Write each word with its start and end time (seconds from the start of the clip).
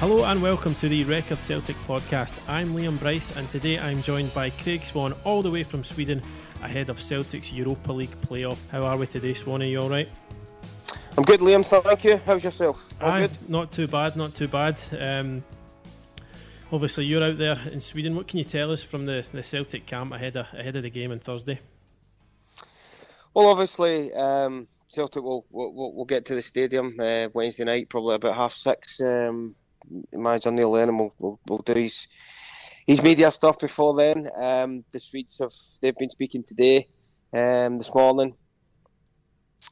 Hello 0.00 0.22
and 0.22 0.40
welcome 0.40 0.76
to 0.76 0.88
the 0.88 1.02
Record 1.02 1.40
Celtic 1.40 1.74
podcast. 1.78 2.32
I'm 2.46 2.72
Liam 2.72 3.00
Bryce 3.00 3.36
and 3.36 3.50
today 3.50 3.80
I'm 3.80 4.00
joined 4.00 4.32
by 4.32 4.50
Craig 4.50 4.84
Swan 4.84 5.12
all 5.24 5.42
the 5.42 5.50
way 5.50 5.64
from 5.64 5.82
Sweden 5.82 6.22
ahead 6.62 6.88
of 6.88 7.02
Celtic's 7.02 7.52
Europa 7.52 7.92
League 7.92 8.16
playoff. 8.20 8.58
How 8.70 8.84
are 8.84 8.96
we 8.96 9.08
today, 9.08 9.34
Swan? 9.34 9.60
Are 9.60 9.64
you 9.64 9.80
all 9.80 9.90
right? 9.90 10.08
I'm 11.16 11.24
good, 11.24 11.40
Liam. 11.40 11.66
Thank 11.66 12.04
you. 12.04 12.20
How's 12.24 12.44
yourself? 12.44 12.94
All 13.00 13.10
Aye, 13.10 13.20
good? 13.22 13.50
Not 13.50 13.72
too 13.72 13.88
bad, 13.88 14.14
not 14.14 14.36
too 14.36 14.46
bad. 14.46 14.80
Um, 14.96 15.42
obviously, 16.70 17.04
you're 17.04 17.24
out 17.24 17.38
there 17.38 17.58
in 17.72 17.80
Sweden. 17.80 18.14
What 18.14 18.28
can 18.28 18.38
you 18.38 18.44
tell 18.44 18.70
us 18.70 18.84
from 18.84 19.04
the, 19.04 19.26
the 19.32 19.42
Celtic 19.42 19.84
camp 19.86 20.12
ahead 20.12 20.36
of, 20.36 20.46
ahead 20.56 20.76
of 20.76 20.84
the 20.84 20.90
game 20.90 21.10
on 21.10 21.18
Thursday? 21.18 21.58
Well, 23.34 23.48
obviously, 23.48 24.14
um, 24.14 24.68
Celtic 24.86 25.24
will, 25.24 25.44
will, 25.50 25.92
will 25.92 26.04
get 26.04 26.26
to 26.26 26.36
the 26.36 26.42
stadium 26.42 26.94
uh, 27.00 27.30
Wednesday 27.34 27.64
night, 27.64 27.88
probably 27.88 28.14
about 28.14 28.36
half 28.36 28.52
six. 28.52 29.00
Um, 29.00 29.56
imagine 30.12 30.56
Neil 30.56 30.70
Lennon 30.70 30.98
will, 30.98 31.14
will, 31.18 31.40
will 31.48 31.58
do 31.58 31.74
his 31.74 32.08
his 32.86 33.02
media 33.02 33.30
stuff 33.30 33.58
before 33.58 33.94
then. 33.94 34.28
Um, 34.34 34.84
the 34.92 35.00
Swedes 35.00 35.38
have 35.38 35.52
they've 35.80 35.96
been 35.96 36.10
speaking 36.10 36.42
today, 36.42 36.88
um, 37.32 37.78
this 37.78 37.94
morning. 37.94 38.34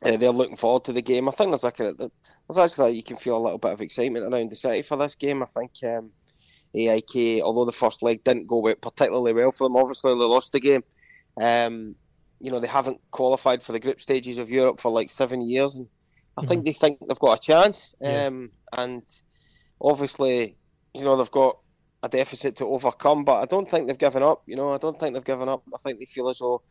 Uh, 0.03 0.17
they're 0.17 0.31
looking 0.31 0.57
forward 0.57 0.85
to 0.85 0.93
the 0.93 1.03
game. 1.03 1.29
I 1.29 1.33
think 1.33 1.51
there's 1.51 1.65
like 1.65 1.81
a, 1.81 1.95
there's 1.95 2.59
actually 2.59 2.97
you 2.97 3.03
can 3.03 3.17
feel 3.17 3.37
a 3.37 3.43
little 3.43 3.59
bit 3.59 3.73
of 3.73 3.81
excitement 3.81 4.33
around 4.33 4.51
the 4.51 4.57
city 4.57 4.83
for 4.83 4.97
this 4.97 5.15
game. 5.15 5.43
I 5.43 5.47
think 5.47 5.73
um, 5.85 6.11
AIK, 6.75 7.43
although 7.43 7.65
the 7.65 7.73
first 7.73 8.03
leg 8.03 8.23
didn't 8.23 8.47
go 8.47 8.75
particularly 8.75 9.33
well 9.33 9.53
for 9.53 9.65
them, 9.65 9.77
obviously 9.77 10.13
they 10.13 10.21
lost 10.21 10.53
the 10.53 10.61
game. 10.61 10.85
Um, 11.41 11.95
you 12.41 12.51
know 12.51 12.61
they 12.61 12.69
haven't 12.69 13.01
qualified 13.11 13.63
for 13.63 13.73
the 13.73 13.81
group 13.81 14.01
stages 14.01 14.39
of 14.39 14.51
Europe 14.51 14.81
for 14.81 14.91
like 14.91 15.11
seven 15.11 15.41
years, 15.41 15.77
and 15.77 15.89
I 16.37 16.41
mm-hmm. 16.41 16.49
think 16.49 16.65
they 16.65 16.73
think 16.73 16.99
they've 17.01 17.19
got 17.19 17.39
a 17.39 17.41
chance. 17.41 17.95
Yeah. 18.01 18.27
Um, 18.27 18.51
and 18.77 19.03
obviously, 19.81 20.57
you 20.95 21.05
know, 21.05 21.17
they've 21.17 21.31
got 21.31 21.59
a 22.03 22.09
deficit 22.09 22.57
to 22.57 22.67
overcome, 22.67 23.25
but 23.25 23.41
I 23.43 23.47
don't 23.47 23.69
think 23.69 23.87
they've 23.87 23.99
given 23.99 24.23
up. 24.23 24.43
You 24.47 24.57
know, 24.57 24.75
I 24.75 24.79
don't 24.79 24.99
think 24.99 25.15
they've 25.15 25.25
given 25.25 25.49
up. 25.49 25.63
I 25.75 25.79
think 25.79 25.99
they 25.99 26.07
feel 26.07 26.29
as 26.29 26.39
though 26.39 26.63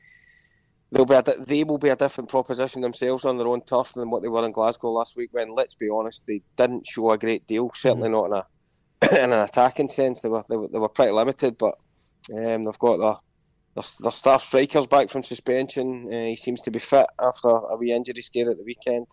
they'll 0.92 1.06
be 1.06 1.16
a, 1.16 1.24
they 1.24 1.64
will 1.64 1.78
be 1.78 1.90
a 1.90 1.96
different 1.96 2.30
proposition 2.30 2.82
themselves 2.82 3.26
on 3.26 3.38
their 3.38 3.48
own 3.48 3.62
turf 3.62 3.94
than 3.94 4.10
what 4.10 4.22
they 4.22 4.28
were 4.28 4.46
in 4.46 4.52
Glasgow 4.52 4.92
last 4.92 5.16
week. 5.16 5.30
When 5.34 5.54
let's 5.54 5.76
be 5.76 5.90
honest, 5.90 6.24
they 6.28 6.42
didn't 6.58 6.88
show 6.88 7.12
a 7.12 7.18
great 7.18 7.48
deal. 7.48 7.72
Certainly 7.74 8.10
mm-hmm. 8.10 8.32
not 8.32 8.46
in 9.02 9.14
a 9.20 9.24
in 9.24 9.34
an 9.34 9.40
attacking 9.42 9.90
sense. 9.90 10.22
They 10.22 10.30
were 10.30 10.46
they 10.50 10.58
were, 10.58 10.68
they 10.68 10.80
were 10.80 10.90
pretty 10.90 11.12
limited, 11.12 11.58
but 11.58 11.76
um, 12.34 12.64
they've 12.64 12.80
got 12.80 12.98
their, 12.98 13.16
their, 13.76 13.84
their 14.02 14.12
star 14.12 14.40
strikers 14.40 14.88
back 14.88 15.10
from 15.10 15.24
suspension. 15.24 16.08
Uh, 16.12 16.26
he 16.26 16.36
seems 16.36 16.62
to 16.64 16.72
be 16.72 16.80
fit 16.80 17.08
after 17.20 17.50
a 17.50 17.76
wee 17.76 17.92
injury 17.92 18.22
scare 18.22 18.52
at 18.52 18.58
the 18.58 18.64
weekend. 18.64 19.08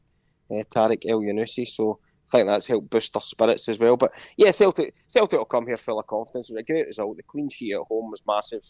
Uh, 0.50 0.62
Tarik 0.71 1.03
Elyounoussi, 1.03 1.67
so 1.67 1.99
I 2.32 2.38
think 2.38 2.48
that's 2.48 2.66
helped 2.66 2.91
boost 2.91 3.12
their 3.12 3.20
spirits 3.20 3.69
as 3.69 3.78
well. 3.78 3.97
But 3.97 4.12
yeah, 4.37 4.53
Celtic 4.53 4.94
Celtic 5.09 5.38
will 5.38 5.44
come 5.44 5.66
here 5.66 5.76
full 5.76 6.00
of 6.00 6.06
confidence. 6.06 6.48
It 6.48 6.54
was 6.54 6.60
a 6.60 6.65
great 6.65 6.87
result. 6.87 7.16
The 7.16 7.22
clean 7.22 7.50
sheet 7.50 7.75
at 7.75 7.81
home 7.81 8.10
was 8.10 8.22
massive, 8.26 8.65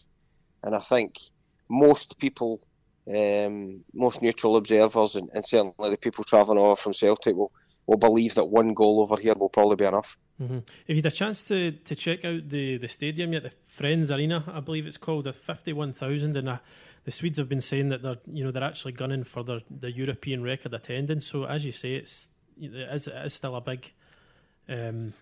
and 0.62 0.74
I 0.74 0.80
think 0.80 1.16
most 1.68 2.18
people, 2.18 2.60
um, 3.08 3.84
most 3.94 4.20
neutral 4.20 4.56
observers, 4.56 5.16
and, 5.16 5.30
and, 5.32 5.46
certainly 5.46 5.90
the 5.90 5.96
people 5.96 6.24
travelling 6.24 6.58
over 6.58 6.76
from 6.76 6.92
Celtic 6.92 7.36
will 7.36 7.52
will 7.86 7.98
believe 7.98 8.34
that 8.34 8.44
one 8.44 8.74
goal 8.74 9.00
over 9.00 9.16
here 9.16 9.34
will 9.34 9.48
probably 9.48 9.76
be 9.76 9.84
enough. 9.84 10.16
Mm-hmm. 10.40 10.58
If 10.86 10.88
you 10.88 10.96
had 10.96 11.06
a 11.06 11.10
chance 11.10 11.42
to, 11.44 11.72
to 11.72 11.94
check 11.94 12.24
out 12.24 12.48
the, 12.48 12.78
the 12.78 12.88
stadium 12.88 13.32
yet, 13.32 13.42
the 13.42 13.52
Friends 13.66 14.10
Arena, 14.10 14.44
I 14.46 14.60
believe 14.60 14.86
it's 14.86 14.96
called, 14.96 15.24
the 15.24 15.32
fifty 15.32 15.72
one 15.72 15.92
thousand, 15.92 16.36
and 16.36 16.58
the 17.04 17.10
Swedes 17.10 17.38
have 17.38 17.48
been 17.48 17.60
saying 17.60 17.90
that 17.90 18.02
they're 18.02 18.18
you 18.32 18.44
know 18.44 18.50
they're 18.50 18.64
actually 18.64 18.92
gunning 18.92 19.24
for 19.24 19.44
their 19.44 19.60
the 19.70 19.92
European 19.92 20.42
record 20.42 20.74
attendance. 20.74 21.26
So 21.26 21.44
as 21.44 21.64
you 21.64 21.72
say, 21.72 21.94
it's 21.94 22.24
it 22.24 22.31
is, 22.60 23.06
it 23.06 23.26
is 23.26 23.34
still 23.34 23.56
a 23.56 23.60
big. 23.60 23.90
Um, 24.68 25.12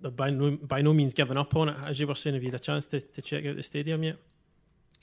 they're 0.00 0.10
by 0.10 0.30
no, 0.30 0.50
by 0.56 0.82
no 0.82 0.92
means 0.92 1.14
giving 1.14 1.36
up 1.36 1.54
on 1.56 1.68
it, 1.68 1.76
as 1.86 1.98
you 2.00 2.06
were 2.06 2.14
saying. 2.14 2.34
Have 2.34 2.42
you 2.42 2.50
had 2.50 2.60
a 2.60 2.62
chance 2.62 2.86
to, 2.86 3.00
to 3.00 3.22
check 3.22 3.46
out 3.46 3.56
the 3.56 3.62
stadium 3.62 4.02
yet? 4.02 4.16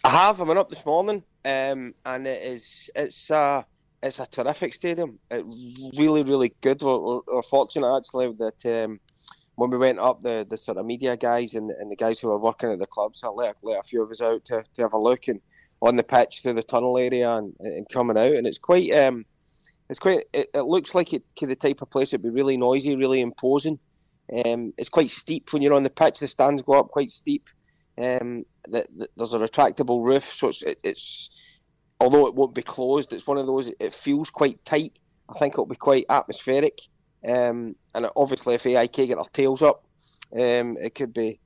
I 0.03 0.09
have. 0.09 0.41
I 0.41 0.44
went 0.44 0.59
up 0.59 0.69
this 0.69 0.85
morning, 0.85 1.23
um, 1.45 1.94
and 2.06 2.28
it 2.28 2.44
is 2.44 2.89
it's 2.95 3.29
a 3.29 3.66
it's 4.01 4.19
a 4.19 4.25
terrific 4.25 4.73
stadium. 4.73 5.19
It 5.29 5.45
really, 5.97 6.23
really 6.23 6.53
good. 6.62 6.81
We're, 6.81 7.00
we're, 7.00 7.22
we're 7.28 7.41
fortunate 7.41 7.97
actually 7.97 8.34
that 8.34 8.85
um, 8.85 9.00
when 9.56 9.69
we 9.72 9.78
went 9.78 10.00
up, 10.00 10.23
the, 10.23 10.47
the 10.50 10.56
sort 10.56 10.78
of 10.78 10.85
media 10.85 11.18
guys 11.18 11.53
and, 11.53 11.69
and 11.69 11.91
the 11.91 11.97
guys 11.97 12.22
who 12.22 12.29
were 12.29 12.38
working 12.39 12.72
at 12.72 12.79
the 12.79 12.85
clubs, 12.85 13.23
I 13.25 13.28
let, 13.28 13.57
let 13.62 13.79
a 13.79 13.84
few 13.84 14.01
of 14.01 14.09
us 14.09 14.22
out 14.22 14.45
to, 14.45 14.63
to 14.75 14.81
have 14.81 14.94
a 14.94 14.97
look 14.97 15.28
and 15.28 15.41
on 15.81 15.97
the 15.97 16.03
pitch 16.03 16.39
through 16.41 16.53
the 16.53 16.63
tunnel 16.63 16.97
area 16.97 17.31
and, 17.31 17.53
and 17.59 17.88
coming 17.89 18.18
out, 18.18 18.34
and 18.34 18.47
it's 18.47 18.57
quite 18.57 18.91
um, 18.91 19.25
it's 19.89 20.00
quite. 20.00 20.25
It, 20.33 20.50
it 20.53 20.61
looks 20.61 20.94
like 20.94 21.13
it 21.13 21.23
the 21.39 21.55
type 21.55 21.81
of 21.81 21.89
place 21.89 22.11
that'd 22.11 22.23
be 22.23 22.29
really 22.29 22.57
noisy, 22.57 22.95
really 22.95 23.22
imposing. 23.22 23.79
Um, 24.45 24.73
it's 24.77 24.89
quite 24.89 25.09
steep 25.09 25.51
when 25.51 25.61
you're 25.61 25.73
on 25.73 25.83
the 25.83 25.89
pitch. 25.89 26.19
The 26.19 26.27
stands 26.27 26.61
go 26.61 26.73
up 26.73 26.89
quite 26.89 27.11
steep. 27.11 27.50
Um, 27.97 28.45
the, 28.67 28.85
the, 28.95 29.09
there's 29.17 29.33
a 29.33 29.39
retractable 29.39 30.03
roof, 30.03 30.23
so 30.23 30.50
it's, 30.50 30.61
it, 30.61 30.79
it's 30.83 31.31
although 32.00 32.27
it 32.27 32.35
won't 32.35 32.53
be 32.53 32.61
closed, 32.61 33.11
it's 33.11 33.27
one 33.27 33.38
of 33.38 33.47
those. 33.47 33.69
It 33.79 33.94
feels 33.94 34.29
quite 34.29 34.63
tight. 34.63 34.94
I 35.27 35.38
think 35.38 35.53
it'll 35.55 35.66
be 35.66 35.75
quite 35.75 36.06
atmospheric. 36.09 36.79
Um, 37.27 37.75
and 37.94 38.07
obviously, 38.16 38.56
if 38.56 38.66
AIK 38.66 38.94
get 38.94 39.16
their 39.16 39.23
tails 39.33 39.61
up, 39.61 39.83
um, 40.33 40.77
it 40.79 40.94
could 40.95 41.13
be 41.13 41.39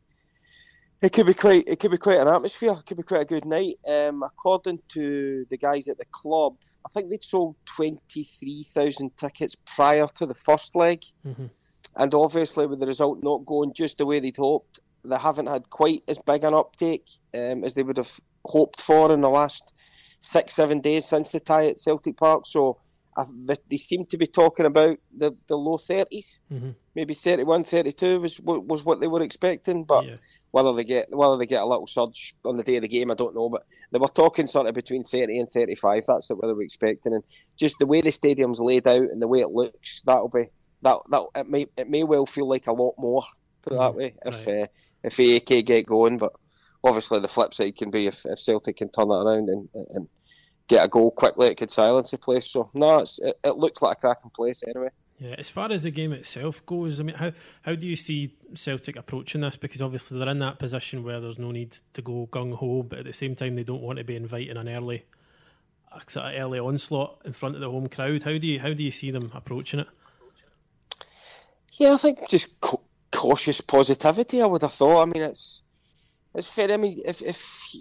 it 1.01 1.11
could 1.11 1.25
be 1.25 1.33
quite 1.33 1.63
it 1.67 1.79
could 1.79 1.91
be 1.91 1.97
quite 1.97 2.19
an 2.19 2.27
atmosphere. 2.27 2.71
It 2.79 2.85
could 2.85 2.97
be 2.97 3.03
quite 3.03 3.21
a 3.21 3.25
good 3.25 3.45
night. 3.45 3.75
Um, 3.87 4.23
according 4.23 4.79
to 4.89 5.45
the 5.49 5.57
guys 5.57 5.87
at 5.87 5.97
the 5.97 6.05
club, 6.11 6.55
I 6.85 6.89
think 6.89 7.09
they'd 7.09 7.23
sold 7.23 7.55
23,000 7.65 9.17
tickets 9.17 9.55
prior 9.65 10.07
to 10.15 10.25
the 10.25 10.33
first 10.33 10.75
leg. 10.75 11.03
Mm-hmm. 11.25 11.45
And 11.95 12.13
obviously, 12.13 12.65
with 12.65 12.79
the 12.79 12.87
result 12.87 13.23
not 13.23 13.45
going 13.45 13.73
just 13.73 13.97
the 13.97 14.05
way 14.05 14.19
they'd 14.19 14.35
hoped, 14.35 14.79
they 15.05 15.17
haven't 15.17 15.47
had 15.47 15.69
quite 15.69 16.03
as 16.07 16.17
big 16.17 16.43
an 16.43 16.53
uptake 16.53 17.05
um, 17.33 17.63
as 17.63 17.75
they 17.75 17.83
would 17.83 17.97
have 17.97 18.19
hoped 18.45 18.81
for 18.81 19.13
in 19.13 19.21
the 19.21 19.29
last 19.29 19.73
six, 20.21 20.53
seven 20.53 20.79
days 20.79 21.05
since 21.05 21.31
the 21.31 21.39
tie 21.39 21.67
at 21.67 21.79
Celtic 21.79 22.17
Park. 22.17 22.47
So 22.47 22.77
they 23.45 23.77
seem 23.77 24.05
to 24.07 24.17
be 24.17 24.25
talking 24.25 24.65
about 24.65 24.97
the, 25.15 25.35
the 25.47 25.57
low 25.57 25.77
30s, 25.77 26.39
mm-hmm. 26.51 26.71
maybe 26.95 27.13
31, 27.13 27.63
32 27.63 28.19
was 28.19 28.39
was 28.39 28.83
what 28.83 28.99
they 28.99 29.07
were 29.07 29.21
expecting. 29.21 29.83
But 29.83 30.05
yeah. 30.05 30.15
whether 30.51 30.73
they 30.73 30.83
get 30.83 31.15
whether 31.15 31.37
they 31.37 31.45
get 31.45 31.61
a 31.61 31.65
little 31.65 31.87
surge 31.87 32.35
on 32.43 32.57
the 32.57 32.63
day 32.63 32.77
of 32.77 32.81
the 32.81 32.87
game, 32.87 33.11
I 33.11 33.15
don't 33.15 33.35
know. 33.35 33.49
But 33.49 33.65
they 33.91 33.99
were 33.99 34.07
talking 34.07 34.47
sort 34.47 34.67
of 34.67 34.75
between 34.75 35.03
30 35.03 35.39
and 35.39 35.51
35. 35.51 36.05
That's 36.07 36.29
what 36.29 36.41
they 36.41 36.53
were 36.53 36.63
expecting, 36.63 37.13
and 37.13 37.23
just 37.57 37.79
the 37.79 37.85
way 37.85 38.01
the 38.01 38.11
stadium's 38.11 38.59
laid 38.59 38.87
out 38.87 39.01
and 39.01 39.21
the 39.21 39.27
way 39.27 39.39
it 39.39 39.51
looks, 39.51 40.01
that'll 40.01 40.29
be 40.29 40.49
that 40.81 40.97
that 41.09 41.23
it 41.35 41.49
may 41.49 41.67
it 41.77 41.89
may 41.89 42.03
well 42.03 42.25
feel 42.25 42.47
like 42.47 42.67
a 42.67 42.73
lot 42.73 42.95
more. 42.97 43.23
Put 43.61 43.73
it 43.73 43.77
that 43.77 43.89
mm-hmm. 43.91 43.97
way, 43.97 44.15
if 44.25 44.47
right. 44.47 44.63
uh, 44.63 44.67
if 45.03 45.19
AIK 45.19 45.65
get 45.65 45.85
going, 45.85 46.17
but 46.17 46.33
obviously 46.83 47.19
the 47.19 47.27
flip 47.27 47.53
side 47.53 47.77
can 47.77 47.91
be 47.91 48.07
if, 48.07 48.25
if 48.25 48.39
Celtic 48.39 48.77
can 48.77 48.89
turn 48.89 49.09
that 49.09 49.15
around 49.15 49.49
and 49.49 49.69
and 49.73 50.07
get 50.67 50.85
a 50.85 50.87
goal 50.87 51.11
quickly, 51.11 51.47
it 51.47 51.55
could 51.55 51.71
silence 51.71 52.11
the 52.11 52.17
place. 52.17 52.47
So 52.47 52.69
no, 52.73 52.99
it, 52.99 53.39
it 53.43 53.57
looks 53.57 53.81
like 53.81 53.97
a 53.97 54.01
cracking 54.01 54.31
place 54.31 54.63
anyway. 54.67 54.89
Yeah, 55.19 55.35
as 55.37 55.49
far 55.49 55.71
as 55.71 55.83
the 55.83 55.91
game 55.91 56.11
itself 56.11 56.65
goes, 56.65 56.99
I 56.99 57.03
mean, 57.03 57.15
how 57.15 57.31
how 57.61 57.75
do 57.75 57.87
you 57.87 57.95
see 57.95 58.35
Celtic 58.55 58.95
approaching 58.95 59.41
this? 59.41 59.55
Because 59.55 59.81
obviously 59.81 60.19
they're 60.19 60.29
in 60.29 60.39
that 60.39 60.59
position 60.59 61.03
where 61.03 61.19
there's 61.19 61.39
no 61.39 61.51
need 61.51 61.77
to 61.93 62.01
go 62.01 62.27
gung 62.31 62.53
ho, 62.53 62.83
but 62.83 62.99
at 62.99 63.05
the 63.05 63.13
same 63.13 63.35
time 63.35 63.55
they 63.55 63.63
don't 63.63 63.81
want 63.81 63.99
to 63.99 64.03
be 64.03 64.15
inviting 64.15 64.57
an 64.57 64.67
early, 64.67 65.05
sort 66.07 66.25
of 66.25 66.33
early 66.35 66.59
onslaught 66.59 67.21
in 67.25 67.33
front 67.33 67.55
of 67.55 67.61
the 67.61 67.69
home 67.69 67.87
crowd. 67.87 68.23
How 68.23 68.37
do 68.37 68.47
you 68.47 68.59
how 68.59 68.73
do 68.73 68.83
you 68.83 68.91
see 68.91 69.11
them 69.11 69.31
approaching 69.33 69.81
it? 69.81 69.87
Yeah, 71.73 71.93
I 71.93 71.97
think 71.97 72.29
just 72.29 72.47
cautious 73.11 73.61
positivity. 73.61 74.41
I 74.41 74.45
would 74.45 74.61
have 74.61 74.73
thought. 74.73 75.03
I 75.03 75.05
mean, 75.05 75.23
it's 75.23 75.61
it's 76.33 76.47
fair. 76.47 76.71
I 76.71 76.77
mean, 76.77 77.01
if 77.05 77.21
if 77.21 77.75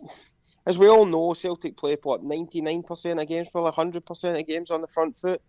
as 0.67 0.79
we 0.79 0.89
all 0.89 1.07
know, 1.07 1.35
Celtic 1.35 1.77
play 1.77 1.97
what 2.03 2.23
ninety 2.23 2.61
nine 2.61 2.83
percent 2.83 3.21
of 3.21 3.29
games, 3.29 3.49
probably 3.51 3.73
hundred 3.73 4.07
percent 4.07 4.39
of 4.39 4.47
games 4.47 4.71
on 4.71 4.81
the 4.81 4.87
front 4.87 5.17
foot. 5.17 5.43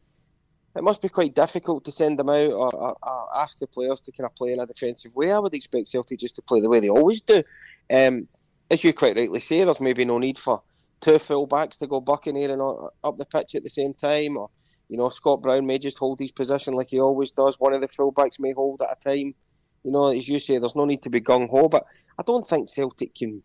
it 0.76 0.84
must 0.84 1.02
be 1.02 1.10
quite 1.10 1.36
difficult 1.36 1.86
to 1.86 1.92
send 1.92 2.18
them 2.18 2.30
out 2.30 2.52
or, 2.52 2.76
or, 2.76 2.98
or, 3.02 3.38
ask 3.38 3.60
the 3.60 3.68
players 3.68 4.02
to 4.02 4.12
kind 4.12 4.26
of 4.26 4.36
play 4.36 4.54
in 4.54 4.60
a 4.60 4.66
defensive 4.66 5.16
way. 5.16 5.32
I 5.32 5.40
would 5.40 5.54
expect 5.54 5.88
Celtic 5.88 6.20
just 6.20 6.36
to 6.38 6.42
play 6.42 6.62
the 6.62 6.70
way 6.70 6.80
they 6.80 6.90
always 6.90 7.22
do. 7.22 7.44
Um, 7.92 8.28
as 8.72 8.84
you 8.84 8.94
quite 8.94 9.16
rightly 9.16 9.40
say, 9.40 9.64
there's 9.64 9.80
maybe 9.80 10.06
no 10.06 10.18
need 10.18 10.40
for 10.40 10.64
two 11.00 11.20
full 11.20 11.46
backs 11.46 11.78
to 11.78 11.88
go 11.88 12.00
bucking 12.00 12.36
here 12.36 12.52
and 12.52 12.62
up 13.04 13.18
the 13.18 13.26
pitch 13.26 13.56
at 13.56 13.64
the 13.64 13.70
same 13.70 13.94
time, 13.94 14.38
or 14.38 14.50
you 14.90 14.98
know 14.98 15.10
Scott 15.10 15.42
Brown 15.42 15.68
may 15.68 15.78
just 15.78 16.00
hold 16.00 16.20
his 16.20 16.32
position 16.32 16.74
like 16.74 16.88
he 16.88 17.00
always 17.00 17.32
does. 17.32 17.60
One 17.60 17.74
of 17.74 17.82
the 17.82 17.88
full 17.88 18.12
backs 18.12 18.40
may 18.40 18.54
hold 18.54 18.82
at 18.82 18.98
a 18.98 19.10
time. 19.10 19.36
You 19.84 19.92
know, 19.92 20.08
as 20.08 20.28
you 20.28 20.40
say, 20.40 20.58
there's 20.58 20.78
no 20.78 20.86
need 20.86 21.04
to 21.04 21.10
be 21.10 21.22
gung 21.22 21.50
ho, 21.50 21.70
but 21.70 21.86
I 22.18 22.24
don't 22.24 22.48
think 22.48 22.70
Celtic 22.70 23.14
can. 23.14 23.44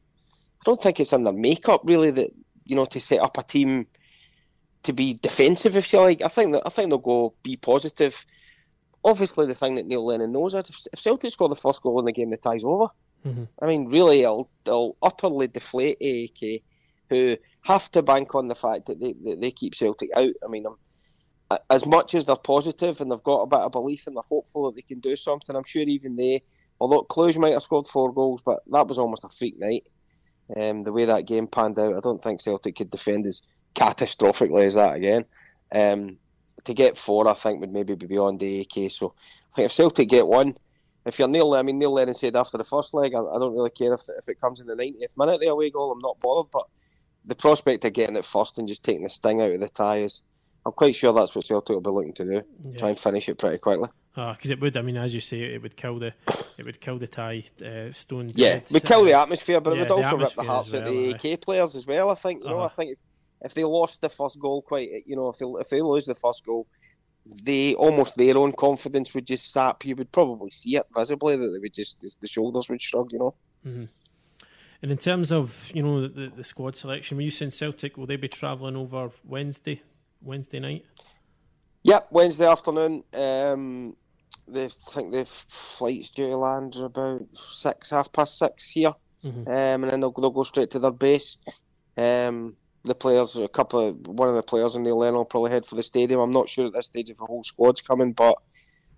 I 0.61 0.65
don't 0.65 0.83
think 0.83 1.01
it's 1.01 1.13
in 1.13 1.25
their 1.25 1.33
makeup 1.33 1.83
really 1.85 2.11
that 2.11 2.31
you 2.65 2.77
know 2.77 2.85
to 2.87 3.01
set 3.01 3.21
up 3.21 3.39
a 3.39 3.43
team 3.43 3.87
to 4.85 4.93
be 4.93 5.15
defensive, 5.15 5.77
if 5.77 5.93
you 5.93 6.01
like. 6.01 6.23
I 6.25 6.29
think 6.29 6.53
that 6.53 6.63
I 6.67 6.71
think 6.71 6.91
they'll 6.91 6.99
go 6.99 7.35
be 7.43 7.57
positive. 7.57 8.25
Obviously, 9.05 9.47
the 9.47 9.55
thing 9.55 9.77
that 9.77 9.87
Neil 9.87 10.05
Lennon 10.05 10.33
knows 10.33 10.55
is 10.55 10.89
if 10.93 10.99
Celtic 10.99 11.31
score 11.31 11.49
the 11.49 11.57
first 11.57 11.83
goal 11.83 11.99
in 11.99 12.05
the 12.05 12.13
game, 12.13 12.31
the 12.31 12.37
tie's 12.37 12.65
over. 12.65 12.89
Mm-hmm. 13.27 13.45
I 13.63 13.67
mean, 13.67 13.89
really, 13.89 14.23
it'll, 14.23 14.51
it'll 14.65 14.97
utterly 15.03 15.49
deflate 15.49 15.99
AIK, 16.01 16.63
who 17.09 17.37
have 17.63 17.91
to 17.93 18.03
bank 18.03 18.35
on 18.35 18.49
the 18.49 18.55
fact 18.55 18.87
that 18.87 19.01
they, 19.01 19.15
that 19.25 19.41
they 19.41 19.51
keep 19.51 19.75
Celtic 19.75 20.11
out. 20.17 20.33
I 20.45 20.49
mean, 20.49 20.67
I'm, 20.67 21.59
as 21.71 21.87
much 21.87 22.15
as 22.15 22.27
they're 22.27 22.37
positive 22.37 23.01
and 23.01 23.11
they've 23.11 23.23
got 23.23 23.43
a 23.43 23.47
bit 23.47 23.61
of 23.61 23.73
belief 23.73 24.07
and 24.07 24.17
they're 24.17 24.23
hopeful 24.29 24.67
that 24.67 24.77
they 24.77 24.83
can 24.83 25.01
do 25.01 25.17
something, 25.17 25.55
I'm 25.55 25.65
sure 25.65 25.83
even 25.83 26.17
they, 26.17 26.43
although 26.81 27.03
Cluj 27.03 27.39
might 27.39 27.53
have 27.53 27.63
scored 27.63 27.89
four 27.89 28.13
goals, 28.13 28.43
but 28.45 28.61
that 28.71 28.87
was 28.87 28.99
almost 28.99 29.25
a 29.25 29.29
freak 29.29 29.59
night. 29.59 29.85
Um, 30.56 30.83
the 30.83 30.93
way 30.93 31.05
that 31.05 31.27
game 31.27 31.47
panned 31.47 31.79
out, 31.79 31.97
I 31.97 32.00
don't 32.00 32.23
think 32.23 32.41
Celtic 32.41 32.77
could 32.77 32.91
defend 32.91 33.27
as 33.27 33.43
catastrophically 33.75 34.62
as 34.62 34.75
that 34.75 34.97
again. 34.97 35.25
Um, 35.73 36.19
to 36.65 36.75
get 36.75 36.99
four, 36.99 37.29
I 37.29 37.35
think, 37.35 37.61
would 37.61 37.73
maybe 37.73 37.95
be 37.95 38.06
beyond 38.06 38.41
the 38.41 38.61
AIK. 38.61 38.91
So 38.91 39.15
I 39.53 39.56
think 39.56 39.67
if 39.67 39.73
Celtic 39.73 40.09
get 40.09 40.27
one, 40.27 40.56
if 41.05 41.19
you're 41.19 41.29
Neil, 41.29 41.55
I 41.55 41.62
mean, 41.62 41.79
Neil 41.79 41.93
Lennon 41.93 42.15
said 42.15 42.37
after 42.37 42.59
the 42.59 42.65
first 42.65 42.95
leg, 42.95 43.15
I, 43.15 43.21
I 43.21 43.39
don't 43.39 43.55
really 43.55 43.71
care 43.71 43.95
if, 43.95 44.03
if 44.19 44.29
it 44.29 44.41
comes 44.41 44.61
in 44.61 44.67
the 44.67 44.75
90th 44.75 45.17
minute, 45.17 45.41
the 45.41 45.49
away 45.49 45.71
goal, 45.71 45.93
I'm 45.93 46.00
not 46.00 46.21
bothered. 46.21 46.50
But 46.50 46.67
the 47.25 47.35
prospect 47.35 47.85
of 47.85 47.93
getting 47.93 48.17
it 48.17 48.25
first 48.25 48.59
and 48.59 48.69
just 48.69 48.85
taking 48.85 49.05
the 49.05 49.09
sting 49.09 49.41
out 49.41 49.53
of 49.53 49.61
the 49.61 49.69
tie 49.69 49.99
is, 49.99 50.23
I'm 50.69 50.73
quite 50.73 50.94
sure 50.94 51.15
that's 51.15 51.35
what 51.35 51.47
Celtic 51.47 51.73
will 51.73 51.81
be 51.81 51.88
looking 51.88 52.12
to 52.12 52.25
do. 52.25 52.43
Yeah. 52.62 52.79
Try 52.79 52.88
and 52.91 52.99
finish 52.99 53.26
it 53.31 53.38
pretty 53.38 53.56
quickly. 53.56 53.88
Because 54.15 54.50
uh, 54.50 54.53
it 54.53 54.61
would, 54.61 54.76
I 54.76 54.82
mean, 54.82 54.99
as 54.99 55.15
you 55.15 55.20
say, 55.20 55.41
it 55.41 55.62
would 55.62 55.76
kill 55.76 55.99
the, 55.99 56.12
it 56.59 56.67
would 56.67 56.79
kill 56.79 56.99
the 56.99 57.09
tie 57.09 57.43
uh, 57.65 57.91
stone. 57.91 58.32
Yeah, 58.35 58.56
it 58.56 58.70
would 58.70 58.85
kill 58.85 59.05
the 59.05 59.15
atmosphere, 59.15 59.62
but 59.62 59.70
yeah, 59.70 59.76
it 59.76 59.88
would 59.88 60.05
also 60.05 60.19
rip 60.19 60.35
the 60.35 60.43
hearts 60.43 60.73
well, 60.73 60.82
of 60.82 60.88
the 60.88 61.15
AIK 61.25 61.41
players 61.41 61.75
as 61.75 61.87
well. 61.87 62.11
I 62.11 62.17
think, 62.17 62.41
you 62.41 62.50
uh-huh. 62.50 62.56
know, 62.59 62.65
I 62.65 62.69
think 62.69 62.99
if 63.41 63.55
they 63.55 63.65
lost 63.65 64.03
the 64.03 64.11
first 64.11 64.38
goal, 64.38 64.61
quite, 64.61 64.91
you 65.06 65.17
know, 65.17 65.31
if 65.31 65.38
they 65.38 65.47
if 65.47 65.70
they 65.70 65.81
lose 65.81 66.05
the 66.05 66.15
first 66.15 66.44
goal, 66.44 66.67
they 67.25 67.75
almost 67.75 68.19
their 68.19 68.37
own 68.37 68.53
confidence 68.53 69.14
would 69.14 69.26
just 69.26 69.50
sap. 69.50 69.87
You 69.87 69.97
would 69.97 70.12
probably 70.12 70.50
see 70.50 70.76
it 70.76 70.85
visibly 70.94 71.37
that 71.37 71.49
they 71.49 71.59
would 71.59 71.73
just 71.73 72.05
the 72.21 72.26
shoulders 72.26 72.69
would 72.69 72.82
shrug, 72.82 73.11
you 73.11 73.21
know. 73.21 73.35
Mm-hmm. 73.67 73.85
And 74.82 74.93
in 74.93 74.99
terms 74.99 75.32
of 75.32 75.73
you 75.75 75.82
know 75.82 76.06
the, 76.06 76.31
the 76.37 76.44
squad 76.44 76.76
selection, 76.76 77.17
were 77.17 77.23
you 77.23 77.31
saying 77.31 77.53
Celtic 77.53 77.97
will 77.97 78.06
they 78.06 78.17
be 78.17 78.29
travelling 78.29 78.76
over 78.76 79.11
Wednesday, 79.25 79.81
Wednesday 80.23 80.61
night? 80.61 80.85
Yep, 81.82 82.09
Wednesday 82.11 82.47
afternoon. 82.47 83.05
Um, 83.15 83.97
they 84.47 84.69
think 84.91 85.12
the 85.12 85.25
flights 85.26 86.11
due 86.11 86.29
to 86.29 86.37
land 86.37 86.76
are 86.76 86.87
about 86.87 87.26
six, 87.35 87.91
half 87.91 88.12
past 88.12 88.38
six 88.38 88.69
here, 88.70 88.94
mm-hmm. 89.25 89.49
um, 89.49 89.55
and 89.55 89.85
then 89.85 90.00
they'll, 90.00 90.12
they'll 90.12 90.31
go 90.31 90.44
straight 90.44 90.70
to 90.73 90.79
their 90.79 90.91
base. 90.91 91.37
Um, 91.97 92.56
the 92.85 92.94
players, 92.94 93.37
a 93.37 93.49
couple 93.49 93.81
of 93.81 94.06
one 94.06 94.29
of 94.29 94.35
the 94.35 94.43
players 94.43 94.75
in 94.75 94.82
Neil 94.82 94.99
Lennon 94.99 95.15
will 95.15 95.25
probably 95.25 95.50
head 95.50 95.67
for 95.67 95.75
the 95.75 95.82
stadium. 95.82 96.21
I'm 96.21 96.32
not 96.32 96.49
sure 96.49 96.67
at 96.67 96.73
this 96.73 96.87
stage 96.87 97.11
if 97.11 97.19
the 97.19 97.26
whole 97.26 97.44
squad's 97.44 97.82
coming, 97.82 98.12
but 98.12 98.37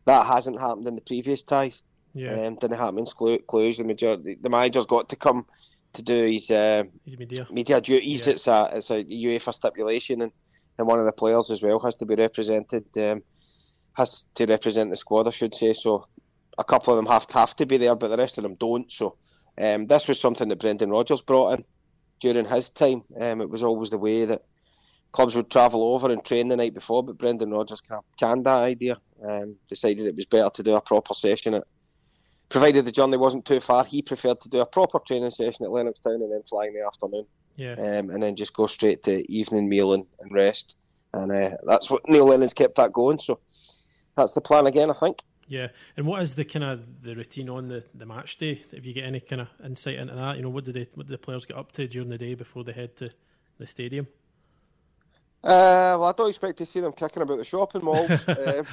that 0.05 0.27
hasn't 0.27 0.61
happened 0.61 0.87
in 0.87 0.95
the 0.95 1.01
previous 1.01 1.43
ties. 1.43 1.83
Yeah, 2.15 2.47
um, 2.47 2.57
didn't 2.57 2.79
happen 2.79 2.99
in 2.99 3.05
Cluj. 3.05 3.77
The 3.77 3.85
majority, 3.85 4.37
the 4.41 4.49
manager's 4.49 4.87
got 4.87 5.09
to 5.11 5.17
come 5.17 5.47
to 5.93 6.03
do 6.03 6.27
his, 6.27 6.51
uh, 6.51 6.85
his 7.05 7.19
media. 7.19 7.47
media 7.51 7.81
duties. 7.81 8.27
Yeah. 8.27 8.33
It's 8.33 8.47
a 8.47 8.71
it's 8.75 8.91
a 8.91 9.05
UEFA 9.05 9.55
stipulation, 9.55 10.23
and, 10.23 10.33
and 10.81 10.89
one 10.89 10.99
of 10.99 11.05
the 11.05 11.13
players 11.13 11.51
as 11.51 11.63
well 11.63 11.79
has 11.79 11.95
to 11.97 12.07
be 12.07 12.15
represented. 12.15 12.87
Um, 12.97 13.23
has 13.93 14.25
to 14.35 14.47
represent 14.47 14.89
the 14.89 14.97
squad, 14.97 15.29
I 15.29 15.31
should 15.31 15.55
say. 15.55 15.75
So 15.75 16.07
a 16.57 16.65
couple 16.65 16.95
of 16.95 16.97
them 16.97 17.13
have 17.13 17.27
to 17.29 17.39
have 17.39 17.55
to 17.57 17.67
be 17.67 17.77
there, 17.77 17.95
but 17.95 18.09
the 18.09 18.17
rest 18.17 18.39
of 18.39 18.43
them 18.43 18.55
don't. 18.55 18.91
So 18.91 19.17
um, 19.61 19.87
this 19.87 20.09
was 20.09 20.19
something 20.19 20.49
that 20.49 20.61
Brendan 20.61 20.91
Rodgers 20.91 21.21
brought 21.21 21.59
in 21.59 21.65
during 22.21 22.47
his 22.47 22.71
time. 22.71 23.03
Um, 23.21 23.43
it 23.43 23.51
was 23.51 23.63
always 23.63 23.91
the 23.91 23.99
way 23.99 24.25
that 24.25 24.43
clubs 25.13 25.35
would 25.35 25.51
travel 25.51 25.95
over 25.95 26.11
and 26.11 26.25
train 26.25 26.49
the 26.49 26.57
night 26.57 26.73
before, 26.73 27.03
but 27.03 27.19
Brendan 27.19 27.51
Rodgers 27.51 27.83
canned 28.19 28.47
that 28.47 28.63
idea. 28.63 28.97
Um, 29.23 29.57
decided 29.69 30.07
it 30.07 30.17
was 30.17 30.25
better 30.25 30.49
to 30.49 30.63
do 30.63 30.75
a 30.77 30.81
proper 30.81 31.13
session 31.13 31.53
at, 31.55 31.65
provided 32.49 32.87
the 32.87 32.93
journey 32.93 33.19
wasn't 33.19 33.45
too 33.45 33.61
far. 33.61 33.85
He 33.85 34.01
preferred 34.01 34.41
to 34.41 34.49
do 34.49 34.61
a 34.61 34.67
proper 34.67 34.99
training 35.01 35.31
session 35.31 35.67
at 35.67 35.73
Lennoxtown 35.73 36.15
and 36.15 36.33
then 36.33 36.43
fly 36.49 36.67
in 36.67 36.75
the 36.75 36.87
afternoon. 36.87 37.27
Yeah. 37.57 37.73
Um, 37.73 38.11
and 38.11 38.23
then 38.23 38.37
just 38.37 38.55
go 38.55 38.67
straight 38.67 39.03
to 39.05 39.31
evening 39.31 39.69
meal 39.69 39.93
and, 39.93 40.07
and 40.21 40.33
rest. 40.33 40.77
And 41.13 41.33
uh, 41.33 41.57
that's 41.67 41.91
what 41.91 42.09
Neil 42.09 42.27
Lennon's 42.27 42.55
kept 42.55 42.77
that 42.77 42.93
going. 42.93 43.19
So 43.19 43.41
that's 44.17 44.33
the 44.33 44.41
plan 44.41 44.67
again, 44.67 44.91
I 44.91 44.95
think. 44.95 45.23
Yeah, 45.51 45.67
and 45.97 46.07
what 46.07 46.23
is 46.23 46.37
the 46.37 46.45
kind 46.45 46.65
of 46.65 47.03
the 47.03 47.17
routine 47.17 47.51
on 47.51 47.67
the, 47.67 47.85
the 47.97 48.07
match 48.07 48.39
day? 48.39 48.63
If 48.71 48.87
you 48.87 48.95
get 48.95 49.03
any 49.03 49.19
kind 49.19 49.43
of 49.43 49.49
insight 49.65 49.97
into 49.97 50.15
that, 50.15 50.37
you 50.37 50.45
know, 50.45 50.49
what 50.49 50.65
do 50.65 50.71
they 50.71 50.87
what 50.95 51.09
do 51.09 51.11
the 51.11 51.19
players 51.19 51.45
get 51.45 51.57
up 51.57 51.73
to 51.73 51.89
during 51.89 52.09
the 52.09 52.17
day 52.17 52.35
before 52.35 52.63
they 52.63 52.71
head 52.71 52.97
to 52.99 53.11
the 53.59 53.67
stadium? 53.67 54.07
Uh, 55.43 55.99
well, 55.99 56.05
I 56.05 56.13
don't 56.13 56.29
expect 56.29 56.59
to 56.59 56.67
see 56.67 56.79
them 56.79 56.93
kicking 56.93 57.25
about 57.25 57.39
the 57.39 57.45
shopping 57.45 57.85
malls. 57.85 58.11
um, 58.29 58.65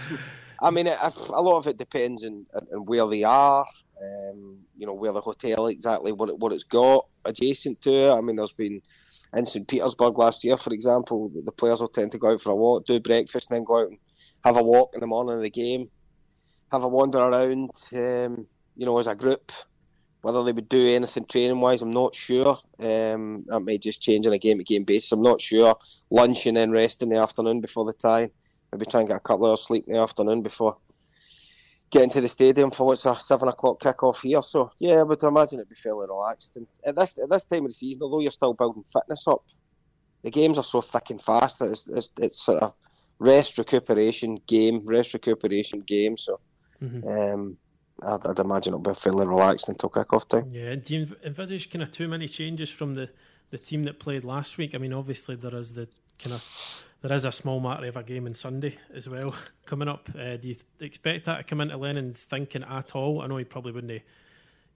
I 0.62 0.70
mean, 0.70 0.86
it, 0.86 1.00
a 1.02 1.42
lot 1.42 1.58
of 1.58 1.66
it 1.66 1.78
depends 1.78 2.24
on, 2.24 2.46
on 2.54 2.86
where 2.86 3.08
they 3.08 3.24
are. 3.24 3.66
Um, 4.02 4.60
you 4.78 4.86
know, 4.86 4.94
where 4.94 5.12
the 5.12 5.22
hotel 5.22 5.68
exactly 5.68 6.12
what 6.12 6.30
it, 6.30 6.38
what 6.38 6.54
it's 6.54 6.64
got 6.64 7.08
adjacent 7.26 7.82
to 7.82 7.92
it. 7.92 8.14
I 8.14 8.22
mean, 8.22 8.36
there's 8.36 8.52
been 8.52 8.82
in 9.36 9.46
St 9.46 9.68
Petersburg 9.68 10.18
last 10.18 10.44
year, 10.44 10.56
for 10.56 10.72
example, 10.72 11.32
the 11.44 11.52
players 11.52 11.82
will 11.82 11.88
tend 11.88 12.12
to 12.12 12.18
go 12.18 12.32
out 12.32 12.42
for 12.42 12.52
a 12.52 12.56
walk, 12.56 12.86
do 12.86 13.00
breakfast, 13.00 13.50
and 13.50 13.58
then 13.58 13.64
go 13.64 13.82
out 13.82 13.90
and 13.90 13.98
have 14.46 14.56
a 14.56 14.64
walk 14.64 14.92
in 14.94 15.00
the 15.00 15.08
morning 15.08 15.36
of 15.36 15.42
the 15.42 15.50
game 15.50 15.90
have 16.72 16.84
a 16.84 16.88
wander 16.88 17.20
around, 17.20 17.72
um, 17.94 18.46
you 18.76 18.86
know, 18.86 18.98
as 18.98 19.08
a 19.08 19.16
group. 19.16 19.52
Whether 20.22 20.44
they 20.44 20.52
would 20.52 20.68
do 20.68 20.94
anything 20.94 21.26
training 21.26 21.62
wise, 21.62 21.82
I'm 21.82 21.92
not 21.92 22.16
sure. 22.16 22.58
Um, 22.80 23.46
that 23.48 23.62
may 23.64 23.78
just 23.78 24.02
change 24.02 24.26
on 24.26 24.34
a 24.34 24.40
game 24.40 24.58
to 24.58 24.64
game 24.64 24.84
basis. 24.84 25.12
I'm 25.12 25.22
not 25.22 25.40
sure. 25.40 25.76
Lunch 26.10 26.46
and 26.48 26.58
then 26.58 26.72
rest 26.72 27.02
in 27.02 27.10
the 27.10 27.18
afternoon 27.18 27.62
before 27.62 27.86
the 27.86 27.94
tie. 27.94 28.30
Maybe 28.72 28.86
try 28.86 29.02
and 29.02 29.10
get 29.10 29.18
a 29.18 29.22
couple 29.22 29.46
of 29.46 29.52
hours 29.52 29.66
sleep 29.66 29.86
in 29.88 29.94
the 29.94 30.00
afternoon 30.02 30.42
before 30.42 30.78
getting 31.90 32.10
to 32.10 32.22
the 32.22 32.28
stadium 32.28 32.72
for 32.72 32.88
what's 32.88 33.06
a 33.06 33.18
seven 33.18 33.48
o'clock 33.48 33.80
kick 33.80 34.04
off 34.04 34.22
here. 34.22 34.42
So 34.42 34.72
yeah, 34.80 34.96
I 34.96 35.04
would 35.04 35.24
imagine 35.24 35.60
it'd 35.60 35.70
be 35.70 35.76
fairly 35.76 36.08
relaxed. 36.08 36.56
And 36.56 36.68
at 36.86 36.96
this 36.96 37.18
at 37.18 37.30
this 37.30 37.46
time 37.46 37.66
of 37.66 37.72
the 37.72 37.76
season, 37.76 38.04
although 38.04 38.20
you're 38.20 38.32
still 38.32 38.54
building 38.54 38.84
fitness 38.92 39.28
up, 39.28 39.44
the 40.24 40.32
games 40.32 40.58
are 40.58 40.64
so 40.64 40.82
thick 40.82 41.10
and 41.10 41.22
fast 41.22 41.60
that 41.60 41.70
it's, 41.70 41.88
it's, 41.88 42.10
it's 42.20 42.46
sort 42.46 42.64
of 42.64 42.74
rest 43.20 43.58
recuperation 43.58 44.40
game, 44.48 44.82
rest 44.86 45.14
recuperation 45.14 45.82
game. 45.82 46.18
So 46.18 46.40
Mm-hmm. 46.84 47.08
Um, 47.08 47.58
I'd, 48.04 48.28
I'd, 48.28 48.40
imagine 48.40 48.74
it'll 48.74 48.94
be 48.94 48.94
fairly 48.94 49.26
relaxed 49.26 49.70
until 49.70 49.90
kick-off 49.90 50.28
time. 50.28 50.50
Yeah, 50.52 50.76
do 50.76 50.96
you 50.96 51.16
envisage 51.24 51.72
kind 51.72 51.84
of 51.84 51.92
too 51.92 52.08
many 52.08 52.28
changes 52.28 52.70
from 52.70 52.94
the, 52.94 53.10
the 53.50 53.58
team 53.58 53.86
that 53.86 54.00
played 54.00 54.24
last 54.24 54.58
week? 54.58 54.76
I 54.76 54.78
mean, 54.78 54.94
obviously 54.94 55.36
there 55.36 55.56
is 55.56 55.74
the 55.74 55.88
kind 56.20 56.34
of 56.34 56.86
there 57.02 57.14
is 57.14 57.26
a 57.26 57.32
small 57.32 57.60
matter 57.60 57.86
of 57.86 57.98
a 57.98 58.04
game 58.04 58.26
on 58.26 58.34
Sunday 58.34 58.78
as 58.94 59.08
well 59.08 59.36
coming 59.66 59.88
up. 59.88 60.10
Uh, 60.18 60.38
do 60.38 60.50
you 60.50 60.56
expect 60.80 61.26
that 61.26 61.38
to 61.38 61.44
come 61.44 61.62
into 61.62 61.78
Lennon's 61.78 62.24
thinking 62.24 62.64
at 62.64 62.96
all? 62.96 63.22
I 63.22 63.28
know 63.28 63.38
he 63.38 63.44
probably 63.44 63.72
wouldn't, 63.72 64.02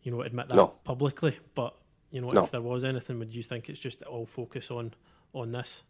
you 0.03 0.11
know, 0.11 0.21
admit 0.21 0.47
that 0.49 0.55
no. 0.55 0.67
publicly, 0.83 1.37
but 1.55 1.75
you 2.11 2.21
know, 2.21 2.29
no. 2.29 2.43
if 2.43 2.51
there 2.51 2.61
was 2.61 2.83
anything, 2.83 3.19
would 3.19 3.33
you 3.33 3.43
think 3.43 3.69
it's 3.69 3.79
just 3.79 4.03
all 4.03 4.25
focus 4.25 4.69
on 4.71 4.93
on 5.33 5.51
this? 5.51 5.83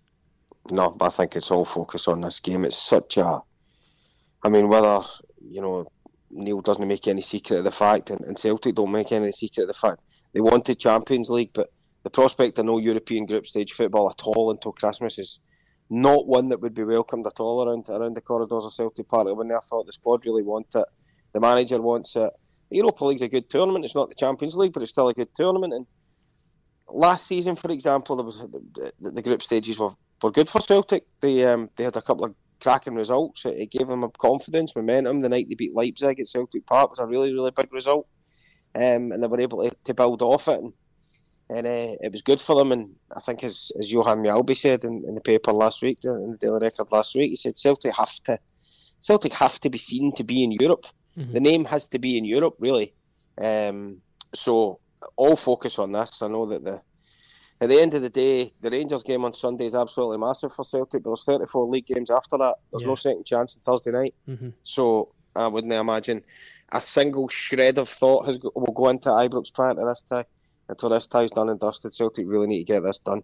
No, 0.69 0.95
I 1.01 1.09
think 1.09 1.35
it's 1.35 1.51
all 1.51 1.65
focus 1.65 2.07
on 2.07 2.21
this 2.21 2.39
game. 2.39 2.65
It's 2.65 2.77
such 2.77 3.17
a, 3.17 3.41
I 4.43 4.49
mean, 4.49 4.69
whether 4.69 5.01
you 5.49 5.61
know 5.61 5.87
Neil 6.29 6.61
doesn't 6.61 6.87
make 6.87 7.07
any 7.07 7.21
secret 7.21 7.57
of 7.57 7.63
the 7.63 7.71
fact, 7.71 8.11
and, 8.11 8.21
and 8.21 8.37
Celtic 8.37 8.75
don't 8.75 8.91
make 8.91 9.11
any 9.11 9.31
secret 9.31 9.63
of 9.63 9.67
the 9.67 9.73
fact 9.73 10.01
they 10.33 10.41
wanted 10.41 10.79
Champions 10.79 11.29
League, 11.29 11.51
but 11.53 11.71
the 12.03 12.09
prospect 12.09 12.57
of 12.59 12.65
no 12.65 12.77
European 12.77 13.25
group 13.25 13.45
stage 13.45 13.73
football 13.73 14.09
at 14.09 14.23
all 14.23 14.51
until 14.51 14.71
Christmas 14.71 15.19
is 15.19 15.39
not 15.91 16.25
one 16.25 16.47
that 16.49 16.61
would 16.61 16.73
be 16.73 16.85
welcomed 16.85 17.27
at 17.27 17.41
all 17.41 17.67
around 17.67 17.89
around 17.89 18.15
the 18.15 18.21
corridors 18.21 18.65
of 18.65 18.73
Celtic 18.73 19.09
Park. 19.09 19.27
I 19.27 19.59
thought 19.59 19.85
the 19.85 19.91
squad 19.91 20.25
really 20.25 20.41
want 20.41 20.67
it, 20.73 20.85
the 21.33 21.41
manager 21.41 21.81
wants 21.81 22.15
it. 22.15 22.31
The 22.69 22.77
Europa 22.77 23.03
League's 23.03 23.21
a 23.21 23.27
good 23.27 23.49
tournament. 23.49 23.83
It's 23.83 23.93
not 23.93 24.07
the 24.07 24.15
Champions 24.15 24.55
League, 24.55 24.71
but 24.71 24.81
it's 24.81 24.93
still 24.93 25.09
a 25.09 25.13
good 25.13 25.35
tournament. 25.35 25.73
And 25.73 25.85
last 26.87 27.27
season, 27.27 27.57
for 27.57 27.69
example, 27.69 28.15
there 28.15 28.25
was 28.25 28.39
the, 28.39 28.93
the 29.01 29.21
group 29.21 29.43
stages 29.43 29.77
were, 29.77 29.91
were 30.23 30.31
good 30.31 30.47
for 30.47 30.61
Celtic. 30.61 31.03
They 31.19 31.43
um, 31.43 31.69
they 31.75 31.83
had 31.83 31.97
a 31.97 32.01
couple 32.01 32.23
of 32.23 32.35
cracking 32.61 32.95
results. 32.95 33.43
It, 33.43 33.57
it 33.57 33.71
gave 33.71 33.87
them 33.87 34.09
confidence, 34.17 34.73
momentum. 34.73 35.19
The 35.19 35.27
night 35.27 35.47
they 35.49 35.55
beat 35.55 35.75
Leipzig 35.75 36.21
at 36.21 36.27
Celtic 36.27 36.65
Park 36.65 36.89
was 36.89 36.99
a 36.99 37.05
really, 37.05 37.33
really 37.33 37.51
big 37.51 37.73
result, 37.73 38.07
um, 38.75 39.11
and 39.11 39.21
they 39.21 39.27
were 39.27 39.41
able 39.41 39.61
to, 39.63 39.75
to 39.83 39.93
build 39.93 40.21
off 40.21 40.47
it. 40.47 40.61
And, 40.61 40.71
and 41.53 41.67
uh, 41.67 41.95
it 42.01 42.11
was 42.11 42.21
good 42.21 42.39
for 42.39 42.55
them. 42.55 42.71
And 42.71 42.95
I 43.15 43.19
think, 43.19 43.43
as, 43.43 43.71
as 43.77 43.91
Johan 43.91 44.19
Mjällby 44.19 44.55
said 44.55 44.83
in, 44.83 45.03
in 45.07 45.15
the 45.15 45.21
paper 45.21 45.51
last 45.51 45.81
week, 45.81 45.99
in 46.03 46.31
the 46.31 46.37
Daily 46.37 46.59
Record 46.59 46.87
last 46.91 47.13
week, 47.13 47.31
he 47.31 47.35
said 47.35 47.57
Celtic 47.57 47.95
have 47.95 48.23
to 48.23 48.39
Celtic 49.01 49.33
have 49.33 49.59
to 49.61 49.69
be 49.69 49.77
seen 49.77 50.13
to 50.15 50.23
be 50.23 50.43
in 50.43 50.51
Europe. 50.51 50.85
Mm-hmm. 51.17 51.33
The 51.33 51.39
name 51.39 51.65
has 51.65 51.89
to 51.89 51.99
be 51.99 52.17
in 52.17 52.25
Europe, 52.25 52.55
really. 52.59 52.93
Um, 53.39 53.97
so 54.33 54.79
all 55.15 55.35
focus 55.35 55.79
on 55.79 55.91
this. 55.91 56.21
I 56.21 56.27
know 56.27 56.45
that 56.45 56.63
the 56.63 56.81
at 57.59 57.69
the 57.69 57.79
end 57.79 57.93
of 57.93 58.01
the 58.01 58.09
day, 58.09 58.51
the 58.61 58.71
Rangers 58.71 59.03
game 59.03 59.23
on 59.23 59.33
Sunday 59.33 59.65
is 59.65 59.75
absolutely 59.75 60.17
massive 60.17 60.53
for 60.53 60.63
Celtic. 60.63 61.03
But 61.03 61.09
there's 61.09 61.25
34 61.25 61.67
league 61.67 61.85
games 61.85 62.09
after 62.09 62.37
that. 62.37 62.55
There's 62.71 62.83
yeah. 62.83 62.87
no 62.87 62.95
second 62.95 63.25
chance 63.25 63.55
on 63.55 63.61
Thursday 63.61 63.91
night. 63.91 64.15
Mm-hmm. 64.27 64.49
So 64.63 65.13
I 65.35 65.47
wouldn't 65.47 65.73
imagine 65.73 66.23
a 66.71 66.81
single 66.81 67.27
shred 67.27 67.77
of 67.77 67.89
thought 67.89 68.27
has 68.27 68.39
will 68.41 68.73
go 68.73 68.89
into 68.89 69.09
Ibrox 69.09 69.53
prior 69.53 69.73
to 69.73 69.85
this 69.85 70.03
tie. 70.03 70.25
Until 70.71 70.89
this 70.89 71.05
tie's 71.05 71.31
done 71.31 71.49
and 71.49 71.59
dusted, 71.59 71.93
Celtic 71.93 72.25
really 72.25 72.47
need 72.47 72.59
to 72.59 72.73
get 72.73 72.81
this 72.81 72.97
done. 72.97 73.23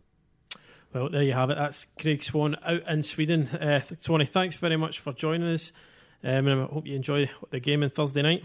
Well, 0.94 1.10
there 1.10 1.24
you 1.24 1.32
have 1.32 1.50
it. 1.50 1.56
That's 1.56 1.86
Craig 1.86 2.22
Swan 2.22 2.58
out 2.66 2.84
in 2.90 3.02
Sweden. 3.02 3.48
Uh, 3.48 3.80
Swanee, 4.02 4.26
thanks 4.26 4.58
very 4.58 4.76
much 4.76 5.00
for 5.00 5.14
joining 5.14 5.50
us. 5.50 5.72
Um, 6.24 6.48
and 6.48 6.62
I 6.62 6.66
hope 6.66 6.86
you 6.86 6.96
enjoy 6.96 7.30
the 7.50 7.62
game 7.62 7.84
on 7.84 7.90
Thursday 7.90 8.22
night. 8.22 8.44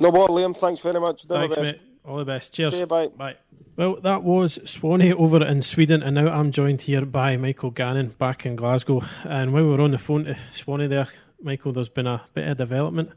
No 0.00 0.10
more, 0.10 0.28
Liam. 0.28 0.56
Thanks 0.56 0.80
very 0.80 0.98
much. 0.98 1.22
Do 1.22 1.34
thanks, 1.34 1.56
mate. 1.58 1.82
All 2.06 2.16
the 2.16 2.24
best. 2.24 2.54
Cheers. 2.54 2.72
See 2.72 2.80
you, 2.80 2.86
bye. 2.86 3.08
Bye. 3.08 3.36
Well, 3.76 3.96
that 4.00 4.22
was 4.22 4.58
Swanee 4.64 5.12
over 5.12 5.44
in 5.44 5.60
Sweden, 5.60 6.02
and 6.02 6.14
now 6.14 6.28
I'm 6.28 6.52
joined 6.52 6.82
here 6.82 7.04
by 7.04 7.36
Michael 7.36 7.70
Gannon 7.70 8.14
back 8.18 8.46
in 8.46 8.56
Glasgow. 8.56 9.02
And 9.24 9.52
while 9.52 9.66
we're 9.66 9.82
on 9.82 9.90
the 9.90 9.98
phone 9.98 10.24
to 10.24 10.38
Swanee 10.54 10.86
there, 10.86 11.08
Michael, 11.42 11.72
there's 11.72 11.90
been 11.90 12.06
a 12.06 12.24
bit 12.32 12.48
of 12.48 12.56
development 12.56 13.10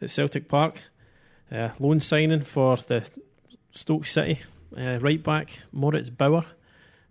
at 0.00 0.10
Celtic 0.10 0.48
Park. 0.48 0.82
Uh, 1.50 1.70
loan 1.80 1.98
signing 1.98 2.42
for 2.42 2.76
the 2.76 3.08
Stoke 3.72 4.06
City 4.06 4.40
uh, 4.76 4.98
right 5.00 5.22
back 5.22 5.60
Moritz 5.72 6.10
Bauer 6.10 6.44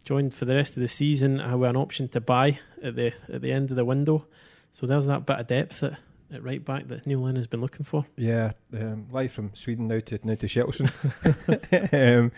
joined 0.04 0.34
for 0.34 0.46
the 0.46 0.56
rest 0.56 0.78
of 0.78 0.82
the 0.82 0.88
season 0.88 1.42
uh, 1.42 1.58
with 1.58 1.70
an 1.70 1.76
option 1.76 2.08
to 2.08 2.22
buy 2.22 2.60
at 2.82 2.96
the 2.96 3.14
at 3.32 3.42
the 3.42 3.52
end 3.52 3.70
of 3.70 3.76
the 3.76 3.86
window. 3.86 4.26
So 4.72 4.86
there's 4.86 5.06
that 5.08 5.26
bit 5.26 5.40
of 5.40 5.48
depth 5.48 5.84
at, 5.84 5.98
at 6.32 6.44
right 6.44 6.64
back 6.64 6.88
that 6.88 7.06
Neil 7.06 7.20
Lennon 7.20 7.38
has 7.38 7.48
been 7.48 7.62
looking 7.62 7.86
for. 7.86 8.06
Yeah, 8.16 8.54
um, 8.74 9.08
live 9.12 9.32
from 9.32 9.52
Sweden 9.54 9.88
now 9.88 10.00
to 10.00 10.20
now 10.24 10.36
to 10.36 10.48
Shelton. 10.48 10.90
um, 11.92 12.32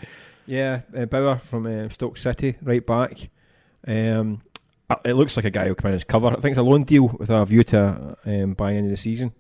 yeah, 0.48 0.82
uh, 0.98 1.06
Bauer 1.06 1.38
from 1.38 1.68
uh, 1.68 1.90
Stoke 1.90 2.18
City, 2.18 2.56
right 2.62 2.86
back. 2.86 3.30
Um, 3.88 4.42
uh, 4.90 4.96
it 5.06 5.14
looks 5.14 5.38
like 5.38 5.46
a 5.46 5.52
guy 5.52 5.68
who 5.68 5.76
come 5.76 5.90
in 5.90 5.96
as 5.96 6.04
cover. 6.04 6.28
I 6.28 6.36
think 6.36 6.54
it's 6.54 6.58
a 6.58 6.64
loan 6.64 6.84
deal 6.84 7.08
with 7.08 7.30
a 7.30 7.46
view 7.46 7.64
to 7.66 8.18
um, 8.26 8.54
buying 8.54 8.78
into 8.78 8.90
the 8.90 8.98
season. 8.98 9.32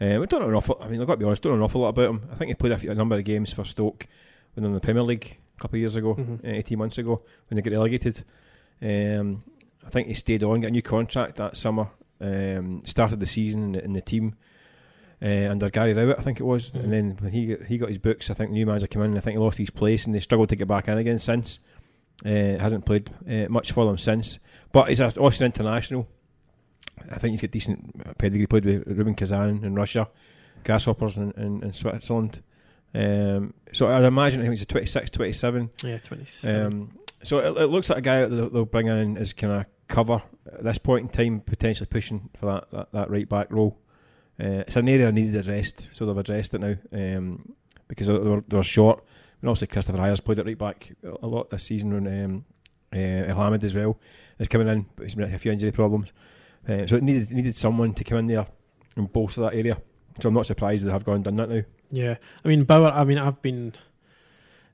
Um, 0.00 0.22
I 0.22 0.26
don't 0.26 0.40
know 0.40 0.48
an 0.48 0.54
awful. 0.54 0.78
I 0.80 0.88
mean, 0.88 1.00
I've 1.00 1.06
got 1.06 1.14
to 1.14 1.18
be 1.18 1.24
honest. 1.24 1.42
Don't 1.42 1.52
know 1.52 1.58
an 1.58 1.62
awful 1.62 1.80
lot 1.80 1.88
about 1.88 2.10
him. 2.10 2.28
I 2.30 2.34
think 2.34 2.48
he 2.48 2.54
played 2.54 2.72
a, 2.72 2.78
few, 2.78 2.90
a 2.90 2.94
number 2.94 3.16
of 3.16 3.24
games 3.24 3.52
for 3.52 3.64
Stoke 3.64 4.06
when 4.54 4.64
in 4.64 4.74
the 4.74 4.80
Premier 4.80 5.02
League 5.02 5.38
a 5.56 5.60
couple 5.60 5.76
of 5.76 5.80
years 5.80 5.96
ago, 5.96 6.14
mm-hmm. 6.14 6.46
uh, 6.46 6.50
eighteen 6.50 6.78
months 6.78 6.98
ago, 6.98 7.22
when 7.48 7.56
they 7.56 7.62
got 7.62 7.72
relegated. 7.72 8.24
Um, 8.82 9.42
I 9.84 9.90
think 9.90 10.08
he 10.08 10.14
stayed 10.14 10.42
on, 10.42 10.60
got 10.60 10.68
a 10.68 10.70
new 10.70 10.82
contract 10.82 11.36
that 11.36 11.56
summer. 11.56 11.88
Um, 12.20 12.82
started 12.86 13.20
the 13.20 13.26
season 13.26 13.62
in 13.62 13.72
the, 13.72 13.84
in 13.84 13.92
the 13.92 14.00
team 14.00 14.36
uh, 15.22 15.48
under 15.50 15.68
Gary 15.70 15.94
Rowett, 15.94 16.18
I 16.18 16.22
think 16.22 16.40
it 16.40 16.44
was. 16.44 16.70
Mm-hmm. 16.70 16.78
And 16.78 16.92
then 16.92 17.16
when 17.20 17.32
he 17.32 17.46
got, 17.46 17.66
he 17.66 17.78
got 17.78 17.88
his 17.88 17.98
books, 17.98 18.30
I 18.30 18.34
think 18.34 18.50
the 18.50 18.54
new 18.54 18.66
manager 18.66 18.86
came 18.86 19.02
in. 19.02 19.10
and 19.10 19.18
I 19.18 19.20
think 19.20 19.36
he 19.36 19.42
lost 19.42 19.58
his 19.58 19.70
place, 19.70 20.06
and 20.06 20.14
they 20.14 20.20
struggled 20.20 20.48
to 20.50 20.56
get 20.56 20.68
back 20.68 20.88
in 20.88 20.98
again 20.98 21.18
since. 21.18 21.58
Uh, 22.24 22.58
hasn't 22.58 22.86
played 22.86 23.10
uh, 23.30 23.46
much 23.50 23.72
for 23.72 23.84
them 23.84 23.98
since, 23.98 24.38
but 24.72 24.88
he's 24.88 25.00
an 25.00 25.12
Austrian 25.18 25.52
international. 25.52 26.08
I 27.10 27.18
think 27.18 27.32
he's 27.32 27.40
got 27.40 27.50
decent 27.50 28.18
pedigree. 28.18 28.46
Played 28.46 28.64
with 28.64 28.86
Rubin 28.86 29.14
Kazan 29.14 29.64
in 29.64 29.74
Russia, 29.74 30.08
Grasshoppers 30.64 31.16
in, 31.16 31.32
in, 31.32 31.62
in 31.62 31.72
Switzerland. 31.72 32.42
Um, 32.94 33.54
so 33.72 33.88
I'd 33.88 34.04
imagine 34.04 34.40
I 34.40 34.44
think 34.44 34.52
he's 34.52 34.62
a 34.62 34.66
26, 34.66 35.10
27. 35.10 35.70
Yeah, 35.84 35.98
27. 35.98 36.66
Um, 36.66 36.98
so 37.22 37.38
it, 37.38 37.62
it, 37.62 37.66
looks 37.66 37.90
like 37.90 37.98
a 37.98 38.02
guy 38.02 38.20
that 38.20 38.28
they'll, 38.28 38.48
they'll 38.48 38.64
bring 38.64 38.86
in 38.86 39.18
as 39.18 39.32
kind 39.32 39.52
of 39.52 39.66
cover 39.88 40.22
at 40.52 40.64
this 40.64 40.78
point 40.78 41.02
in 41.02 41.08
time, 41.08 41.40
potentially 41.40 41.86
pushing 41.86 42.30
for 42.38 42.46
that, 42.46 42.70
that, 42.70 42.92
that 42.92 43.10
right 43.10 43.28
back 43.28 43.48
role. 43.50 43.78
Uh, 44.40 44.64
it's 44.66 44.76
an 44.76 44.88
area 44.88 45.10
needed 45.12 45.34
addressed, 45.34 45.88
so 45.94 46.06
they've 46.06 46.16
addressed 46.16 46.54
it 46.54 46.60
now 46.60 46.76
um, 46.92 47.54
because 47.88 48.06
they 48.06 48.14
were, 48.14 48.44
they 48.46 48.56
were 48.56 48.62
short. 48.62 49.02
And 49.40 49.50
obviously, 49.50 49.68
Kristoffer 49.68 49.98
Ajer's 49.98 50.20
played 50.20 50.38
it 50.38 50.46
right 50.46 50.58
back 50.58 50.92
a 51.22 51.26
lot 51.26 51.50
this 51.50 51.64
season, 51.64 51.92
and 51.92 52.24
um, 52.24 52.44
uh, 52.92 53.58
as 53.62 53.74
well 53.74 53.98
is 54.38 54.48
coming 54.48 54.68
in, 54.68 54.86
but 54.96 55.04
he's 55.04 55.14
been 55.14 55.32
a 55.32 55.38
few 55.38 55.52
injury 55.52 55.72
problems. 55.72 56.12
Uh, 56.68 56.86
so 56.86 56.96
it 56.96 57.02
needed 57.02 57.30
needed 57.30 57.56
someone 57.56 57.94
to 57.94 58.04
come 58.04 58.18
in 58.18 58.26
there 58.26 58.46
and 58.96 59.12
bolster 59.12 59.42
that 59.42 59.54
area. 59.54 59.80
So 60.20 60.28
I'm 60.28 60.34
not 60.34 60.46
surprised 60.46 60.82
that 60.82 60.86
they 60.86 60.92
have 60.92 61.04
gone 61.04 61.16
and 61.16 61.24
done 61.24 61.36
that 61.36 61.50
now. 61.50 61.62
Yeah, 61.90 62.16
I 62.44 62.48
mean 62.48 62.64
Bauer. 62.64 62.90
I 62.90 63.04
mean 63.04 63.18
I've 63.18 63.40
been 63.42 63.74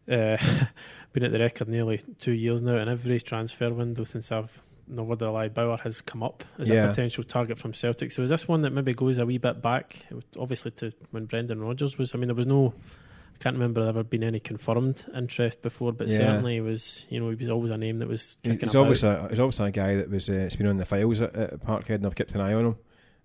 uh, 0.08 0.36
been 1.12 1.24
at 1.24 1.32
the 1.32 1.38
record 1.38 1.68
nearly 1.68 2.00
two 2.18 2.32
years 2.32 2.62
now, 2.62 2.76
and 2.76 2.88
every 2.88 3.20
transfer 3.20 3.70
window 3.70 4.04
since 4.04 4.32
I've 4.32 4.62
no 4.88 5.02
word 5.02 5.22
of 5.22 5.28
a 5.28 5.30
lie, 5.30 5.48
Bauer 5.48 5.78
has 5.78 6.00
come 6.00 6.22
up 6.22 6.44
as 6.58 6.68
yeah. 6.68 6.84
a 6.84 6.88
potential 6.88 7.24
target 7.24 7.58
from 7.58 7.72
Celtic. 7.72 8.12
So 8.12 8.22
is 8.22 8.30
this 8.30 8.46
one 8.46 8.62
that 8.62 8.70
maybe 8.70 8.92
goes 8.94 9.18
a 9.18 9.26
wee 9.26 9.38
bit 9.38 9.62
back, 9.62 10.06
obviously 10.38 10.70
to 10.72 10.92
when 11.10 11.26
Brendan 11.26 11.60
Rodgers 11.60 11.98
was? 11.98 12.14
I 12.14 12.18
mean, 12.18 12.28
there 12.28 12.34
was 12.34 12.46
no. 12.46 12.74
I 13.42 13.46
can't 13.50 13.56
remember 13.56 13.80
there 13.80 13.88
ever 13.88 14.04
been 14.04 14.22
any 14.22 14.38
confirmed 14.38 15.04
interest 15.16 15.62
before, 15.62 15.92
but 15.92 16.08
yeah. 16.08 16.18
certainly 16.18 16.60
was 16.60 17.04
you 17.08 17.18
know 17.18 17.28
he 17.28 17.34
was 17.34 17.48
always 17.48 17.72
a 17.72 17.76
name 17.76 17.98
that 17.98 18.06
was. 18.06 18.36
He's 18.44 18.76
always 18.76 19.02
a 19.02 19.26
he's 19.30 19.40
always 19.40 19.58
a 19.58 19.68
guy 19.72 19.96
that 19.96 20.08
was 20.08 20.28
uh, 20.28 20.34
it's 20.34 20.54
been 20.54 20.68
on 20.68 20.76
the 20.76 20.86
files 20.86 21.20
at, 21.20 21.34
at 21.34 21.60
Parkhead, 21.60 21.96
and 21.96 22.06
I've 22.06 22.14
kept 22.14 22.36
an 22.36 22.40
eye 22.40 22.52
on 22.52 22.66
him. 22.66 22.76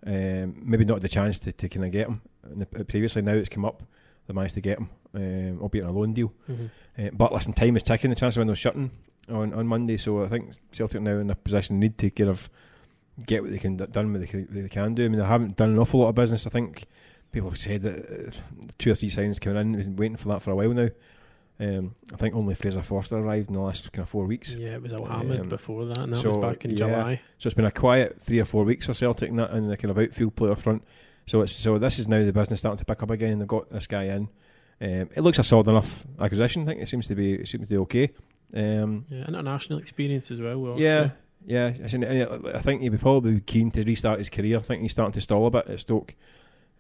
Um, 0.08 0.64
maybe 0.66 0.86
not 0.86 1.02
the 1.02 1.08
chance 1.08 1.38
to, 1.40 1.52
to 1.52 1.70
kind 1.70 1.86
of 1.86 1.92
get 1.92 2.08
him 2.08 2.22
previously. 2.88 3.22
Now 3.22 3.34
it's 3.34 3.48
come 3.48 3.64
up, 3.64 3.84
they 4.26 4.34
managed 4.34 4.56
to 4.56 4.62
get 4.62 4.80
him, 4.80 4.90
um, 5.14 5.62
albeit 5.62 5.86
on 5.86 5.92
a 5.92 5.94
loan 5.94 6.14
deal. 6.14 6.34
Mm-hmm. 6.50 6.66
Uh, 6.98 7.10
but 7.14 7.32
listen, 7.32 7.54
time 7.54 7.78
is 7.78 7.84
ticking. 7.84 8.10
The 8.10 8.16
transfer 8.16 8.42
window's 8.42 8.58
shutting 8.58 8.90
on, 9.30 9.54
on 9.54 9.68
Monday, 9.68 9.98
so 9.98 10.24
I 10.24 10.30
think 10.30 10.56
Celtic 10.72 11.00
now 11.00 11.20
in 11.20 11.30
a 11.30 11.36
position 11.36 11.80
need 11.80 11.96
to 12.00 12.10
kind 12.10 12.32
of 12.32 12.50
get 13.24 13.44
what 13.44 13.52
they 13.52 13.60
can 13.60 13.78
done 13.78 14.14
what 14.14 14.22
they 14.22 14.28
can, 14.28 14.48
they 14.50 14.68
can 14.68 14.96
do. 14.96 15.06
I 15.06 15.10
mean, 15.10 15.20
they 15.20 15.28
haven't 15.28 15.58
done 15.58 15.74
an 15.74 15.78
awful 15.78 16.00
lot 16.00 16.10
of 16.10 16.16
business. 16.16 16.48
I 16.48 16.50
think 16.50 16.86
people 17.38 17.52
have 17.52 17.60
said 17.60 17.84
that 17.84 18.10
uh, 18.10 18.32
two 18.80 18.92
or 18.92 18.96
three 18.96 19.10
signs 19.10 19.38
coming 19.38 19.60
in, 19.60 19.78
been 19.78 19.96
waiting 19.96 20.18
for 20.18 20.30
that 20.30 20.42
for 20.42 20.52
a 20.52 20.56
while 20.56 20.74
now. 20.74 20.90
Um, 21.60 21.94
I 22.12 22.18
think 22.18 22.36
only 22.36 22.56
Fraser 22.56 22.82
Forster 22.82 23.18
arrived 23.18 23.50
in 23.50 23.54
the 23.54 23.60
last 23.60 23.92
kind 23.92 24.04
of 24.04 24.10
four 24.10 24.26
weeks. 24.26 24.54
Yeah, 24.54 24.74
it 24.74 24.82
was 24.82 24.92
Elhamed 24.92 25.42
um, 25.42 25.50
before 25.50 25.86
that, 25.86 26.00
and 26.00 26.14
that 26.14 26.18
so, 26.18 26.36
was 26.36 26.38
back 26.38 26.66
in 26.66 26.72
yeah. 26.72 26.78
July. 26.78 27.22
So 27.38 27.48
it's 27.48 27.54
been 27.54 27.66
a 27.66 27.72
quiet 27.72 28.20
three 28.20 28.40
or 28.40 28.46
four 28.46 28.64
weeks 28.64 28.88
for 28.88 28.96
Celtic 28.96 29.30
in 29.30 29.36
that 29.36 29.52
in 29.52 29.68
the 29.68 29.78
kind 29.78 29.92
of 29.92 30.00
outfield 30.00 30.36
player 30.36 30.56
front. 30.56 30.84
So 31.28 31.42
it's 31.42 31.52
so 31.52 31.78
this 31.78 32.00
is 32.00 32.08
now 32.08 32.24
the 32.24 32.34
business 32.34 32.60
starting 32.60 32.80
to 32.80 32.86
pick 32.86 33.04
up 33.04 33.12
again. 33.12 33.38
They've 33.38 33.48
got 33.48 33.70
this 33.70 33.86
guy 33.86 34.06
in. 34.06 34.30
Um, 34.82 35.10
it 35.16 35.22
looks 35.22 35.38
a 35.38 35.44
solid 35.44 35.68
enough 35.68 36.08
acquisition. 36.20 36.64
I 36.64 36.66
think 36.66 36.82
it 36.82 36.90
seems 36.90 37.08
to 37.08 37.16
be 37.16 37.34
it 37.34 37.48
seems 37.48 37.68
to 37.68 37.74
be 37.74 37.78
okay. 37.78 38.10
Um, 38.54 39.06
yeah, 39.10 39.28
international 39.28 39.78
experience 39.78 40.32
as 40.32 40.42
well. 40.42 40.76
Yeah, 40.78 41.12
yeah. 41.46 41.74
I 41.78 42.62
think 42.62 42.82
he'd 42.82 42.90
be 42.90 42.98
probably 42.98 43.42
keen 43.42 43.70
to 43.72 43.84
restart 43.84 44.20
his 44.20 44.30
career. 44.30 44.58
I 44.58 44.62
think 44.62 44.82
he's 44.82 44.92
starting 44.92 45.14
to 45.14 45.22
stall 45.22 45.46
a 45.46 45.52
bit 45.52 45.68
at 45.68 45.80
Stoke. 45.80 46.16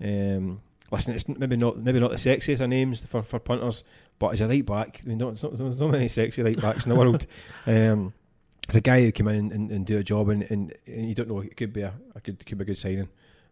Um, 0.04 0.62
listen, 0.92 1.16
it's 1.16 1.28
maybe 1.28 1.58
not 1.58 1.78
maybe 1.78 2.00
not 2.00 2.12
the 2.12 2.18
sexiest 2.18 2.62
of 2.62 2.70
names 2.70 3.06
for, 3.06 3.22
for 3.24 3.40
punters, 3.40 3.84
but 4.20 4.30
he's 4.30 4.42
a 4.42 4.48
right 4.48 4.66
back. 4.66 5.02
I 5.04 5.08
mean, 5.08 5.18
not, 5.18 5.42
not, 5.42 5.58
there's 5.58 5.78
not 5.78 5.92
many 5.92 6.08
sexy 6.08 6.44
right 6.44 6.60
backs 6.60 6.86
in 6.86 6.90
the 6.90 6.96
world. 6.96 7.26
Um, 7.66 8.14
it's 8.68 8.76
a 8.76 8.82
guy 8.82 9.02
who 9.02 9.14
come 9.14 9.30
in 9.30 9.52
and, 9.54 9.72
and, 9.72 9.86
do 9.86 9.98
a 9.98 10.04
job, 10.04 10.28
and, 10.28 10.44
and, 10.44 10.74
and, 10.86 11.08
you 11.08 11.16
don't 11.16 11.30
know 11.30 11.40
it 11.40 11.56
could 11.56 11.72
be 11.72 11.84
a, 11.84 11.94
a 12.16 12.20
good 12.20 12.46
could 12.46 12.58
be 12.58 12.64
a 12.64 12.66
good 12.66 12.78
signing. 12.78 13.08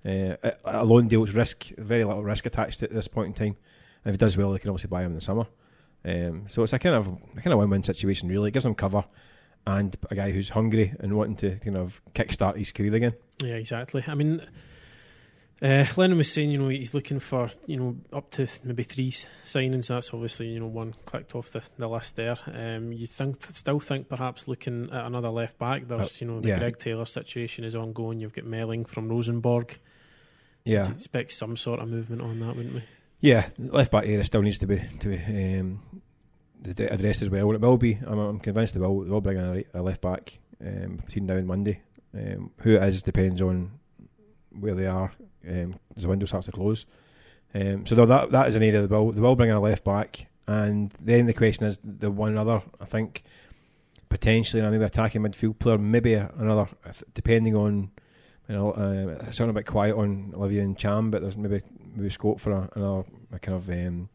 Uh, 0.06 0.36
a, 0.44 0.54
a 0.66 0.84
loan 0.84 1.08
deal 1.08 1.24
is 1.24 1.34
risk, 1.34 1.68
very 1.78 2.04
little 2.04 2.22
risk 2.22 2.46
attached 2.46 2.84
at 2.84 2.94
this 2.94 3.08
point 3.08 3.28
in 3.28 3.34
time. 3.34 3.58
And 4.04 4.14
if 4.14 4.16
he 4.16 4.18
does 4.18 4.36
well, 4.36 4.52
they 4.52 4.60
can 4.60 4.70
obviously 4.70 4.90
buy 4.90 5.02
him 5.02 5.12
in 5.12 5.16
the 5.16 5.22
summer. 5.22 5.48
Um, 6.04 6.44
so 6.48 6.64
it's 6.64 6.74
a 6.74 6.80
kind 6.80 6.96
of 6.96 7.08
a 7.08 7.42
kind 7.42 7.54
of 7.54 7.60
win-win 7.60 7.84
situation, 7.84 8.28
really. 8.28 8.50
It 8.50 8.54
gives 8.54 8.66
him 8.66 8.76
cover 8.76 9.06
and 9.68 9.96
a 10.12 10.16
guy 10.16 10.32
who's 10.32 10.50
hungry 10.50 10.94
and 11.00 11.16
wanting 11.16 11.36
to 11.38 11.56
kind 11.58 11.78
of 11.78 12.02
kickstart 12.14 12.58
his 12.58 12.72
career 12.72 12.94
again. 12.94 13.14
Yeah, 13.42 13.56
exactly. 13.56 14.04
I 14.06 14.16
mean, 14.16 14.42
uh, 15.62 15.86
Lennon 15.96 16.18
was 16.18 16.32
saying, 16.32 16.52
you 16.52 16.58
know, 16.58 16.68
he's 16.68 16.94
looking 16.94 17.20
for, 17.20 17.50
you 17.66 17.78
know, 17.78 17.96
up 18.12 18.30
to 18.32 18.48
maybe 18.64 18.84
three 18.84 19.12
signings. 19.12 19.88
That's 19.88 20.14
obviously, 20.14 20.50
you 20.50 20.60
know, 20.60 20.68
one 20.68 20.94
clicked 21.06 21.34
off 21.34 21.52
the, 21.52 21.64
the 21.78 21.88
list 21.88 22.18
there. 22.18 22.36
Um, 22.48 22.92
you 22.92 23.08
think, 23.08 23.42
still 23.42 23.80
think 23.80 24.10
perhaps 24.10 24.50
looking 24.50 24.90
at 24.92 25.06
another 25.06 25.30
left 25.30 25.58
back. 25.58 25.88
There's, 25.88 26.02
uh, 26.02 26.18
you 26.20 26.28
know, 26.28 26.42
the 26.42 26.50
yeah. 26.50 26.60
Greg 26.60 26.78
Taylor 26.78 27.06
situation 27.06 27.64
is 27.64 27.74
ongoing. 27.74 28.20
You've 28.20 28.34
got 28.34 28.44
Meling 28.44 28.86
from 28.86 29.08
Rosenborg. 29.08 29.80
Yeah, 30.66 30.88
You'd 30.88 30.96
expect 30.96 31.32
some 31.32 31.56
sort 31.56 31.80
of 31.80 31.88
movement 31.88 32.22
on 32.22 32.40
that, 32.42 32.56
wouldn't 32.56 32.76
we? 32.76 32.84
Yeah, 33.22 33.48
left 33.58 33.92
back 33.92 34.06
area 34.06 34.24
still 34.26 34.42
needs 34.42 34.58
to 34.58 34.68
be 34.68 34.82
to 35.00 35.08
be 35.08 35.60
um, 35.60 35.80
addressed 36.66 37.22
as 37.22 37.30
well. 37.30 37.52
It 37.52 37.62
will 37.62 37.78
be. 37.78 37.98
I'm, 38.06 38.20
I'm 38.20 38.40
convinced 38.40 38.74
they 38.74 38.80
will. 38.80 39.02
They 39.02 39.10
will 39.10 39.22
bring 39.22 39.38
a, 39.38 39.64
a 39.74 39.82
left 39.82 40.02
back 40.02 40.38
um, 40.60 40.98
between 41.06 41.28
now 41.28 41.36
and 41.36 41.48
Monday. 41.48 41.82
Um, 42.14 42.52
who 42.62 42.76
it 42.76 42.84
is 42.84 43.02
depends 43.02 43.42
on 43.42 43.72
where 44.60 44.74
they 44.74 44.86
are 44.86 45.12
um, 45.48 45.76
the 45.96 46.08
window 46.08 46.26
starts 46.26 46.46
to 46.46 46.52
close. 46.52 46.86
Um, 47.54 47.86
so 47.86 47.96
that 48.06 48.32
that 48.32 48.48
is 48.48 48.56
an 48.56 48.64
area 48.64 48.82
they 48.82 48.96
will 48.96 49.12
they 49.12 49.22
will 49.22 49.36
bring 49.36 49.50
in 49.50 49.56
a 49.56 49.62
left 49.62 49.84
back, 49.84 50.28
and 50.48 50.94
then 51.00 51.26
the 51.26 51.34
question 51.34 51.66
is 51.66 51.80
the 51.84 52.12
one 52.12 52.38
other. 52.38 52.62
I 52.82 52.86
think 52.86 53.24
potentially, 54.10 54.62
and 54.62 54.72
maybe 54.72 54.84
attacking 54.84 55.22
midfield 55.22 55.60
player, 55.60 55.78
maybe 55.78 56.14
another, 56.14 56.68
depending 57.14 57.56
on 57.56 57.92
you 58.48 58.56
know, 58.56 58.72
uh, 58.72 59.26
it's 59.28 59.38
sounding 59.38 59.56
a 59.56 59.60
bit 59.60 59.66
quiet 59.66 59.96
on 59.96 60.34
Olivier 60.36 60.64
Ntcham, 60.64 61.12
but 61.12 61.22
there's 61.22 61.38
maybe 61.38 61.62
maybe 61.96 62.10
scope 62.10 62.40
for 62.40 62.52
a, 62.52 62.70
another 62.76 63.04
a 63.32 63.40
kind 63.40 63.58
of 63.58 63.70
um, 63.70 64.10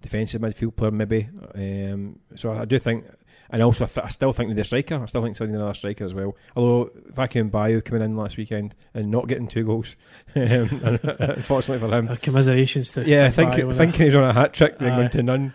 defensive 0.00 0.40
midfield 0.40 0.76
player 0.76 0.90
maybe. 0.90 1.28
Um, 1.54 2.18
so 2.34 2.52
I 2.52 2.64
do 2.64 2.78
think, 2.78 3.04
and 3.50 3.62
also 3.62 3.84
I, 3.84 3.88
th- 3.88 4.06
I 4.06 4.08
still 4.08 4.32
think 4.32 4.54
the 4.54 4.64
striker. 4.64 5.00
I 5.02 5.06
still 5.06 5.22
think 5.22 5.36
something 5.36 5.54
another 5.54 5.74
striker 5.74 6.04
as 6.04 6.14
well. 6.14 6.36
Although 6.54 6.90
Vakoun 7.12 7.50
Bayo 7.50 7.80
coming 7.80 8.02
in 8.02 8.16
last 8.16 8.36
weekend 8.36 8.74
and 8.94 9.10
not 9.10 9.26
getting 9.26 9.48
two 9.48 9.64
goals, 9.64 9.96
um, 10.36 10.80
unfortunately 11.18 11.88
for 11.88 11.94
him. 11.94 12.08
Uh, 12.08 12.16
commiserations 12.16 12.92
to 12.92 13.08
Yeah, 13.08 13.24
I 13.24 13.30
think 13.30 13.54
thinking 13.54 14.04
he's 14.04 14.14
on 14.14 14.24
a 14.24 14.32
hat 14.32 14.52
trick, 14.52 14.78
then 14.78 14.96
going 14.96 15.10
to 15.10 15.22
none. 15.22 15.54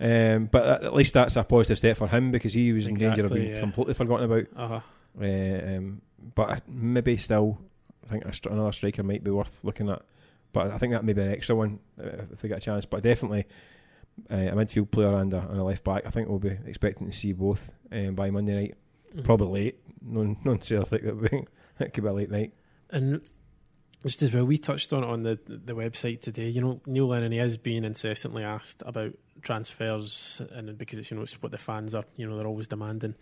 Um, 0.00 0.46
but 0.46 0.84
at- 0.84 0.94
least 0.94 1.14
that's 1.14 1.36
a 1.36 1.44
positive 1.44 1.78
step 1.78 1.96
for 1.96 2.08
him 2.08 2.30
because 2.30 2.52
he 2.52 2.72
was 2.72 2.86
in 2.86 2.94
danger 2.94 3.24
of 3.24 3.32
being 3.32 3.50
yeah. 3.50 3.60
completely 3.60 3.94
forgotten 3.94 4.30
about. 4.30 4.46
Uh-huh. 4.56 4.80
Uh, 5.20 5.76
um, 5.76 6.02
but 6.34 6.66
maybe 6.68 7.16
still, 7.16 7.58
I 8.04 8.10
think 8.10 8.24
another 8.46 8.72
striker 8.72 9.02
might 9.02 9.22
be 9.22 9.30
worth 9.30 9.60
looking 9.62 9.88
at. 9.90 10.02
But 10.52 10.70
I 10.70 10.78
think 10.78 10.92
that 10.92 11.04
may 11.04 11.12
be 11.12 11.22
an 11.22 11.32
extra 11.32 11.54
one 11.54 11.80
uh, 12.00 12.22
if 12.32 12.42
we 12.42 12.48
get 12.48 12.58
a 12.58 12.60
chance. 12.60 12.86
But 12.86 13.02
definitely 13.02 13.46
uh, 14.30 14.34
a 14.34 14.52
midfield 14.52 14.90
player 14.90 15.14
and 15.16 15.32
a, 15.32 15.38
and 15.48 15.58
a 15.58 15.64
left 15.64 15.84
back. 15.84 16.04
I 16.06 16.10
think 16.10 16.28
we'll 16.28 16.38
be 16.38 16.56
expecting 16.66 17.06
to 17.08 17.12
see 17.16 17.32
both 17.32 17.72
um, 17.92 18.14
by 18.14 18.30
Monday 18.30 18.54
night. 18.54 18.74
Mhm. 19.14 19.24
Probably 19.24 19.64
late. 19.64 19.80
No, 20.02 20.36
no 20.44 20.56
Celtic. 20.56 21.02
That 21.02 21.46
it 21.80 21.92
could 21.92 22.04
be 22.04 22.08
a 22.08 22.12
late 22.12 22.30
night. 22.30 22.52
And 22.90 23.20
just 24.04 24.22
as 24.22 24.32
well, 24.32 24.44
we 24.44 24.58
touched 24.58 24.92
on 24.92 25.02
it 25.02 25.08
on 25.08 25.22
the 25.22 25.38
the 25.46 25.74
website 25.74 26.20
today. 26.20 26.48
You 26.48 26.60
know, 26.60 26.80
Neil 26.86 27.06
Lennon 27.06 27.32
he 27.32 27.38
is 27.38 27.56
being 27.56 27.84
incessantly 27.84 28.44
asked 28.44 28.82
about 28.86 29.12
transfers, 29.42 30.42
and 30.52 30.76
because 30.76 30.98
it's 30.98 31.10
you 31.10 31.16
know 31.16 31.22
it's 31.22 31.40
what 31.42 31.52
the 31.52 31.58
fans 31.58 31.94
are. 31.94 32.04
You 32.16 32.28
know, 32.28 32.36
they're 32.36 32.46
always 32.46 32.68
demanding 32.68 33.14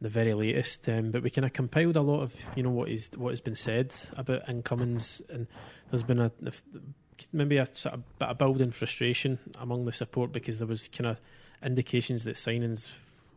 the 0.00 0.08
very 0.08 0.34
latest. 0.34 0.88
Um, 0.88 1.10
but 1.10 1.22
we 1.22 1.30
kind 1.30 1.44
of 1.44 1.52
compiled 1.52 1.96
a 1.96 2.02
lot 2.02 2.22
of 2.22 2.34
you 2.56 2.62
know 2.62 2.70
what 2.70 2.88
is 2.88 3.10
what 3.16 3.30
has 3.30 3.40
been 3.40 3.56
said 3.56 3.94
about 4.16 4.48
incomings, 4.48 5.22
and 5.28 5.46
there's 5.90 6.02
been 6.02 6.20
a, 6.20 6.32
a 6.44 6.52
maybe 7.32 7.56
a 7.58 7.66
sort 7.72 7.94
of 7.94 8.18
bit 8.18 8.28
of 8.28 8.38
building 8.38 8.70
frustration 8.70 9.38
among 9.60 9.84
the 9.84 9.92
support 9.92 10.32
because 10.32 10.58
there 10.58 10.66
was 10.68 10.88
kind 10.88 11.06
of 11.08 11.18
indications 11.62 12.24
that 12.24 12.36
signings 12.36 12.88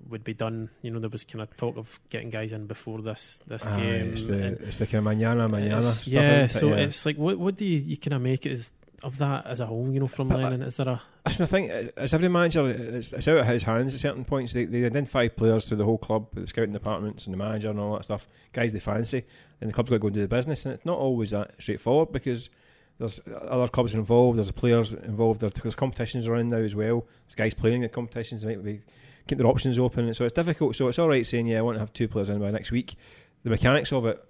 would 0.09 0.23
be 0.23 0.33
done. 0.33 0.69
You 0.81 0.91
know, 0.91 0.99
there 0.99 1.09
was 1.09 1.23
kind 1.23 1.41
of 1.41 1.55
talk 1.57 1.77
of 1.77 1.99
getting 2.09 2.29
guys 2.29 2.51
in 2.53 2.67
before 2.67 3.01
this 3.01 3.39
this 3.47 3.65
game. 3.65 4.13
it's 4.13 4.25
the 4.25 4.43
and- 4.47 4.57
it's 4.61 4.77
the 4.77 4.85
kind 4.85 4.95
of 4.99 5.03
manana 5.05 5.47
manana 5.49 5.81
stuff. 5.81 6.07
yeah, 6.07 6.43
it? 6.43 6.51
so 6.51 6.67
Yeah. 6.69 6.75
it's 6.75 7.05
like, 7.05 7.17
what 7.17 7.37
what 7.37 7.55
do 7.57 7.65
you, 7.65 7.79
you 7.79 7.97
kind 7.97 8.13
of 8.13 8.21
make 8.21 8.45
it 8.45 8.51
as 8.53 8.71
of 9.03 9.17
that 9.19 9.45
as 9.45 9.59
a 9.59 9.65
whole? 9.65 9.89
You 9.91 9.99
know, 10.01 10.07
from 10.07 10.27
But, 10.29 10.39
Lennon, 10.39 10.61
is 10.61 10.75
there 10.77 10.87
a 10.87 11.01
Listen, 11.25 11.43
I 11.43 11.47
think 11.47 11.71
as 11.97 12.13
every 12.13 12.29
manager, 12.29 12.67
it's, 12.67 13.13
it's 13.13 13.27
out 13.27 13.37
of 13.37 13.45
his 13.45 13.63
hands 13.63 13.93
at 13.93 13.99
certain 14.01 14.25
points. 14.25 14.53
They, 14.53 14.65
they 14.65 14.83
identify 14.85 15.27
players 15.27 15.65
through 15.67 15.77
the 15.77 15.85
whole 15.85 15.97
club, 15.97 16.27
with 16.33 16.43
the 16.43 16.47
scouting 16.47 16.71
departments 16.73 17.25
and 17.25 17.33
the 17.33 17.37
manager 17.37 17.69
and 17.69 17.79
all 17.79 17.93
that 17.95 18.05
stuff, 18.05 18.27
guys 18.51 18.73
they 18.73 18.79
fancy, 18.79 19.25
and 19.61 19.69
the 19.69 19.73
club's 19.73 19.89
got 19.89 19.97
to 19.97 19.99
go 19.99 20.07
and 20.07 20.15
do 20.15 20.21
the 20.21 20.27
business. 20.27 20.65
And 20.65 20.73
it's 20.73 20.85
not 20.85 20.97
always 20.97 21.31
that 21.31 21.51
straightforward 21.59 22.11
because 22.13 22.49
there's 22.99 23.19
other 23.47 23.67
clubs 23.67 23.95
involved, 23.95 24.37
there's 24.37 24.51
players 24.51 24.93
involved, 24.93 25.41
there's, 25.41 25.53
there's 25.53 25.75
competitions 25.75 26.27
around 26.27 26.49
now 26.49 26.57
as 26.57 26.75
well. 26.75 27.07
There's 27.25 27.35
guys 27.35 27.53
playing 27.53 27.83
in 27.83 27.89
competitions, 27.89 28.41
they 28.41 28.55
might 28.55 28.63
be 28.63 28.81
keep 29.27 29.37
their 29.37 29.47
options 29.47 29.79
open. 29.79 30.13
So 30.13 30.25
it's 30.25 30.33
difficult. 30.33 30.75
So 30.75 30.87
it's 30.87 30.99
all 30.99 31.07
right 31.07 31.25
saying, 31.25 31.47
yeah, 31.47 31.59
I 31.59 31.61
want 31.61 31.75
to 31.75 31.79
have 31.79 31.93
two 31.93 32.07
players 32.07 32.29
in 32.29 32.39
by 32.39 32.51
next 32.51 32.71
week. 32.71 32.95
The 33.43 33.49
mechanics 33.49 33.93
of 33.93 34.05
it 34.05 34.23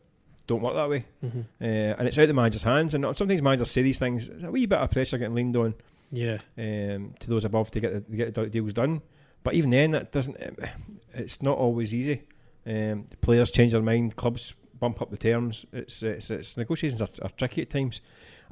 don't 0.45 0.61
work 0.61 0.75
that 0.75 0.89
way. 0.89 1.05
Mhm. 1.23 1.45
Uh, 1.61 1.95
and 1.97 2.07
it's 2.07 2.17
out 2.17 2.27
the 2.27 2.33
manager's 2.33 2.63
hands. 2.63 2.93
And 2.93 3.03
sometimes 3.15 3.41
managers 3.41 3.71
say 3.71 3.81
these 3.81 3.97
things, 3.99 4.29
a 4.43 4.51
wee 4.51 4.65
bit 4.65 4.77
of 4.79 4.91
pressure 4.91 5.17
getting 5.17 5.35
leaned 5.35 5.55
on 5.55 5.73
yeah? 6.11 6.39
um, 6.57 7.13
to 7.19 7.29
those 7.29 7.45
above 7.45 7.71
to 7.71 7.79
get 7.79 7.93
the, 7.93 8.01
to 8.01 8.17
get 8.17 8.33
the 8.33 8.47
deals 8.47 8.73
done. 8.73 9.01
But 9.43 9.53
even 9.53 9.69
then, 9.69 9.91
that 9.91 10.11
doesn't. 10.11 10.37
It's 11.13 11.41
not 11.41 11.57
always 11.57 11.93
easy. 11.93 12.23
Um, 12.67 13.07
players 13.21 13.51
change 13.51 13.71
their 13.71 13.81
mind. 13.81 14.15
Clubs 14.15 14.53
bump 14.79 15.01
up 15.01 15.11
the 15.11 15.17
terms. 15.17 15.65
It's 15.71 16.03
it's, 16.03 16.29
it's 16.29 16.57
negotiations 16.57 17.01
are, 17.01 17.09
are 17.21 17.29
tricky 17.29 17.61
at 17.61 17.69
times. 17.69 18.01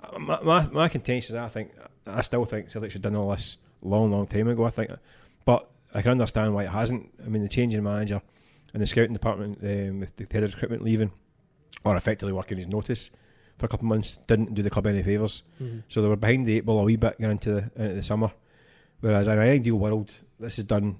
Uh, 0.01 0.19
My, 0.19 0.39
my, 0.43 0.67
my 0.69 0.87
contention 0.89 1.35
is, 1.35 1.39
I 1.39 1.47
think, 1.47 1.71
I 2.05 2.21
still 2.21 2.45
think 2.45 2.69
Celtic 2.69 2.91
should 2.91 3.03
have 3.03 3.13
done 3.13 3.19
all 3.19 3.31
this 3.31 3.57
long, 3.81 4.11
long 4.11 4.27
time 4.27 4.47
ago. 4.47 4.63
I 4.65 4.69
think, 4.69 4.91
but 5.45 5.69
I 5.93 6.01
can 6.01 6.11
understand 6.11 6.53
why 6.53 6.63
it 6.65 6.69
hasn't. 6.69 7.09
I 7.25 7.29
mean, 7.29 7.41
the 7.43 7.49
change 7.49 7.73
in 7.73 7.83
manager 7.83 8.21
and 8.73 8.81
the 8.81 8.85
scouting 8.87 9.13
department 9.13 9.59
um, 9.63 9.99
with 10.01 10.15
the 10.15 10.27
head 10.31 10.43
of 10.43 10.53
recruitment 10.53 10.83
leaving, 10.83 11.11
or 11.83 11.95
effectively 11.95 12.33
working 12.33 12.57
his 12.57 12.67
notice 12.67 13.09
for 13.57 13.65
a 13.65 13.69
couple 13.69 13.85
of 13.85 13.89
months, 13.89 14.17
didn't 14.27 14.53
do 14.53 14.61
the 14.61 14.69
club 14.69 14.85
any 14.87 15.01
favours. 15.01 15.41
Mhm. 15.61 15.83
So 15.89 16.01
they 16.01 16.07
were 16.07 16.15
behind 16.15 16.45
the 16.45 16.57
eight 16.57 16.65
ball 16.65 16.79
a 16.79 16.83
wee 16.83 16.95
bit 16.95 17.17
going 17.19 17.31
into 17.31 17.51
the, 17.53 17.71
into 17.81 17.95
the 17.95 18.03
summer. 18.03 18.31
Whereas 18.99 19.27
in 19.27 19.33
an 19.33 19.39
ideal 19.39 19.75
world, 19.75 20.13
this 20.39 20.59
is 20.59 20.65
done 20.65 20.97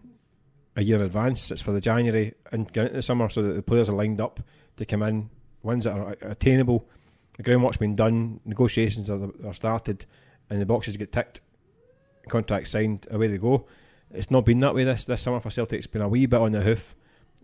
a 0.76 0.84
year 0.84 0.98
in 0.98 1.04
advance. 1.04 1.52
It's 1.52 1.62
for 1.62 1.72
the 1.72 1.82
January 1.82 2.34
and 2.52 2.72
going 2.74 2.88
into 2.88 2.98
the 2.98 3.02
summer 3.04 3.30
so 3.30 3.42
that 3.44 3.54
the 3.54 3.62
players 3.62 3.90
are 3.90 3.96
lined 3.96 4.22
up 4.22 4.40
to 4.78 4.86
come 4.86 5.04
in. 5.04 5.30
Ones 5.64 5.86
that 5.86 5.94
are 5.98 6.16
attainable. 6.22 6.88
The 7.38 7.44
groundwork's 7.44 7.78
been 7.78 7.96
done, 7.96 8.40
negotiations 8.46 9.10
are, 9.10 9.30
are 9.46 9.54
started, 9.54 10.06
and 10.50 10.60
the 10.62 10.66
boxes 10.66 10.98
get 10.98 11.12
ticked, 11.12 11.42
contracts 12.30 12.72
signed, 12.72 13.08
away 13.12 13.28
they 13.28 13.38
go. 13.38 13.66
It's 14.12 14.32
not 14.32 14.46
been 14.46 14.60
that 14.62 14.74
way 14.74 14.84
this, 14.84 15.04
this 15.06 15.22
summer 15.22 15.40
for 15.40 15.50
Celtic. 15.52 15.78
It's 15.80 15.88
been 15.88 16.02
a 16.02 16.08
wee 16.10 16.26
bit 16.26 16.40
on 16.40 16.52
the 16.52 16.62
hoof 16.62 16.96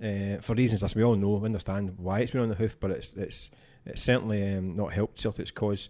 uh, 0.03 0.37
for 0.41 0.55
reasons 0.55 0.81
that 0.81 0.95
we 0.95 1.03
all 1.03 1.15
know, 1.15 1.35
we 1.35 1.45
understand 1.45 1.93
why 1.97 2.19
it's 2.19 2.31
been 2.31 2.41
on 2.41 2.49
the 2.49 2.55
hoof, 2.55 2.77
but 2.79 2.91
it's 2.91 3.13
it's 3.13 3.51
it's 3.85 4.01
certainly 4.01 4.55
um, 4.55 4.75
not 4.75 4.93
helped 4.93 5.19
Celtic's 5.19 5.51
cause, 5.51 5.89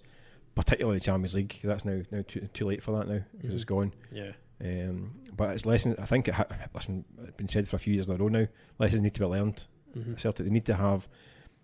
particularly 0.55 0.97
the 0.97 1.05
Champions 1.05 1.35
League. 1.35 1.59
That's 1.63 1.85
now 1.85 2.01
now 2.11 2.23
too, 2.27 2.47
too 2.53 2.65
late 2.65 2.83
for 2.83 2.97
that 2.97 3.07
now 3.07 3.21
because 3.37 3.53
it's 3.53 3.63
Mhm. 3.63 3.67
gone. 3.67 3.93
Yeah, 4.11 4.31
Um, 4.61 5.11
but 5.37 5.51
it's 5.51 5.65
lessons. 5.65 5.95
I 5.99 6.05
think 6.05 6.27
it 6.27 6.33
ha- 6.33 6.47
listen. 6.73 7.05
It's 7.23 7.37
been 7.37 7.47
said 7.47 7.67
for 7.67 7.75
a 7.77 7.79
few 7.79 7.93
years 7.93 8.07
in 8.07 8.13
a 8.13 8.17
row 8.17 8.27
now. 8.27 8.47
Lessons 8.79 9.01
need 9.01 9.13
to 9.13 9.21
be 9.21 9.25
learned. 9.27 9.65
Mhm. 9.95 10.19
Celtic 10.19 10.45
they 10.45 10.51
need 10.51 10.65
to 10.65 10.75
have 10.75 11.07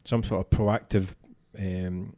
some 0.06 0.23
sort 0.23 0.45
of 0.45 0.58
proactive 0.58 1.15
um, 1.58 2.13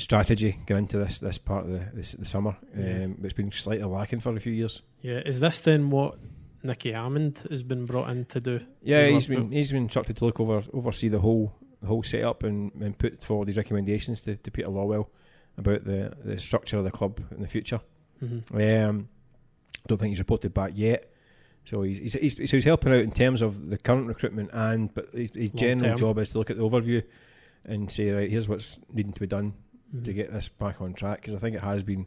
strategy 0.00 0.58
going 0.66 0.84
into 0.84 0.98
this 0.98 1.18
this 1.18 1.38
part 1.38 1.64
of 1.66 1.70
the 1.72 1.86
this, 1.94 2.12
the 2.12 2.26
summer. 2.26 2.56
Yeah. 2.76 3.04
Um, 3.04 3.18
it's 3.22 3.32
been 3.32 3.52
slightly 3.52 3.84
lacking 3.84 4.20
for 4.20 4.34
a 4.34 4.40
few 4.40 4.52
years. 4.52 4.82
yeah. 5.02 5.18
Is 5.24 5.40
this 5.40 5.60
then 5.60 5.90
what 5.90 6.18
Nicky 6.62 6.92
Hammond 6.92 7.46
has 7.50 7.62
been 7.62 7.86
brought 7.86 8.10
in 8.10 8.24
to 8.26 8.40
do? 8.40 8.60
Yeah, 8.82 9.06
he's 9.06 9.26
been 9.28 9.50
he's 9.52 9.70
been 9.72 9.84
instructed 9.84 10.16
to 10.18 10.24
look 10.24 10.40
over 10.40 10.62
oversee 10.72 11.08
the 11.08 11.20
whole 11.20 11.54
the 11.80 11.86
whole 11.86 12.02
setup 12.02 12.42
and, 12.42 12.72
and 12.82 12.98
put 12.98 13.22
forward 13.22 13.48
these 13.48 13.56
recommendations 13.56 14.20
to, 14.22 14.36
to 14.36 14.50
Peter 14.50 14.68
Lawwell 14.68 15.06
about 15.56 15.84
the, 15.84 16.12
the 16.22 16.38
structure 16.38 16.76
of 16.76 16.84
the 16.84 16.90
club 16.90 17.20
in 17.30 17.40
the 17.40 17.48
future. 17.48 17.80
Mhm. 18.22 18.86
Um, 18.88 19.08
don't 19.86 19.96
think 19.98 20.10
he's 20.10 20.18
reported 20.18 20.52
back 20.52 20.72
yet. 20.74 21.10
So 21.64 21.82
he's, 21.82 22.12
he's, 22.12 22.36
he's 22.36 22.50
so 22.50 22.56
he's 22.58 22.64
helping 22.64 22.92
out 22.92 23.00
in 23.00 23.10
terms 23.12 23.40
of 23.42 23.68
the 23.70 23.78
current 23.78 24.06
recruitment 24.08 24.50
and 24.52 24.92
but 24.92 25.08
his, 25.14 25.30
his 25.34 25.50
general 25.50 25.90
term. 25.90 25.98
job 25.98 26.18
is 26.18 26.30
to 26.30 26.38
look 26.38 26.50
at 26.50 26.56
the 26.58 26.62
overview 26.68 27.02
and 27.64 27.90
say 27.92 28.10
right 28.10 28.30
here's 28.30 28.48
what's 28.48 28.78
needing 28.92 29.12
to 29.12 29.20
be 29.20 29.26
done 29.26 29.52
Mhm. 29.94 30.04
to 30.04 30.12
get 30.12 30.32
this 30.32 30.48
back 30.48 30.80
on 30.80 30.94
track 30.94 31.20
because 31.20 31.34
I 31.34 31.38
think 31.38 31.56
it 31.56 31.62
has 31.62 31.82
been 31.82 32.06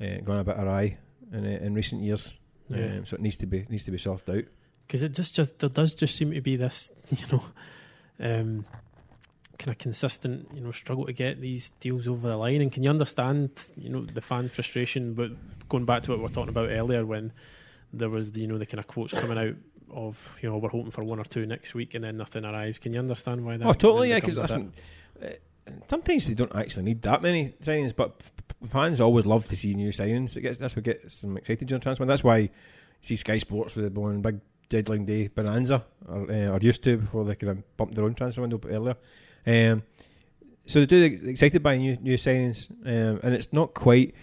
uh, 0.00 0.18
gone 0.24 0.38
a 0.38 0.44
bit 0.44 0.56
awry 0.58 0.98
in 1.32 1.44
uh, 1.44 1.48
in 1.48 1.74
recent 1.74 2.02
years. 2.02 2.32
Yeah. 2.68 2.96
Um, 2.98 3.06
so 3.06 3.14
it 3.16 3.20
needs 3.22 3.36
to 3.38 3.46
be 3.46 3.64
needs 3.68 3.84
to 3.84 3.90
be 3.92 3.98
sorted 3.98 4.28
out. 4.38 4.44
because 4.86 5.02
it 5.04 5.12
just 5.12 5.34
just 5.34 5.58
there 5.60 5.68
does 5.68 5.94
just 5.94 6.16
seem 6.16 6.32
to 6.32 6.40
be 6.40 6.56
this 6.56 6.90
you 7.10 7.24
know 7.30 7.44
um 8.18 8.64
kind 9.58 9.70
of 9.74 9.78
consistent 9.78 10.48
you 10.54 10.60
know 10.60 10.70
struggle 10.72 11.06
to 11.06 11.12
get 11.12 11.40
these 11.40 11.70
deals 11.80 12.06
over 12.08 12.28
the 12.28 12.36
line 12.36 12.60
and 12.60 12.72
can 12.72 12.82
you 12.82 12.90
understand 12.90 13.50
you 13.76 13.88
know 13.88 14.02
the 14.02 14.20
fan 14.20 14.48
frustration 14.48 15.14
but 15.14 15.30
going 15.68 15.84
back 15.84 16.02
to 16.02 16.10
what 16.10 16.18
we 16.18 16.22
were 16.24 16.28
talking 16.28 16.50
about 16.50 16.68
earlier 16.68 17.06
when 17.06 17.32
there 17.92 18.10
was 18.10 18.32
the 18.32 18.40
you 18.40 18.46
know 18.46 18.58
the 18.58 18.66
kind 18.66 18.80
of 18.80 18.86
quotes 18.86 19.12
coming 19.14 19.38
out 19.38 19.54
of 19.90 20.34
you 20.42 20.50
know 20.50 20.58
we're 20.58 20.68
hoping 20.68 20.90
for 20.90 21.04
one 21.04 21.18
or 21.20 21.24
two 21.24 21.46
next 21.46 21.72
week 21.72 21.94
and 21.94 22.04
then 22.04 22.16
nothing 22.16 22.44
arrives 22.44 22.78
can 22.78 22.92
you 22.92 22.98
understand 22.98 23.44
why 23.46 23.56
that 23.56 23.66
Oh, 23.66 23.72
totally. 23.72 24.08
Yeah, 24.10 24.16
because 24.16 24.36
listen, 24.38 24.72
uh, 25.24 25.28
sometimes 25.88 26.26
they 26.26 26.34
don't 26.34 26.54
actually 26.54 26.84
need 26.84 27.02
that 27.02 27.22
many 27.22 27.50
signings, 27.62 27.94
but 27.94 28.20
fans 28.68 29.00
always 29.00 29.26
love 29.26 29.46
to 29.46 29.56
see 29.56 29.74
new 29.74 29.90
signings. 29.90 30.36
It 30.36 30.42
gets, 30.42 30.58
that's 30.58 30.76
what 30.76 30.84
gets 30.84 31.20
them 31.20 31.36
excited 31.36 31.66
during 31.68 31.80
transfer. 31.80 32.04
That's 32.04 32.24
why 32.24 32.38
you 32.38 32.48
see 33.00 33.16
Sky 33.16 33.38
Sports 33.38 33.76
with 33.76 33.92
the 33.94 34.00
one 34.00 34.20
big 34.20 34.40
deadline 34.68 35.04
day 35.04 35.28
bonanza, 35.28 35.84
or, 36.08 36.30
uh, 36.30 36.48
or 36.48 36.58
used 36.60 36.82
to 36.84 36.96
before 36.98 37.24
they 37.24 37.34
could 37.34 37.48
have 37.48 37.76
bumped 37.76 37.94
their 37.94 38.04
own 38.04 38.14
transfer 38.14 38.40
window 38.42 38.60
earlier. 38.68 38.96
Um, 39.46 39.82
so 40.66 40.80
they 40.80 40.86
do 40.86 41.08
get 41.08 41.28
excited 41.28 41.62
by 41.62 41.76
new 41.76 41.96
new 42.00 42.16
signings, 42.16 42.70
um, 42.84 43.20
and 43.22 43.34
it's 43.34 43.52
not 43.52 43.74
quite 43.74 44.14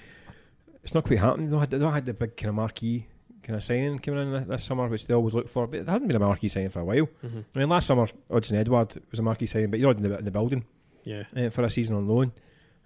it's 0.83 0.93
not 0.93 1.05
quite 1.05 1.19
happening. 1.19 1.47
They 1.47 1.51
don't 1.51 1.59
have, 1.61 1.69
they 1.69 1.79
don't 1.79 1.93
have 1.93 2.05
the 2.05 2.13
big 2.13 2.35
kind 2.35 2.49
of 2.49 2.55
marquee 2.55 3.07
kind 3.41 3.55
of 3.57 3.63
signing 3.63 3.99
coming 3.99 4.33
in 4.33 4.47
this, 4.47 4.63
summer, 4.63 4.87
which 4.87 5.07
they 5.07 5.13
always 5.13 5.33
look 5.33 5.47
for. 5.49 5.67
But 5.67 5.79
it 5.79 5.87
hasn't 5.87 6.07
been 6.07 6.15
a 6.17 6.19
marquee 6.19 6.49
signing 6.49 6.69
for 6.69 6.81
a 6.81 6.85
while. 6.85 7.07
Mhm. 7.23 7.45
I 7.55 7.59
mean, 7.59 7.69
last 7.69 7.87
summer, 7.87 8.07
Odsonne 8.29 8.57
Edouard 8.57 9.01
was 9.11 9.19
a 9.19 9.23
marquee 9.23 9.47
signing, 9.47 9.69
but 9.69 9.79
you're 9.79 9.91
in 9.91 10.01
the, 10.01 10.17
in 10.17 10.25
the 10.25 10.31
building 10.31 10.65
yeah 11.03 11.23
uh, 11.35 11.49
for 11.49 11.63
a 11.63 11.69
season 11.69 11.95
on 11.95 12.07
loan. 12.07 12.31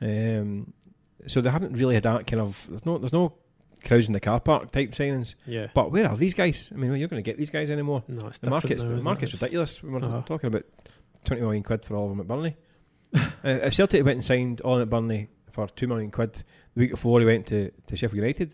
Um, 0.01 0.73
so 1.27 1.41
they 1.41 1.49
haven't 1.49 1.73
really 1.73 1.95
had 1.95 2.03
that 2.03 2.27
kind 2.27 2.41
of. 2.41 2.65
There's 2.69 2.85
no, 2.85 2.97
there's 2.97 3.13
no 3.13 3.33
crowds 3.83 4.07
in 4.07 4.13
the 4.13 4.19
car 4.19 4.39
park 4.39 4.71
type 4.71 4.91
signings. 4.91 5.35
yeah 5.45 5.67
But 5.73 5.91
where 5.91 6.07
are 6.09 6.17
these 6.17 6.33
guys? 6.33 6.71
I 6.73 6.77
mean, 6.77 6.93
you're 6.95 7.07
going 7.07 7.21
to 7.23 7.29
get 7.29 7.37
these 7.37 7.49
guys 7.49 7.69
anymore. 7.69 8.03
no 8.07 8.27
it's 8.27 8.39
The 8.39 8.49
market's 8.49 8.83
now, 8.83 8.89
the 8.89 8.97
it? 8.97 9.03
market's 9.03 9.33
It's- 9.33 9.41
ridiculous. 9.41 9.83
We 9.83 9.89
We're 9.89 10.03
Uh-huh. 10.03 10.21
talking 10.25 10.47
about 10.47 10.63
twenty 11.25 11.41
million 11.41 11.63
quid 11.63 11.83
for 11.85 11.95
all 11.95 12.05
of 12.05 12.09
them 12.11 12.19
at 12.21 12.27
Burnley. 12.27 12.55
uh, 13.15 13.29
if 13.43 13.73
Celtic 13.73 14.03
went 14.03 14.17
and 14.17 14.25
signed 14.25 14.61
Oli 14.63 14.85
McBurnie 14.85 15.27
for 15.51 15.67
two 15.67 15.87
million 15.87 16.11
quid 16.11 16.33
the 16.33 16.79
week 16.81 16.91
before 16.91 17.19
he 17.19 17.25
went 17.25 17.47
to, 17.47 17.71
to 17.87 17.95
Sheffield 17.97 18.17
United, 18.17 18.53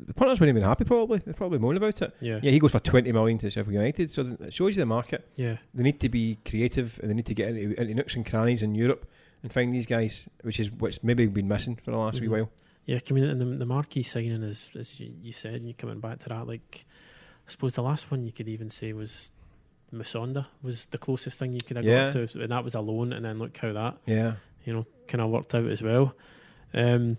the 0.00 0.14
punters 0.14 0.40
wouldn't 0.40 0.56
have 0.56 0.62
been 0.62 0.68
happy. 0.68 0.84
Probably 0.84 1.18
they'd 1.18 1.36
probably 1.36 1.58
moan 1.58 1.76
about 1.76 2.00
it. 2.02 2.14
yeah 2.20 2.40
Yeah, 2.42 2.50
he 2.50 2.58
goes 2.58 2.72
for 2.72 2.80
twenty 2.80 3.12
million 3.12 3.38
to 3.38 3.50
Sheffield 3.50 3.74
United, 3.74 4.10
so 4.12 4.36
it 4.40 4.52
shows 4.54 4.76
you 4.76 4.82
the 4.82 4.86
market. 4.86 5.26
yeah 5.36 5.56
They 5.74 5.82
need 5.82 6.00
to 6.00 6.08
be 6.08 6.38
creative 6.44 6.98
and 7.00 7.10
they 7.10 7.14
need 7.14 7.26
to 7.26 7.34
get 7.34 7.48
into, 7.48 7.80
into 7.80 7.94
nooks 7.94 8.14
and 8.16 8.24
crannies 8.26 8.62
in 8.62 8.74
Europe 8.74 9.06
and 9.42 9.52
find 9.52 9.72
these 9.72 9.86
guys, 9.86 10.26
which 10.42 10.58
is 10.60 10.70
what's 10.72 11.02
maybe 11.04 11.26
been 11.26 11.48
missing 11.48 11.76
for 11.76 11.90
the 11.90 11.96
last 11.98 12.18
Mhm. 12.18 12.22
wee 12.22 12.28
while. 12.28 12.50
Yeah, 12.86 12.98
I 13.08 13.12
mean, 13.14 13.24
and 13.24 13.40
the, 13.40 13.44
the 13.46 13.66
marquee 13.66 14.02
signing 14.02 14.42
is, 14.42 14.68
as 14.78 14.98
you, 15.00 15.32
said, 15.32 15.54
and 15.54 15.64
you're 15.64 15.74
coming 15.74 16.00
back 16.00 16.18
to 16.20 16.28
that. 16.28 16.46
Like, 16.46 16.84
I 17.46 17.50
suppose 17.50 17.72
the 17.72 17.82
last 17.82 18.10
one 18.10 18.22
you 18.24 18.32
could 18.32 18.48
even 18.48 18.68
say 18.68 18.92
was 18.92 19.30
Musonda 19.92 20.46
was 20.62 20.86
the 20.86 20.98
closest 20.98 21.38
thing 21.38 21.52
you 21.52 21.60
could 21.64 21.76
have 21.76 21.84
Yeah. 21.86 22.12
got 22.12 22.28
to, 22.28 22.42
and 22.42 22.50
that 22.52 22.64
was 22.64 22.74
a 22.74 22.80
loan. 22.80 23.12
And 23.12 23.24
then 23.24 23.38
look 23.38 23.56
how 23.56 23.72
that 23.72 23.98
Yeah. 24.06 24.34
you 24.64 24.72
know 24.74 24.86
kind 25.08 25.20
of 25.22 25.30
worked 25.30 25.54
out 25.54 25.66
as 25.66 25.82
well. 25.82 26.14
Um, 26.74 27.16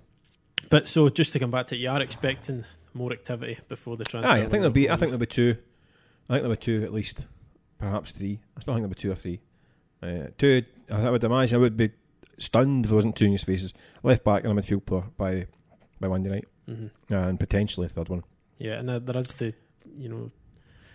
but 0.70 0.88
so 0.88 1.10
just 1.10 1.34
to 1.34 1.40
come 1.40 1.52
back 1.52 1.68
to 1.68 1.76
it, 1.76 1.80
you 1.80 1.90
are 1.90 2.02
expecting 2.02 2.66
more 2.94 3.12
activity 3.12 3.58
before 3.68 3.98
the 3.98 4.06
transfer. 4.06 4.30
Aye, 4.32 4.38
I 4.38 4.40
think 4.42 4.52
there'll 4.52 4.70
be. 4.70 4.90
I 4.90 4.96
think 4.96 5.10
there'll 5.12 5.20
be 5.20 5.26
two. 5.26 5.58
I 6.30 6.34
think 6.34 6.42
there'll 6.44 6.50
be 6.50 6.58
two 6.58 6.84
at 6.84 6.94
least, 6.94 7.26
perhaps 7.78 8.12
three. 8.12 8.40
I 8.58 8.62
still 8.62 8.74
think 8.74 8.84
there'll 8.84 8.90
be 8.90 8.96
two 9.02 9.12
or 9.12 9.16
three. 9.16 9.42
Uh, 10.02 10.28
two. 10.38 10.64
I 10.90 11.10
would 11.10 11.24
imagine 11.24 11.56
I 11.56 11.60
would 11.60 11.78
be 11.78 11.92
stunned 12.38 12.86
if 12.86 12.90
there 12.90 12.96
wasn't 12.96 13.16
two 13.16 13.28
new 13.30 13.38
faces. 13.38 13.74
Left 14.04 14.24
back 14.24 14.44
and 14.44 14.58
a 14.58 14.62
midfield 14.62 14.86
player 14.86 15.04
by 15.18 15.48
by 16.00 16.08
Monday 16.08 16.30
night, 16.30 16.48
Mhm. 16.70 16.90
and 17.10 17.40
potentially 17.40 17.86
a 17.86 17.90
third 17.90 18.10
one. 18.10 18.24
Yeah, 18.58 18.74
and 18.80 18.90
there 18.90 19.18
is 19.18 19.34
the, 19.36 19.54
you 19.98 20.10
know, 20.10 20.32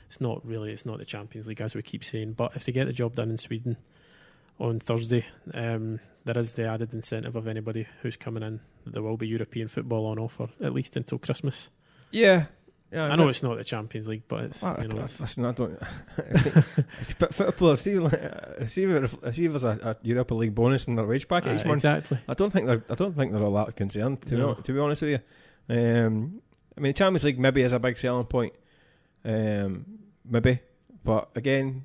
it's 0.06 0.20
not 0.20 0.44
really, 0.46 0.72
it's 0.72 0.85
not 0.87 0.98
the 0.98 1.04
Champions 1.04 1.46
League 1.46 1.61
as 1.61 1.74
we 1.74 1.83
keep 1.83 2.04
saying, 2.04 2.33
but 2.35 2.54
if 2.56 2.64
they 2.64 2.72
get 2.72 2.87
the 2.87 2.92
job 2.92 3.14
done 3.14 3.30
in 3.30 3.38
Sweden 3.38 3.76
on 4.60 4.78
Thursday, 4.78 5.24
um, 5.54 5.98
there 6.24 6.38
is 6.38 6.52
the 6.52 6.66
added 6.68 6.92
incentive 6.94 7.34
of 7.34 7.48
anybody 7.48 7.86
who's 8.02 8.16
coming 8.16 8.42
in 8.42 8.60
that 8.84 8.92
there 8.92 9.02
will 9.02 9.16
be 9.16 9.26
European 9.26 9.66
football 9.68 10.06
on 10.06 10.18
offer 10.18 10.48
at 10.62 10.72
least 10.72 10.96
until 10.96 11.18
Christmas. 11.18 11.70
Yeah, 12.12 12.46
yeah. 12.92 13.04
I 13.10 13.16
know 13.16 13.28
it's 13.28 13.42
not 13.42 13.56
the 13.56 13.64
Champions 13.64 14.06
League, 14.08 14.24
but 14.28 14.44
it's 14.44 14.62
Well, 14.62 14.76
you 14.82 14.88
know, 14.88 15.00
I- 15.00 15.04
it's, 15.04 15.18
listen, 15.20 15.44
I 15.46 15.52
don't. 15.52 15.78
but 17.18 17.34
footballers, 17.34 17.80
see, 17.80 17.98
like, 17.98 18.14
uh, 18.14 18.66
see, 18.66 18.84
if, 18.84 19.10
see 19.34 19.44
if 19.46 19.52
there's 19.52 19.64
a, 19.64 19.78
a 19.82 19.96
Europa 20.06 20.34
League 20.34 20.54
bonus 20.54 20.86
in 20.86 20.96
their 20.96 21.06
wage 21.06 21.26
packet 21.26 21.58
each 21.58 21.64
month. 21.64 21.78
exactly. 21.78 22.18
I 22.28 22.34
don't 22.34 22.52
think 22.52 22.66
they're. 22.66 22.84
I 22.90 22.94
don't 22.94 23.16
think 23.16 23.32
they're 23.32 23.42
all 23.42 23.54
that 23.64 23.76
concerned. 23.76 24.22
To, 24.22 24.34
No. 24.36 24.54
be, 24.54 24.62
to 24.62 24.72
be 24.72 24.78
honest 24.78 25.02
with 25.02 25.10
you, 25.68 25.74
um, 25.74 26.42
I 26.76 26.80
mean, 26.80 26.92
Champions 26.94 27.24
League 27.24 27.38
maybe 27.38 27.62
is 27.62 27.72
a 27.72 27.78
big 27.78 27.96
selling 27.96 28.26
point, 28.26 28.52
um, 29.24 29.84
maybe, 30.28 30.60
but 31.04 31.28
again, 31.36 31.84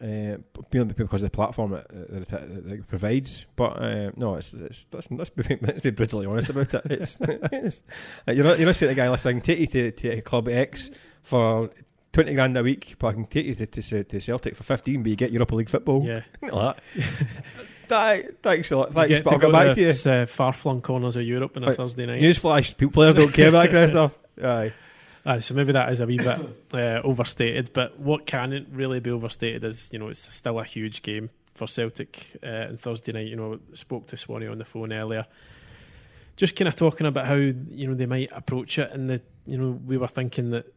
uh, 0.00 0.36
because 0.70 1.22
of 1.22 1.30
the 1.30 1.34
platform 1.34 1.72
that, 1.72 1.88
that, 2.28 2.42
it- 2.42 2.72
it 2.72 2.88
provides. 2.88 3.46
But 3.56 3.82
uh, 3.82 4.10
no, 4.16 4.36
it's, 4.36 4.52
it's 4.52 4.86
let's, 4.92 5.10
let's, 5.10 5.30
be, 5.30 5.58
let's 5.60 5.80
be 5.80 5.90
brutally 5.90 6.26
honest 6.26 6.48
about 6.50 6.72
it. 6.74 6.82
It's, 6.90 7.16
it's 7.20 7.82
you're 8.26 8.44
not 8.44 8.58
you're 8.58 8.66
not 8.66 8.76
saying 8.76 8.94
to 8.94 9.00
a 9.00 9.04
guy, 9.04 9.10
listen, 9.10 9.28
I 9.30 9.32
can 9.32 9.40
take 9.42 9.58
you 9.58 9.66
to, 9.66 9.90
to 9.92 10.20
Club 10.22 10.48
X 10.48 10.90
for. 11.22 11.70
Twenty 12.10 12.32
grand 12.32 12.56
a 12.56 12.62
week, 12.62 12.96
but 12.98 13.08
I 13.08 13.12
can 13.12 13.26
take 13.26 13.44
you 13.44 13.54
to, 13.54 13.66
to, 13.66 14.02
to 14.04 14.18
Celtic 14.20 14.56
for 14.56 14.62
fifteen. 14.62 15.02
But 15.02 15.10
you 15.10 15.16
get 15.16 15.30
Europa 15.30 15.54
League 15.54 15.68
football. 15.68 16.02
Yeah, 16.02 16.22
like 16.42 16.78
that. 17.88 18.32
Thanks 18.42 18.70
a 18.72 18.76
lot. 18.78 18.94
Thanks, 18.94 19.20
but 19.20 19.30
to 19.30 19.34
I'll 19.34 19.38
go 19.40 19.52
back 19.52 19.74
to 19.74 19.80
you. 19.80 20.10
Uh, 20.10 20.24
far-flung 20.26 20.80
corners 20.80 21.16
of 21.16 21.22
Europe 21.24 21.56
on 21.58 21.64
a. 21.64 21.74
Thursday 21.74 22.06
night. 22.06 22.22
Newsflash: 22.22 22.76
people 22.78 22.92
players 22.92 23.14
don't 23.14 23.32
care 23.32 23.48
about 23.50 23.70
that 23.70 23.72
kind 23.72 23.84
of 23.84 23.90
stuff. 23.90 24.18
Aye, 24.42 24.72
Aye, 25.28 25.40
so 25.40 25.52
maybe 25.52 25.72
that 25.72 25.92
is 25.92 26.00
a 26.00 26.06
wee 26.06 26.16
bit 26.16 26.40
uh, 26.72 27.02
overstated, 27.04 27.70
but 27.74 27.98
what 27.98 28.24
can 28.24 28.66
really 28.72 28.98
be 28.98 29.10
overstated 29.10 29.62
is, 29.62 29.90
you 29.92 29.98
know, 29.98 30.08
it's 30.08 30.34
still 30.34 30.58
a 30.58 30.64
huge 30.64 31.02
game 31.02 31.28
for 31.54 31.68
Celtic 31.68 32.38
uh, 32.42 32.68
on 32.70 32.76
Thursday 32.78 33.12
night. 33.12 33.26
You 33.26 33.36
know, 33.36 33.60
spoke 33.74 34.06
to 34.06 34.16
Swanee 34.16 34.46
on 34.46 34.56
the 34.56 34.64
phone 34.64 34.90
earlier, 34.90 35.26
just 36.36 36.56
kind 36.56 36.66
of 36.66 36.76
talking 36.76 37.06
about 37.06 37.26
how 37.26 37.34
you 37.34 37.86
know 37.86 37.94
they 37.94 38.06
might 38.06 38.30
approach 38.32 38.78
it, 38.78 38.90
and 38.90 39.10
the 39.10 39.20
you 39.44 39.58
know 39.58 39.78
we 39.86 39.98
were 39.98 40.08
thinking 40.08 40.48
that 40.50 40.72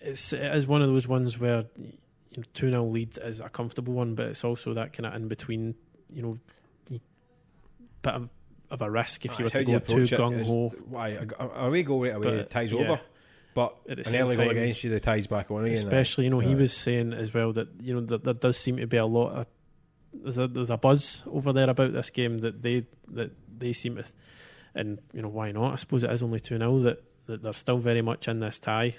it's 0.00 0.34
it 0.34 0.54
is 0.54 0.66
one 0.66 0.82
of 0.82 0.88
those 0.88 1.08
ones 1.08 1.38
where 1.38 1.64
you 1.76 2.36
know 2.36 2.42
two 2.52 2.68
0 2.68 2.84
lead 2.84 3.16
is 3.22 3.40
a 3.40 3.48
comfortable 3.48 3.94
one, 3.94 4.14
but 4.14 4.26
it's 4.26 4.44
also 4.44 4.74
that 4.74 4.92
kind 4.92 5.06
of 5.06 5.14
in 5.14 5.26
between, 5.26 5.74
you 6.12 6.20
know, 6.20 6.38
bit 8.02 8.14
of, 8.14 8.30
of 8.70 8.82
a 8.82 8.90
risk 8.90 9.24
if 9.24 9.38
you 9.38 9.44
were 9.44 9.50
to 9.50 9.64
go 9.64 9.78
too 9.78 10.02
gung 10.02 10.46
ho. 10.46 10.72
Why 10.86 11.18
away 11.38 11.82
goal 11.82 12.02
right 12.02 12.14
away 12.14 12.36
But, 12.36 12.50
ties 12.50 12.72
yeah. 12.72 12.80
over, 12.80 13.00
but 13.56 13.74
At 13.88 13.96
the 13.96 14.02
an 14.02 14.04
same 14.04 14.22
early 14.26 14.36
time- 14.36 14.50
against 14.50 14.84
you, 14.84 14.90
the 14.90 15.00
ties 15.00 15.26
back 15.26 15.50
on 15.50 15.64
again. 15.64 15.72
Especially, 15.74 16.24
you 16.24 16.30
know, 16.30 16.40
he 16.40 16.54
was 16.54 16.72
saying 16.74 17.12
as 17.14 17.32
well 17.32 17.52
that 17.54 17.68
you 17.82 17.94
know 17.94 18.02
that 18.02 18.22
there 18.22 18.34
does 18.34 18.56
seem 18.58 18.76
to 18.76 18.86
be 18.86 18.98
a 18.98 19.06
lot 19.06 19.30
of 19.32 19.46
there's 20.12 20.36
a 20.38 20.46
there's 20.46 20.70
a 20.70 20.76
buzz 20.76 21.22
over 21.26 21.52
there 21.54 21.70
about 21.70 21.92
this 21.94 22.10
game 22.10 22.38
that 22.40 22.62
they 22.62 22.86
that 23.08 23.30
they 23.58 23.72
seem 23.72 23.96
to, 23.96 24.04
and 24.74 24.98
you 25.14 25.22
know 25.22 25.28
why 25.28 25.52
not? 25.52 25.72
I 25.72 25.76
suppose 25.76 26.04
it 26.04 26.10
is 26.12 26.22
only 26.22 26.38
two 26.38 26.58
0 26.58 26.78
that 26.80 27.02
that 27.26 27.42
they're 27.42 27.52
still 27.54 27.78
very 27.78 28.02
much 28.02 28.28
in 28.28 28.40
this 28.40 28.58
tie. 28.58 28.94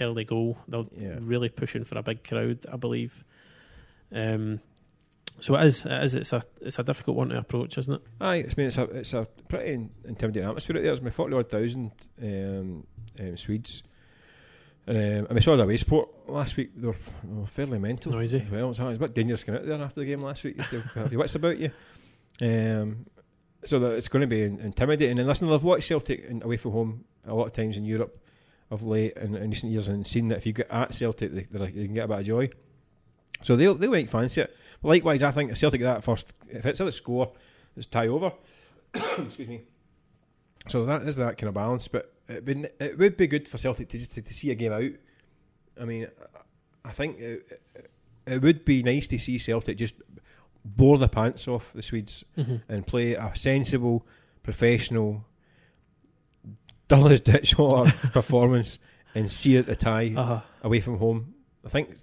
Early 0.00 0.24
goal, 0.24 0.56
they're 0.68 0.82
Yeah. 0.96 1.18
really 1.22 1.48
pushing 1.48 1.82
for 1.84 1.98
a 1.98 2.02
big 2.02 2.22
crowd, 2.22 2.64
I 2.72 2.76
believe. 2.76 3.24
Um, 4.12 4.60
so 5.40 5.56
it 5.56 5.66
is, 5.66 5.84
it 5.84 6.04
is, 6.04 6.14
it's 6.14 6.32
a 6.32 6.42
it's 6.60 6.78
a 6.78 6.82
difficult 6.84 7.16
one 7.16 7.28
to 7.30 7.38
approach, 7.38 7.76
isn't 7.78 7.94
it? 7.94 8.02
Aye, 8.20 8.36
it's, 8.36 8.54
I 8.54 8.60
mean, 8.60 8.66
it's 8.68 8.78
a 8.78 8.82
it's 8.84 9.14
a 9.14 9.26
pretty 9.48 9.88
intimidating 10.04 10.48
atmosphere 10.48 10.76
out 10.76 10.82
there. 10.82 10.92
It's 10.92 11.02
my 11.02 11.10
forty 11.10 11.34
odd 11.34 11.50
thousand 11.50 11.92
um, 12.22 12.86
um, 13.18 13.36
Swedes. 13.36 13.82
And, 14.86 14.96
um, 14.96 15.26
and 15.26 15.30
we 15.30 15.40
saw 15.40 15.56
the 15.56 15.64
away 15.64 15.76
sport 15.76 16.08
last 16.28 16.56
week. 16.56 16.70
They 16.76 16.86
were, 16.86 16.96
they 17.24 17.40
were 17.40 17.46
fairly 17.46 17.78
mental. 17.78 18.12
Noisy. 18.12 18.46
Well, 18.50 18.70
it's, 18.70 18.78
it's 18.78 18.96
a 18.96 19.00
bit 19.00 19.14
dangerous 19.14 19.42
coming 19.42 19.60
out 19.60 19.66
there 19.66 19.82
after 19.82 20.00
the 20.00 20.06
game 20.06 20.20
last 20.20 20.44
week. 20.44 20.56
You 20.56 20.62
still 20.62 20.82
have 20.94 21.10
your 21.10 21.20
wits 21.20 21.34
about 21.34 21.58
you. 21.58 21.70
Um, 22.40 23.06
so 23.64 23.80
that 23.80 23.92
it's 23.92 24.08
going 24.08 24.20
to 24.20 24.26
be 24.26 24.42
in- 24.42 24.60
intimidating. 24.60 25.18
And 25.18 25.26
listen, 25.26 25.52
I've 25.52 25.64
watched 25.64 25.88
Celtic 25.88 26.24
in, 26.24 26.42
away 26.42 26.56
from 26.56 26.72
home 26.72 27.04
a 27.26 27.34
lot 27.34 27.46
of 27.46 27.52
times 27.52 27.76
in 27.76 27.84
Europe 27.84 28.22
of 28.70 28.82
late 28.82 29.16
and 29.16 29.36
in 29.36 29.50
recent 29.50 29.72
years 29.72 29.88
and 29.88 30.06
seen 30.06 30.28
that 30.28 30.38
if 30.38 30.46
you 30.46 30.52
get 30.52 30.70
at 30.70 30.94
Celtic, 30.94 31.32
they, 31.32 31.42
they 31.50 31.70
can 31.70 31.94
get 31.94 32.04
a 32.04 32.08
bit 32.08 32.20
of 32.20 32.26
joy. 32.26 32.50
So 33.42 33.56
they'll 33.56 33.74
they 33.74 33.86
might 33.86 34.08
fancy 34.08 34.42
it. 34.42 34.56
But 34.82 34.88
likewise, 34.88 35.22
I 35.22 35.30
think 35.30 35.56
Celtic 35.56 35.80
get 35.80 35.94
that 35.94 36.04
first, 36.04 36.32
if 36.48 36.64
it's 36.64 36.80
a 36.80 36.92
score, 36.92 37.32
it's 37.76 37.86
tie 37.86 38.08
over. 38.08 38.32
Excuse 38.94 39.48
me. 39.48 39.62
So 40.68 40.84
that 40.86 41.02
is 41.02 41.16
that 41.16 41.38
kind 41.38 41.48
of 41.48 41.54
balance, 41.54 41.88
but 41.88 42.12
it 42.28 42.44
would, 42.44 42.72
it 42.80 42.98
would 42.98 43.16
be 43.16 43.26
good 43.26 43.46
for 43.48 43.56
Celtic 43.58 43.88
to 43.90 43.98
just 43.98 44.12
to, 44.12 44.22
to 44.22 44.34
see 44.34 44.50
a 44.50 44.54
game 44.54 44.72
out. 44.72 44.90
I 45.80 45.84
mean, 45.84 46.08
I 46.84 46.90
think 46.92 47.18
it, 47.20 47.60
it 48.26 48.42
would 48.42 48.64
be 48.64 48.82
nice 48.82 49.06
to 49.08 49.18
see 49.18 49.38
Celtic 49.38 49.78
just 49.78 49.94
bore 50.64 50.98
the 50.98 51.08
pants 51.08 51.46
off 51.46 51.72
the 51.74 51.82
Swedes 51.82 52.24
Mm-hmm. 52.36 52.56
and 52.68 52.86
play 52.86 53.14
a 53.14 53.30
sensible, 53.34 54.04
professional, 54.42 55.24
dull 56.88 57.08
as 57.08 57.20
ditch 57.20 57.58
water 57.58 57.92
performance 58.12 58.78
and 59.14 59.30
see 59.30 59.56
it 59.56 59.66
the 59.66 59.76
tie 59.76 60.12
Uh-huh. 60.16 60.40
away 60.62 60.80
from 60.80 60.98
home. 60.98 61.34
I 61.64 61.68
think 61.68 61.96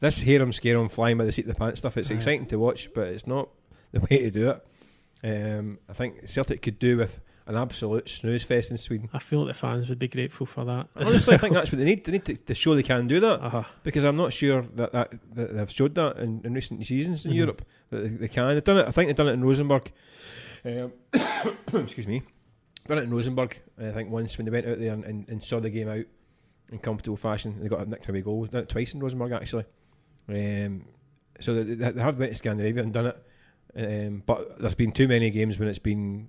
this 0.00 0.18
hear 0.18 0.42
'em 0.42 0.52
scare 0.52 0.78
'em 0.78 0.88
flying 0.88 1.18
by 1.18 1.24
the 1.24 1.32
seat 1.32 1.46
of 1.46 1.48
the 1.54 1.58
pants 1.58 1.78
stuff. 1.80 1.96
It's 1.96 2.10
Aye. 2.10 2.14
exciting 2.14 2.46
to 2.46 2.56
watch, 2.58 2.90
but 2.94 3.08
it's 3.08 3.26
not 3.26 3.48
the 3.92 4.00
way 4.00 4.18
to 4.18 4.30
do 4.30 4.50
it. 4.50 4.66
Um, 5.24 5.78
I 5.88 5.92
think 5.92 6.28
Celtic 6.28 6.62
could 6.62 6.78
do 6.78 6.96
with 6.98 7.20
an 7.46 7.56
absolute 7.56 8.08
snooze 8.08 8.42
fest 8.42 8.70
in 8.72 8.78
Sweden. 8.78 9.08
I 9.12 9.20
feel 9.20 9.40
like 9.40 9.48
the 9.48 9.54
fans 9.54 9.88
would 9.88 9.98
be 9.98 10.08
grateful 10.08 10.46
for 10.46 10.64
that. 10.64 10.88
Honestly, 10.96 11.34
I 11.34 11.36
think 11.36 11.54
that's 11.54 11.70
what 11.70 11.78
they 11.78 11.84
need. 11.84 12.04
They 12.04 12.12
need 12.12 12.24
to, 12.24 12.36
to 12.36 12.54
show 12.54 12.74
they 12.74 12.82
can 12.82 13.06
do 13.06 13.20
that 13.20 13.40
uh-huh. 13.40 13.62
because 13.84 14.04
I'm 14.04 14.16
not 14.16 14.32
sure 14.32 14.62
that, 14.74 14.92
that, 14.92 15.12
that 15.34 15.56
they've 15.56 15.70
showed 15.70 15.94
that 15.94 16.18
in, 16.18 16.40
in 16.44 16.54
recent 16.54 16.84
seasons 16.84 17.24
in 17.24 17.32
Mhm. 17.32 17.36
Europe 17.36 17.62
that 17.90 17.98
they, 17.98 18.08
they 18.08 18.28
can. 18.28 18.48
They've 18.54 18.64
done 18.64 18.78
it. 18.78 18.88
I 18.88 18.90
think 18.90 19.08
they've 19.08 19.16
done 19.16 19.28
it 19.28 19.34
in 19.34 19.44
Rosenborg. 19.44 19.92
Um, 20.64 20.92
excuse 21.82 22.06
me. 22.08 22.22
Done 22.88 22.98
it 22.98 23.04
in 23.04 23.14
Rosenborg. 23.14 23.56
I 23.78 23.90
think 23.92 24.10
once 24.10 24.36
when 24.36 24.44
they 24.44 24.50
went 24.50 24.66
out 24.66 24.78
there 24.78 24.92
and, 24.92 25.04
and, 25.04 25.28
and 25.28 25.42
saw 25.42 25.60
the 25.60 25.70
game 25.70 25.88
out 25.88 26.04
in 26.70 26.78
comfortable 26.78 27.16
fashion, 27.16 27.60
they 27.60 27.68
got 27.68 27.86
a 27.86 27.88
nicked 27.88 28.08
away 28.08 28.22
goal. 28.22 28.44
Done 28.46 28.62
it 28.62 28.68
twice 28.68 28.92
in 28.92 29.00
Rosenborg 29.00 29.32
actually. 29.32 29.64
Um, 30.28 30.84
so 31.38 31.54
they, 31.54 31.74
they 31.74 31.90
they 31.92 32.00
have 32.02 32.18
went 32.18 32.32
to 32.32 32.36
Scandinavia 32.36 32.82
and 32.82 32.92
done 32.92 33.06
it. 33.06 33.22
Um, 33.76 34.22
but 34.24 34.58
there's 34.58 34.74
been 34.74 34.90
too 34.92 35.06
many 35.06 35.30
games 35.30 35.58
when 35.58 35.68
it's 35.68 35.78
been 35.78 36.28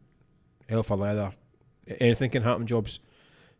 hell 0.69 0.83
for 0.83 0.97
leather. 0.97 1.31
Anything 1.99 2.29
can 2.29 2.43
happen. 2.43 2.67
Jobs. 2.67 2.99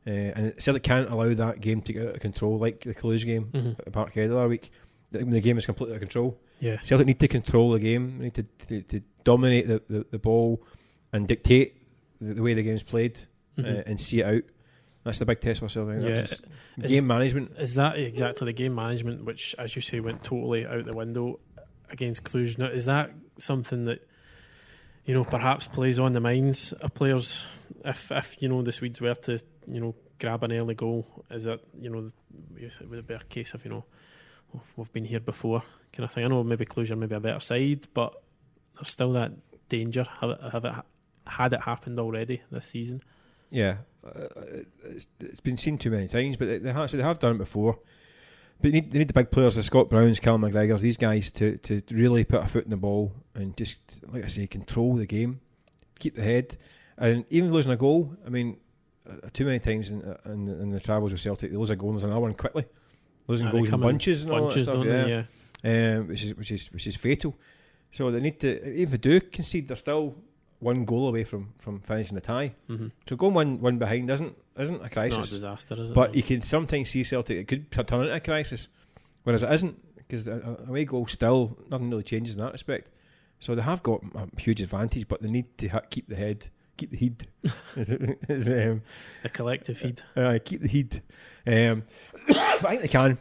Uh, 0.05 0.09
and 0.09 0.53
Celtic 0.61 0.83
can't 0.83 1.09
allow 1.09 1.33
that 1.33 1.59
game 1.59 1.81
to 1.81 1.93
get 1.93 2.07
out 2.07 2.15
of 2.15 2.19
control 2.21 2.57
like 2.57 2.81
the 2.81 2.93
Toulouse 2.93 3.23
game 3.25 3.45
Mhm. 3.53 3.79
at 3.79 3.91
Parkhead 3.91 4.29
the 4.29 4.37
other 4.37 4.47
week. 4.47 4.69
The, 5.11 5.19
the 5.25 5.41
game 5.41 5.57
is 5.57 5.65
completely 5.65 5.93
out 5.93 5.97
of 5.97 6.01
control. 6.01 6.39
Yeah. 6.59 6.77
Celtic 6.81 7.07
need 7.07 7.19
to 7.19 7.27
control 7.27 7.71
the 7.71 7.79
game. 7.79 8.17
They 8.17 8.23
need 8.25 8.33
to, 8.35 8.43
to, 8.67 8.81
to 8.83 9.01
dominate 9.23 9.67
the, 9.67 9.81
the, 9.89 10.05
the 10.11 10.19
ball 10.19 10.61
and 11.13 11.27
dictate 11.27 11.75
the, 12.21 12.33
the 12.35 12.41
way 12.41 12.53
the 12.53 12.63
game's 12.63 12.83
played 12.83 13.19
Mhm. 13.57 13.79
uh, 13.79 13.83
and 13.85 13.99
see 13.99 14.21
it 14.21 14.25
out. 14.25 14.43
That's 15.03 15.19
the 15.19 15.25
big 15.25 15.39
test 15.41 15.59
for 15.61 15.69
Celtic. 15.69 16.01
Yeah. 16.01 16.25
Is- 16.83 16.91
game 16.91 17.07
management. 17.07 17.51
Is 17.57 17.75
that 17.75 17.97
exactly 17.97 18.45
the 18.45 18.53
game 18.53 18.75
management, 18.75 19.25
which, 19.25 19.55
as 19.57 19.75
you 19.75 19.81
say, 19.81 19.99
went 19.99 20.23
totally 20.23 20.65
out 20.65 20.85
the 20.85 20.93
window 20.95 21.39
against 21.89 22.23
Cluj? 22.23 22.57
Now, 22.57 22.67
is 22.67 22.85
that 22.85 23.11
something 23.39 23.85
that 23.85 24.06
you 25.07 25.13
know 25.13 25.23
perhaps 25.23 25.67
plays 25.67 25.97
on 25.97 26.13
the 26.13 26.19
minds 26.19 26.73
of 26.73 26.93
players? 26.93 27.45
If, 27.83 28.11
if 28.11 28.37
you 28.41 28.49
know 28.49 28.61
the 28.61 28.71
Swedes 28.71 29.01
were 29.01 29.15
to 29.15 29.39
you 29.65 29.79
know 29.79 29.95
grab 30.19 30.43
an 30.43 30.51
early 30.51 30.75
goal, 30.75 31.25
is 31.31 31.47
it 31.47 31.65
you 31.79 31.89
know 31.89 32.09
would 32.89 32.99
it 32.99 33.07
be 33.07 33.13
a 33.13 33.19
case 33.19 33.53
of 33.55 33.63
you 33.63 33.71
know 33.71 33.85
"Oh, 34.53 34.61
we've 34.75 34.91
been 34.91 35.05
here 35.05 35.21
before 35.21 35.63
kind 35.93 36.03
of 36.03 36.11
thing? 36.11 36.25
I 36.25 36.27
know 36.27 36.43
maybe 36.43 36.65
Cluj 36.65 36.95
maybe 36.95 37.15
a 37.15 37.19
better 37.19 37.39
side, 37.39 37.87
but 37.93 38.21
there's 38.75 38.89
still 38.89 39.13
that 39.13 39.31
danger. 39.69 40.05
Have 40.19 40.29
it, 40.31 40.39
have 40.51 40.65
it 40.65 40.73
had 41.25 41.53
it 41.53 41.61
happened 41.61 41.99
already 41.99 42.41
this 42.51 42.65
season? 42.65 43.01
Yeah, 43.49 43.77
uh, 44.05 44.27
it's, 44.83 45.07
it's 45.21 45.39
been 45.39 45.55
seen 45.55 45.77
too 45.77 45.89
many 45.89 46.09
times, 46.09 46.35
but 46.35 46.49
they, 46.49 46.57
they, 46.57 46.73
have, 46.73 46.91
so 46.91 46.97
they 46.97 47.03
have 47.03 47.19
done 47.19 47.35
it 47.35 47.39
before. 47.39 47.79
But 48.59 48.71
they 48.71 48.81
need, 48.81 48.91
they 48.91 48.99
need 48.99 49.07
the 49.07 49.13
big 49.13 49.29
players, 49.31 49.55
the 49.55 49.63
Scott 49.63 49.89
Browns, 49.89 50.19
Callum 50.19 50.41
McGregor's, 50.41 50.81
these 50.81 50.97
guys 50.97 51.29
to, 51.31 51.57
to 51.57 51.81
really 51.91 52.23
put 52.23 52.43
a 52.43 52.47
foot 52.47 52.63
in 52.63 52.71
the 52.71 52.77
ball 52.77 53.13
and 53.35 53.55
just, 53.55 53.99
like 54.11 54.23
I 54.23 54.27
say, 54.27 54.47
control 54.47 54.95
the 54.95 55.05
game, 55.05 55.39
keep 55.99 56.15
the 56.15 56.23
head. 56.23 56.57
And 56.97 57.25
even 57.29 57.51
losing 57.51 57.71
a 57.71 57.77
goal, 57.77 58.15
I 58.25 58.29
mean, 58.29 58.57
uh, 59.07 59.29
too 59.31 59.45
many 59.45 59.59
times 59.59 59.91
in, 59.91 60.01
uh, 60.01 60.17
in, 60.25 60.47
in 60.47 60.71
the 60.71 60.79
travels 60.79 61.11
with 61.11 61.21
Celtic, 61.21 61.51
they 61.51 61.57
lose 61.57 61.69
a 61.69 61.75
goal 61.75 61.89
and 61.89 61.97
there's 61.97 62.03
another 62.05 62.21
one 62.21 62.33
quickly. 62.33 62.65
Losing 63.27 63.49
goals 63.49 63.71
in 63.71 63.79
bunches 63.79 64.23
and 64.23 64.31
all 64.31 64.49
that 64.49 64.59
stuff. 64.59 64.83
yeah. 64.83 65.03
they? 65.03 65.27
Yeah. 65.63 65.97
um, 65.97 66.07
which 66.07 66.23
is 66.23 66.35
which 66.35 66.51
is 66.51 66.71
which 66.71 66.87
is 66.87 66.95
fatal. 66.95 67.35
So 67.91 68.09
they 68.09 68.19
need 68.19 68.39
to 68.39 68.69
even 68.69 68.83
if 68.83 68.91
they 68.91 68.97
do 68.97 69.21
concede, 69.21 69.67
they're 69.67 69.77
still 69.77 70.15
one 70.59 70.85
goal 70.85 71.07
away 71.07 71.23
from, 71.23 71.53
from 71.59 71.79
finishing 71.79 72.15
the 72.15 72.21
tie. 72.21 72.53
Mm-hmm. 72.69 72.87
So 73.07 73.15
going 73.15 73.33
one 73.33 73.59
one 73.59 73.77
behind 73.77 74.09
isn't 74.09 74.35
isn't 74.57 74.83
a 74.83 74.89
crisis. 74.89 75.05
It's 75.05 75.15
not 75.17 75.27
a 75.27 75.31
disaster, 75.31 75.81
is 75.81 75.91
it? 75.91 75.93
but 75.93 76.15
you 76.15 76.23
can 76.23 76.41
sometimes 76.41 76.89
see 76.89 77.03
Celtic 77.03 77.37
it 77.37 77.47
could 77.47 77.71
turn 77.71 78.01
into 78.01 78.13
a 78.13 78.19
crisis, 78.19 78.67
whereas 79.23 79.43
it 79.43 79.51
isn't 79.51 79.97
because 79.97 80.27
a 80.27 80.57
away 80.67 80.85
goal 80.85 81.07
still 81.07 81.57
nothing 81.69 81.89
really 81.89 82.03
changes 82.03 82.35
in 82.35 82.41
that 82.41 82.53
respect. 82.53 82.89
So 83.39 83.53
they 83.53 83.61
have 83.61 83.83
got 83.83 84.01
a 84.15 84.27
huge 84.41 84.61
advantage, 84.61 85.07
but 85.07 85.21
they 85.21 85.29
need 85.29 85.57
to 85.59 85.67
ha- 85.67 85.81
keep 85.89 86.07
the 86.07 86.15
head, 86.15 86.49
keep 86.75 86.89
the 86.89 86.97
heat. 86.97 87.27
is, 87.75 87.91
is, 87.91 88.47
um, 88.47 88.81
the 89.21 89.29
collective 89.29 89.77
feed. 89.77 90.01
uh, 90.15 90.39
keep 90.43 90.61
the 90.61 90.67
heat. 90.67 91.01
Um, 91.45 91.83
but 92.27 92.37
I 92.65 92.69
think 92.69 92.81
they 92.81 92.87
can. 92.87 93.17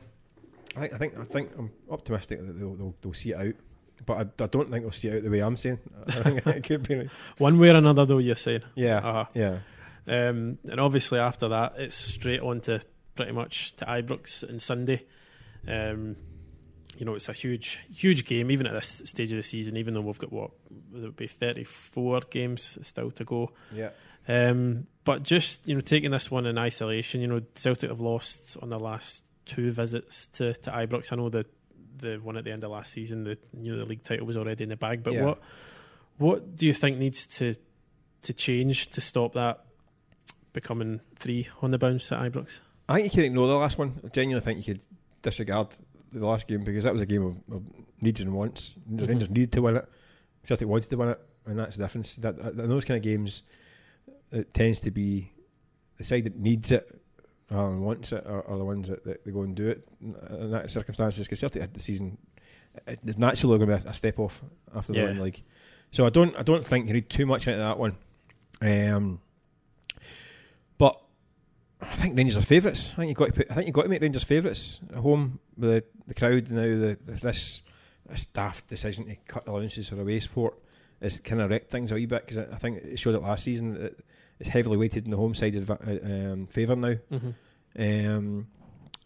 I 0.74 0.80
think 0.80 0.92
I 0.94 0.98
think 0.98 1.18
I 1.18 1.24
think 1.24 1.50
I'm 1.58 1.70
optimistic 1.90 2.46
that 2.46 2.58
they'll 2.58 2.74
they'll, 2.74 2.94
they'll 3.02 3.14
see 3.14 3.32
it 3.32 3.36
out. 3.36 3.54
But 4.04 4.14
I, 4.40 4.44
I 4.44 4.46
don't 4.48 4.70
think 4.70 4.84
they'll 4.84 4.92
see 4.92 5.08
it 5.08 5.16
out 5.16 5.22
the 5.24 5.30
way 5.30 5.40
I'm 5.40 5.56
saying. 5.56 5.78
I 6.08 6.12
think 6.12 6.46
it 6.46 6.64
could 6.64 6.86
be. 6.86 7.08
One 7.38 7.58
way 7.58 7.70
or 7.70 7.76
another, 7.76 8.04
though, 8.06 8.18
you're 8.18 8.34
saying. 8.36 8.62
Yeah, 8.74 8.98
Uh-huh. 8.98 9.24
yeah, 9.34 9.58
Um, 10.06 10.58
and 10.70 10.78
obviously 10.80 11.18
after 11.18 11.48
that, 11.48 11.74
it's 11.78 11.94
straight 11.94 12.40
on 12.40 12.60
to 12.62 12.80
pretty 13.14 13.32
much 13.32 13.74
to 13.76 13.84
Ibrox 13.86 14.48
on 14.48 14.60
Sunday. 14.60 15.04
Um, 15.66 16.16
you 16.98 17.04
know, 17.04 17.14
it's 17.14 17.28
a 17.28 17.32
huge, 17.32 17.80
huge 17.92 18.24
game, 18.24 18.50
even 18.50 18.66
at 18.66 18.72
this 18.72 19.02
stage 19.04 19.30
of 19.32 19.36
the 19.36 19.42
season. 19.42 19.76
Even 19.76 19.94
though 19.94 20.00
we've 20.00 20.18
got 20.18 20.32
what 20.32 20.50
would 20.92 21.04
it 21.04 21.16
be 21.16 21.26
thirty 21.26 21.64
four 21.64 22.20
games 22.30 22.78
still 22.82 23.10
to 23.12 23.24
go. 23.24 23.50
yeah. 23.72 23.90
Um, 24.28 24.86
but 25.04 25.22
just 25.22 25.68
you 25.68 25.74
know, 25.74 25.80
taking 25.80 26.10
this 26.10 26.30
one 26.30 26.46
in 26.46 26.58
isolation, 26.58 27.20
you 27.20 27.26
know, 27.26 27.42
Celtic 27.54 27.90
have 27.90 28.00
lost 28.00 28.56
on 28.62 28.70
their 28.70 28.78
last 28.78 29.24
two 29.44 29.70
visits 29.70 30.26
to, 30.28 30.52
to 30.54 30.70
Ibrox. 30.70 31.12
I 31.12 31.16
know 31.16 31.28
the 31.28 31.46
the 31.98 32.16
one 32.22 32.36
at 32.36 32.44
the 32.44 32.52
end 32.52 32.64
of 32.64 32.70
last 32.70 32.92
season, 32.92 33.24
the 33.24 33.38
you 33.58 33.72
know 33.72 33.78
the 33.78 33.84
league 33.84 34.02
title 34.02 34.26
was 34.26 34.36
already 34.36 34.64
in 34.64 34.70
the 34.70 34.76
bag. 34.76 35.02
But 35.02 35.14
Yeah. 35.14 35.24
what 35.24 35.40
what 36.18 36.56
do 36.56 36.66
you 36.66 36.72
think 36.74 36.98
needs 36.98 37.26
to 37.38 37.54
to 38.22 38.32
change 38.32 38.88
to 38.88 39.00
stop 39.00 39.34
that 39.34 39.64
becoming 40.52 41.00
three 41.16 41.48
on 41.62 41.70
the 41.70 41.78
bounce 41.78 42.10
at 42.12 42.20
Ibrox? 42.32 42.58
I 42.88 42.94
think 42.94 43.04
you 43.06 43.10
can 43.10 43.24
ignore 43.24 43.46
the 43.48 43.54
last 43.54 43.78
one. 43.78 44.00
I 44.04 44.08
genuinely 44.08 44.44
think 44.44 44.66
you 44.66 44.74
could 44.74 44.82
disregard 45.22 45.68
the 46.12 46.24
last 46.24 46.46
game 46.46 46.62
because 46.64 46.84
that 46.84 46.92
was 46.92 47.02
a 47.02 47.06
game 47.06 47.22
of, 47.24 47.36
of 47.54 47.62
needs 48.00 48.20
and 48.20 48.32
wants. 48.32 48.74
The 48.88 49.04
Mhm. 49.04 49.08
Rangers 49.08 49.30
needed 49.30 49.52
to 49.52 49.62
win 49.62 49.76
it. 49.76 49.88
Celtic 50.44 50.68
wanted 50.68 50.88
to 50.90 50.96
win 50.96 51.08
it, 51.10 51.20
and 51.46 51.58
that's 51.58 51.76
the 51.76 51.84
difference. 51.84 52.14
That, 52.16 52.36
that 52.38 52.62
in 52.64 52.68
those 52.70 52.84
kind 52.84 52.96
of 52.96 53.02
games, 53.02 53.42
it 54.30 54.54
tends 54.54 54.80
to 54.80 54.90
be 54.90 55.32
the 55.98 56.04
side 56.04 56.24
that 56.24 56.36
needs 56.38 56.70
it 56.70 57.00
rather 57.50 57.70
than 57.70 57.82
wants 57.82 58.12
it 58.12 58.26
are, 58.26 58.46
are 58.46 58.58
the 58.58 58.64
ones 58.64 58.88
that, 58.88 59.04
that 59.04 59.24
they 59.24 59.30
go 59.30 59.42
and 59.42 59.54
do 59.54 59.68
it 59.68 59.86
in 60.00 60.50
that 60.50 60.70
circumstances. 60.70 61.26
Because 61.26 61.40
Celtic 61.40 61.62
had 61.62 61.74
the 61.74 61.80
season, 61.80 62.18
it, 62.86 62.98
it's 63.06 63.18
naturally 63.18 63.58
going 63.58 63.70
to 63.70 63.84
be 63.84 63.88
a, 63.88 63.94
step 63.94 64.18
off 64.18 64.42
after 64.74 64.92
the 64.92 64.98
Yeah. 64.98 65.04
win 65.06 65.22
league. 65.22 65.42
So 65.92 66.04
I 66.04 66.10
don't 66.10 66.36
I 66.36 66.42
don't 66.42 66.64
think 66.64 66.88
you 66.88 66.94
read 66.94 67.08
too 67.08 67.26
much 67.26 67.46
into 67.46 67.58
that 67.60 67.78
one. 67.78 67.96
Um, 68.60 69.20
but 70.78 71.00
I 71.80 71.94
think 71.94 72.16
Rangers 72.16 72.36
are 72.36 72.42
favourites. 72.42 72.90
I 72.92 72.96
think 72.96 73.08
you've 73.10 73.18
got 73.18 73.26
to 73.26 73.32
put, 73.32 73.50
I 73.50 73.54
think 73.54 73.66
you've 73.66 73.74
got 73.74 73.82
to 73.82 73.88
make 73.88 74.02
Rangers 74.02 74.24
favourites 74.24 74.80
at 74.90 74.96
home 74.96 75.38
with 75.56 75.70
the, 75.70 75.84
the 76.08 76.14
crowd 76.14 76.50
now. 76.50 76.62
The, 76.62 76.98
this 77.06 77.62
this 78.08 78.26
daft 78.26 78.68
decision 78.68 79.06
to 79.06 79.16
cut 79.26 79.46
allowances 79.46 79.88
for 79.88 80.00
away 80.00 80.20
sport 80.20 80.54
is 81.00 81.18
kind 81.18 81.40
of 81.40 81.50
wrecked 81.50 81.70
things 81.70 81.92
a 81.92 81.94
wee 81.94 82.06
bit 82.06 82.24
because 82.26 82.38
I, 82.38 82.54
I 82.54 82.58
think 82.58 82.78
it 82.78 82.98
showed 82.98 83.14
it 83.14 83.22
last 83.22 83.44
season 83.44 83.74
that 83.74 83.98
it's 84.40 84.48
heavily 84.48 84.76
weighted 84.76 85.04
in 85.04 85.10
the 85.10 85.16
home 85.16 85.34
side's 85.34 85.56
adva- 85.56 86.28
uh, 86.28 86.32
um, 86.32 86.46
favour 86.46 86.76
now. 86.76 86.94
Mm-hmm. 87.12 87.30
Um, 87.78 88.46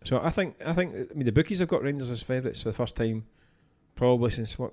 so 0.04 0.20
I 0.22 0.30
think 0.30 0.56
I 0.64 0.72
think 0.72 0.94
I 0.94 1.14
mean 1.14 1.26
the 1.26 1.32
bookies 1.32 1.58
have 1.60 1.68
got 1.68 1.82
Rangers 1.82 2.10
as 2.10 2.22
favourites 2.22 2.62
for 2.62 2.68
the 2.70 2.72
first 2.76 2.96
time 2.96 3.24
probably 3.96 4.30
since 4.30 4.58
what 4.58 4.72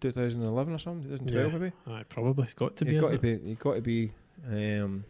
2011 0.00 0.74
or 0.74 0.78
something 0.78 1.02
2012 1.10 1.52
Yeah. 1.52 1.58
maybe. 1.58 1.72
Aye, 1.86 2.04
probably 2.08 2.44
it's 2.44 2.54
got 2.54 2.76
to 2.76 2.84
be. 2.84 2.92
You've 2.94 3.02
got 3.02 3.08
to 3.08 3.14
isn't 3.14 3.28
it? 3.28 3.44
be. 3.44 3.54
Got 3.54 3.74
to 3.74 3.80
be 3.80 4.12
um, 4.50 5.04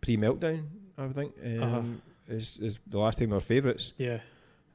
pre 0.00 0.16
meltdown. 0.16 0.64
I 0.98 1.02
would 1.06 1.14
think 1.14 1.34
um, 1.44 1.62
Uh-huh. 1.62 1.82
is 2.28 2.58
is 2.60 2.78
the 2.86 2.98
last 2.98 3.18
time 3.18 3.30
they 3.30 3.34
were 3.34 3.40
favourites. 3.40 3.92
Yeah, 3.98 4.20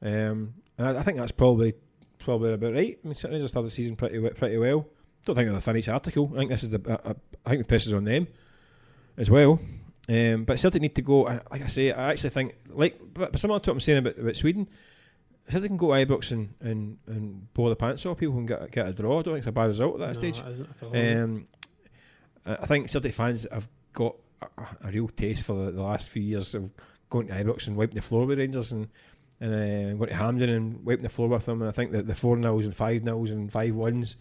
Um, 0.02 0.54
and 0.78 0.88
I, 0.88 0.98
I 0.98 1.02
think 1.02 1.18
that's 1.18 1.32
probably 1.32 1.74
probably 2.18 2.52
about 2.52 2.74
right. 2.74 2.98
I 3.02 3.06
mean, 3.08 3.16
certainly 3.16 3.40
just 3.42 3.52
started 3.54 3.66
the 3.66 3.70
season 3.74 3.96
pretty 3.96 4.18
pretty 4.30 4.58
well. 4.58 4.86
Don't 5.24 5.36
think 5.36 5.46
they're 5.46 5.54
the 5.54 5.60
finished 5.60 5.88
article. 5.88 6.30
I 6.34 6.38
think 6.38 6.50
this 6.50 6.64
is 6.64 6.70
the. 6.70 6.80
I, 7.04 7.10
I- 7.10 7.14
I 7.44 7.50
think 7.50 7.62
the 7.62 7.68
press 7.68 7.88
is 7.88 7.92
on 7.92 8.04
them 8.04 8.28
as 9.22 9.30
well. 9.30 9.60
Um, 10.08 10.44
but 10.44 10.58
Celtic 10.58 10.82
need 10.82 10.96
to 10.96 11.02
go. 11.02 11.22
Like 11.22 11.62
I 11.62 11.66
say, 11.68 11.92
I 11.92 12.10
actually 12.10 12.30
think 12.30 12.56
like 12.68 13.00
but 13.14 13.38
similar 13.38 13.60
to 13.60 13.70
what 13.70 13.76
I'm 13.76 13.80
saying 13.80 13.98
about, 13.98 14.18
about 14.18 14.36
Sweden. 14.36 14.68
Celtic 15.48 15.70
can 15.70 15.76
go 15.76 15.88
to 15.88 16.06
Ibrox 16.06 16.30
and, 16.30 16.54
and, 16.60 16.98
and 17.06 17.52
blow 17.52 17.68
the 17.68 17.76
pants 17.76 18.06
off 18.06 18.18
people 18.18 18.36
and 18.38 18.48
get 18.48 18.70
get 18.70 18.88
a 18.88 18.92
draw. 18.92 19.20
I 19.20 19.22
don't 19.22 19.34
think 19.34 19.38
it's 19.38 19.46
a 19.46 19.52
bad 19.52 19.68
result 19.68 19.94
at 19.94 20.00
that 20.00 20.22
no, 20.22 20.32
stage. 20.32 20.38
at 20.40 20.82
all. 20.82 20.96
Um, 20.96 21.46
I 22.44 22.66
think 22.66 22.88
Celtic 22.88 23.14
fans 23.14 23.46
have 23.52 23.68
got 23.92 24.16
a, 24.42 24.62
a 24.84 24.90
real 24.90 25.08
taste 25.08 25.46
for 25.46 25.64
the, 25.64 25.70
the 25.70 25.82
last 25.82 26.08
few 26.10 26.22
years 26.22 26.54
of 26.54 26.70
going 27.10 27.28
to 27.28 27.34
Ibrox 27.34 27.66
and 27.68 27.76
wiping 27.76 27.94
the 27.94 28.02
floor 28.02 28.26
with 28.26 28.38
Rangers 28.38 28.72
and 28.72 28.88
and 29.40 29.54
uh, 29.54 29.94
going 29.96 30.10
to 30.10 30.16
Hampden 30.16 30.50
and 30.50 30.84
wiping 30.84 31.02
the 31.02 31.08
floor 31.08 31.28
with 31.28 31.46
them. 31.46 31.62
And 31.62 31.68
I 31.68 31.72
think 31.72 31.92
that 31.92 32.06
the 32.06 32.14
four 32.14 32.36
nils 32.36 32.64
and 32.64 32.74
five 32.74 33.02
nils 33.02 33.30
and 33.30 33.50
five 33.50 33.74
ones, 33.74 34.16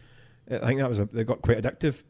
I 0.52 0.68
think 0.68 0.80
that 0.80 0.90
was 0.90 1.00
a, 1.00 1.06
they 1.06 1.24
got 1.24 1.42
quite 1.42 1.58
addictive. 1.62 2.02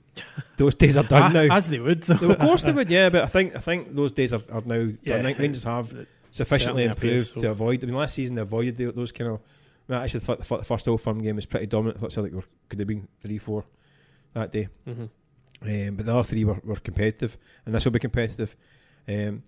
Those 0.57 0.75
days 0.75 0.97
are 0.97 1.03
done 1.03 1.33
now. 1.47 1.55
as 1.55 1.69
they 1.69 1.79
would. 1.79 2.09
of 2.09 2.39
course 2.39 2.63
they 2.63 2.71
would, 2.71 2.89
yeah. 2.89 3.09
But 3.09 3.23
I 3.23 3.27
think 3.27 3.55
I 3.55 3.59
think 3.59 3.93
those 3.95 4.11
days 4.11 4.33
are, 4.33 4.41
are 4.51 4.61
now 4.65 4.89
Yeah, 5.03 5.17
done. 5.17 5.19
I 5.19 5.29
think 5.29 5.39
Rangers 5.39 5.63
have 5.63 6.07
sufficiently 6.31 6.85
improved 6.85 7.33
so. 7.33 7.41
to 7.41 7.51
avoid. 7.51 7.83
I 7.83 7.87
mean, 7.87 7.95
last 7.95 8.15
season 8.15 8.35
they 8.35 8.41
avoided 8.41 8.77
the, 8.77 8.91
those 8.91 9.11
kind 9.11 9.31
of. 9.31 9.39
I, 9.89 9.91
mean, 9.93 9.99
I 10.01 10.03
actually 10.03 10.21
thought 10.21 10.39
the, 10.43 10.57
the 10.57 10.63
first 10.63 10.87
Old 10.87 11.01
Firm 11.01 11.21
game 11.21 11.35
was 11.35 11.45
pretty 11.45 11.65
dominant. 11.67 11.97
I 11.97 11.99
thought 12.01 12.11
Celtic 12.13 12.33
were, 12.33 12.43
could 12.69 12.79
have 12.79 12.87
been 12.87 13.07
three 13.21 13.37
four 13.37 13.63
that 14.33 14.51
day. 14.51 14.67
Mhm. 14.87 15.09
Um, 15.63 15.95
but 15.95 16.05
the 16.05 16.13
other 16.13 16.23
three 16.23 16.43
were, 16.43 16.59
were 16.63 16.75
competitive, 16.77 17.37
and 17.65 17.73
this 17.75 17.85
will 17.85 17.91
be 17.91 17.99
competitive. 17.99 18.55
Um, 19.07 19.43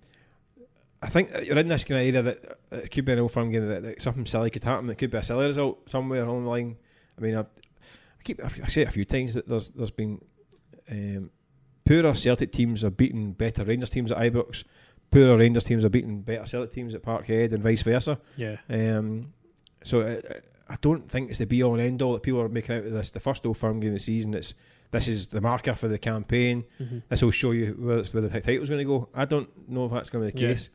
I 1.02 1.10
think 1.10 1.32
you're 1.46 1.58
in 1.58 1.68
this 1.68 1.84
kind 1.84 2.00
of 2.00 2.08
area 2.08 2.22
that 2.22 2.58
uh, 2.72 2.76
it 2.78 2.92
could 2.92 3.04
be 3.06 3.12
an 3.14 3.20
old 3.20 3.32
firm 3.32 3.52
game 3.52 3.68
that, 3.68 3.84
that 3.84 4.02
something 4.02 4.26
silly 4.26 4.50
could 4.50 4.64
happen. 4.64 4.90
It 4.90 4.98
could 4.98 5.10
be 5.12 5.18
a 5.18 5.24
silly 5.24 5.48
result 5.48 5.90
somewhere 5.90 6.24
along 6.24 6.44
the 6.44 6.50
line. 6.50 6.78
I 7.18 7.22
mean, 7.22 7.36
I, 7.38 7.46
I 8.24 8.50
keep 8.50 8.64
I 8.64 8.68
say 8.68 8.82
it 8.84 8.88
a 8.88 8.92
few 8.92 9.06
times 9.06 9.34
that 9.34 9.48
there's 9.48 9.70
there's 9.72 9.92
been 9.92 10.22
um, 10.90 11.30
poorer 11.86 12.14
Celtic 12.14 12.52
teams 12.52 12.82
have 12.82 12.96
beaten 12.98 13.34
better 13.34 13.64
Rangers 13.66 13.90
teams 13.90 14.12
at 14.12 14.18
Ibrox. 14.18 14.64
Poorer 15.12 15.38
Rangers 15.38 15.64
teams 15.66 15.84
have 15.84 15.92
beaten 15.92 16.22
better 16.22 16.46
Celtic 16.46 16.72
teams 16.72 16.96
at 16.96 17.04
Parkhead, 17.04 17.54
and 17.54 17.62
vice 17.62 17.84
versa. 17.84 18.20
Yeah, 18.38 18.58
Um, 18.70 19.34
so 19.84 20.02
uh, 20.02 20.22
I 20.70 20.76
don't 20.82 21.10
think 21.10 21.30
it's 21.30 21.40
the 21.40 21.46
be 21.46 21.62
all 21.64 21.74
and 21.74 21.82
end 21.82 22.02
all 22.02 22.14
that 22.14 22.24
people 22.24 22.40
are 22.42 22.50
making 22.50 22.76
out 22.76 22.86
of 22.86 22.94
this. 22.94 23.12
The 23.12 23.20
first 23.20 23.46
old 23.46 23.58
firm 23.58 23.80
game 23.80 23.90
of 23.92 23.96
the 23.96 24.00
season. 24.00 24.34
It's 24.34 24.54
this 24.92 25.08
is 25.08 25.28
the 25.28 25.42
marker 25.42 25.76
for 25.76 25.88
the 25.88 25.98
campaign. 25.98 26.64
Mhm. 26.80 27.02
This 27.10 27.22
will 27.24 27.32
show 27.32 27.52
you 27.52 27.76
where, 27.80 28.04
where 28.04 28.22
the 28.22 28.42
title's 28.42 28.70
going 28.70 28.80
to 28.80 28.86
go. 28.86 29.10
I 29.14 29.26
don't 29.26 29.50
know 29.68 29.86
if 29.88 29.92
that's 29.92 30.10
going 30.10 30.30
to 30.30 30.34
be 30.34 30.40
the 30.40 30.48
Yeah. 30.48 30.54
case. 30.54 30.70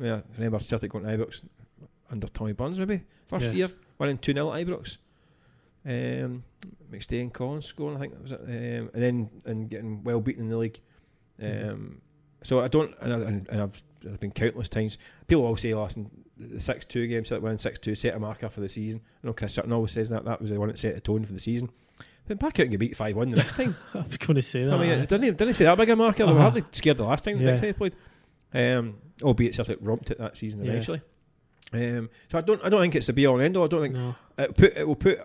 Yeah, 0.00 0.14
I 0.16 0.22
remember 0.36 0.60
Celtic 0.60 0.92
going 0.92 1.04
to 1.04 1.10
Ibrox 1.10 1.42
under 2.10 2.26
Tommy 2.28 2.52
Burns 2.52 2.78
maybe 2.78 3.02
first 3.26 3.46
Yeah. 3.46 3.52
year, 3.52 3.68
winning 3.98 4.18
two 4.18 4.32
0 4.32 4.52
at 4.52 4.64
Ibrox. 4.66 4.98
Um, 5.84 6.44
McStay 6.92 7.20
and 7.20 7.32
Collins 7.32 7.66
scoring, 7.66 7.96
I 7.96 8.00
think 8.00 8.12
that 8.12 8.22
was 8.22 8.32
it, 8.32 8.40
um, 8.40 8.90
and 8.94 9.02
then 9.02 9.30
and 9.46 9.68
getting 9.68 10.02
well 10.04 10.20
beaten 10.20 10.44
in 10.44 10.48
the 10.50 10.56
league. 10.58 10.80
Um, 11.40 11.48
Mhm. 11.48 11.96
So 12.44 12.58
I 12.60 12.66
don't, 12.66 12.92
and, 13.00 13.12
I, 13.12 13.16
and, 13.28 13.48
and 13.50 13.60
I've 13.62 13.82
there's 14.00 14.16
been 14.18 14.32
countless 14.32 14.68
times. 14.68 14.98
People 15.28 15.44
always 15.44 15.60
say, 15.60 15.74
"Listen, 15.74 16.10
the 16.36 16.58
six 16.58 16.84
two 16.84 17.06
game, 17.06 17.24
Celtic 17.24 17.42
winning 17.44 17.58
six 17.58 17.78
two, 17.78 17.94
set 17.94 18.14
a 18.14 18.18
marker 18.18 18.48
for 18.48 18.60
the 18.60 18.68
season." 18.68 19.00
I 19.22 19.28
know 19.28 19.32
Chris 19.32 19.54
Sutton 19.54 19.72
always 19.72 19.92
says 19.92 20.08
that 20.08 20.24
that 20.24 20.40
was 20.40 20.50
the 20.50 20.58
one 20.58 20.68
that 20.68 20.78
set 20.78 20.94
the 20.96 21.00
tone 21.00 21.24
for 21.24 21.32
the 21.32 21.38
season. 21.38 21.70
Then 22.26 22.36
back 22.38 22.58
out 22.58 22.62
and 22.64 22.70
get 22.72 22.80
beat 22.80 22.96
five 22.96 23.14
one 23.16 23.30
the 23.30 23.36
next 23.36 23.54
time. 23.56 23.76
I 23.94 23.98
was 24.00 24.18
going 24.18 24.34
to 24.36 24.42
say 24.42 24.64
that. 24.64 24.74
I 24.74 24.78
mean, 24.78 24.90
it 24.90 25.08
didn't, 25.08 25.22
didn't 25.36 25.46
he 25.48 25.52
say 25.52 25.64
that 25.66 25.76
big 25.78 25.90
a 25.90 25.94
marker. 25.96 26.18
They 26.18 26.24
were 26.26 26.30
Uh-huh. 26.32 26.42
hardly 26.50 26.64
scared 26.72 26.96
the 26.96 27.04
last 27.04 27.24
time. 27.24 27.38
The 27.38 27.44
Yeah. 27.44 27.50
next 27.50 27.60
time 27.60 27.68
they 27.68 27.72
played, 27.74 27.96
um, 28.54 28.96
albeit 29.22 29.54
Celtic 29.54 29.78
romped 29.80 30.10
it 30.10 30.18
that 30.18 30.36
season 30.36 30.64
Yeah. 30.64 30.70
eventually. 30.72 31.00
Um, 31.72 32.10
so 32.30 32.38
I 32.38 32.40
don't, 32.42 32.64
I 32.64 32.68
don't 32.68 32.80
think 32.80 32.94
it's 32.96 33.06
the 33.06 33.12
be 33.12 33.26
all 33.26 33.36
and 33.36 33.44
end 33.44 33.56
all. 33.56 33.64
I 33.64 33.68
don't 33.68 33.82
think 33.82 33.94
no. 33.94 34.14
it, 34.38 34.56
put, 34.56 34.76
it 34.76 34.86
will 34.86 34.94
put, 34.96 35.20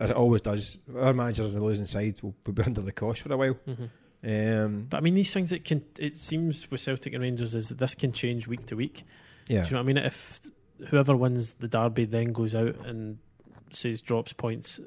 as 0.00 0.10
it 0.10 0.16
always 0.16 0.40
does, 0.42 0.78
our 0.98 1.12
managers 1.12 1.54
on 1.54 1.60
the 1.60 1.66
losing 1.66 1.84
side 1.84 2.20
will 2.22 2.34
be 2.52 2.62
under 2.62 2.80
the 2.80 2.92
cosh 2.92 3.20
for 3.20 3.32
a 3.32 3.36
while. 3.36 3.56
Mhm. 3.68 3.90
Um, 4.22 4.86
But 4.90 4.98
I 4.98 5.00
mean, 5.00 5.14
these 5.14 5.32
things 5.32 5.52
it 5.52 5.64
can. 5.64 5.82
It 5.98 6.16
seems 6.16 6.70
with 6.70 6.80
Celtic 6.80 7.12
and 7.14 7.22
Rangers 7.22 7.54
is 7.54 7.68
that 7.68 7.78
this 7.78 7.94
can 7.94 8.12
change 8.12 8.46
week 8.48 8.66
to 8.66 8.76
week. 8.76 9.04
yeah, 9.48 9.62
Do 9.62 9.66
you 9.66 9.72
know 9.72 9.78
what 9.78 9.82
I 9.84 9.86
mean? 9.86 9.96
If 9.98 10.40
whoever 10.88 11.16
wins 11.16 11.54
the 11.54 11.68
derby 11.68 12.04
then 12.06 12.32
goes 12.32 12.54
out 12.54 12.76
and 12.86 13.18
says 13.72 14.00
drops 14.02 14.32
points 14.32 14.80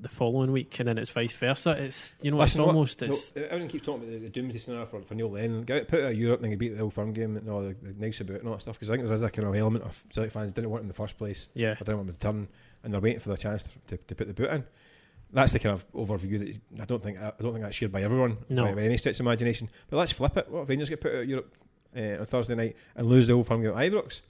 the 0.00 0.08
following 0.08 0.52
week, 0.52 0.78
and 0.78 0.88
then 0.88 0.98
it's 0.98 1.10
vice 1.10 1.32
versa, 1.34 1.70
it's 1.72 2.16
you 2.22 2.30
know 2.30 2.36
Listen, 2.38 2.60
it's 2.60 2.66
what- 2.66 2.74
almost 2.74 3.00
no, 3.00 3.06
it's 3.08 3.32
everyone 3.36 3.68
keeps 3.68 3.84
talking 3.86 4.02
about 4.02 4.12
the, 4.12 4.18
the 4.18 4.28
doomsday 4.28 4.58
scenario 4.58 4.86
for, 4.86 5.00
for 5.02 5.14
Neil 5.14 5.30
Lennon. 5.30 5.62
Get 5.64 5.82
out, 5.82 5.88
put 5.88 6.00
it 6.00 6.06
a 6.06 6.14
Europe 6.14 6.42
and 6.42 6.50
then 6.52 6.58
beat 6.58 6.76
the 6.76 6.82
old 6.82 6.94
firm 6.94 7.12
game 7.12 7.36
and 7.36 7.48
all 7.48 7.62
the, 7.62 7.74
the 7.82 7.94
nice 7.98 8.20
about 8.20 8.34
it 8.36 8.38
and 8.40 8.48
all 8.48 8.54
that 8.54 8.62
stuff. 8.62 8.76
Because 8.76 8.90
I 8.90 8.94
think 8.96 9.06
there's 9.08 9.22
a 9.22 9.30
kind 9.30 9.48
of 9.48 9.54
element 9.54 9.84
of 9.84 10.02
Celtic 10.10 10.32
fans 10.32 10.52
didn't 10.52 10.70
want 10.70 10.80
him 10.80 10.84
in 10.84 10.88
the 10.88 10.94
first 10.94 11.16
place. 11.18 11.48
yeah 11.54 11.72
I 11.72 11.78
didn't 11.84 11.96
want 11.96 12.08
him 12.08 12.14
to 12.14 12.20
turn, 12.20 12.48
and 12.84 12.92
they're 12.92 13.00
waiting 13.00 13.20
for 13.20 13.30
the 13.30 13.36
chance 13.36 13.62
to, 13.62 13.70
to, 13.88 13.96
to 13.96 14.14
put 14.14 14.26
the 14.26 14.34
boot 14.34 14.50
in. 14.50 14.64
that's 15.32 15.52
the 15.52 15.58
kind 15.58 15.72
of 15.74 15.90
overview 15.92 16.38
that 16.38 16.82
I 16.82 16.84
don't 16.84 17.02
think 17.02 17.18
I 17.18 17.32
don't 17.40 17.52
think 17.52 17.64
that's 17.64 17.76
shared 17.76 17.92
by 17.92 18.02
everyone 18.02 18.38
No. 18.48 18.64
by, 18.64 18.74
by 18.74 18.82
any 18.82 18.96
stretch 18.98 19.16
of 19.20 19.20
imagination. 19.26 19.68
But 19.90 19.96
let's 19.96 20.12
flip 20.12 20.36
it. 20.36 20.50
What 20.50 20.62
if 20.62 20.68
Rangers 20.68 20.88
get 20.88 21.00
put 21.00 21.12
out 21.14 21.22
of 21.22 21.28
Europe 21.28 21.54
uh, 21.96 22.20
on 22.20 22.26
Thursday 22.26 22.54
night 22.54 22.76
and 22.94 23.06
lose 23.08 23.26
the 23.26 23.32
Old 23.32 23.46
Firm 23.46 23.62
game 23.62 23.70
at 23.70 23.76
Ibrox? 23.92 24.20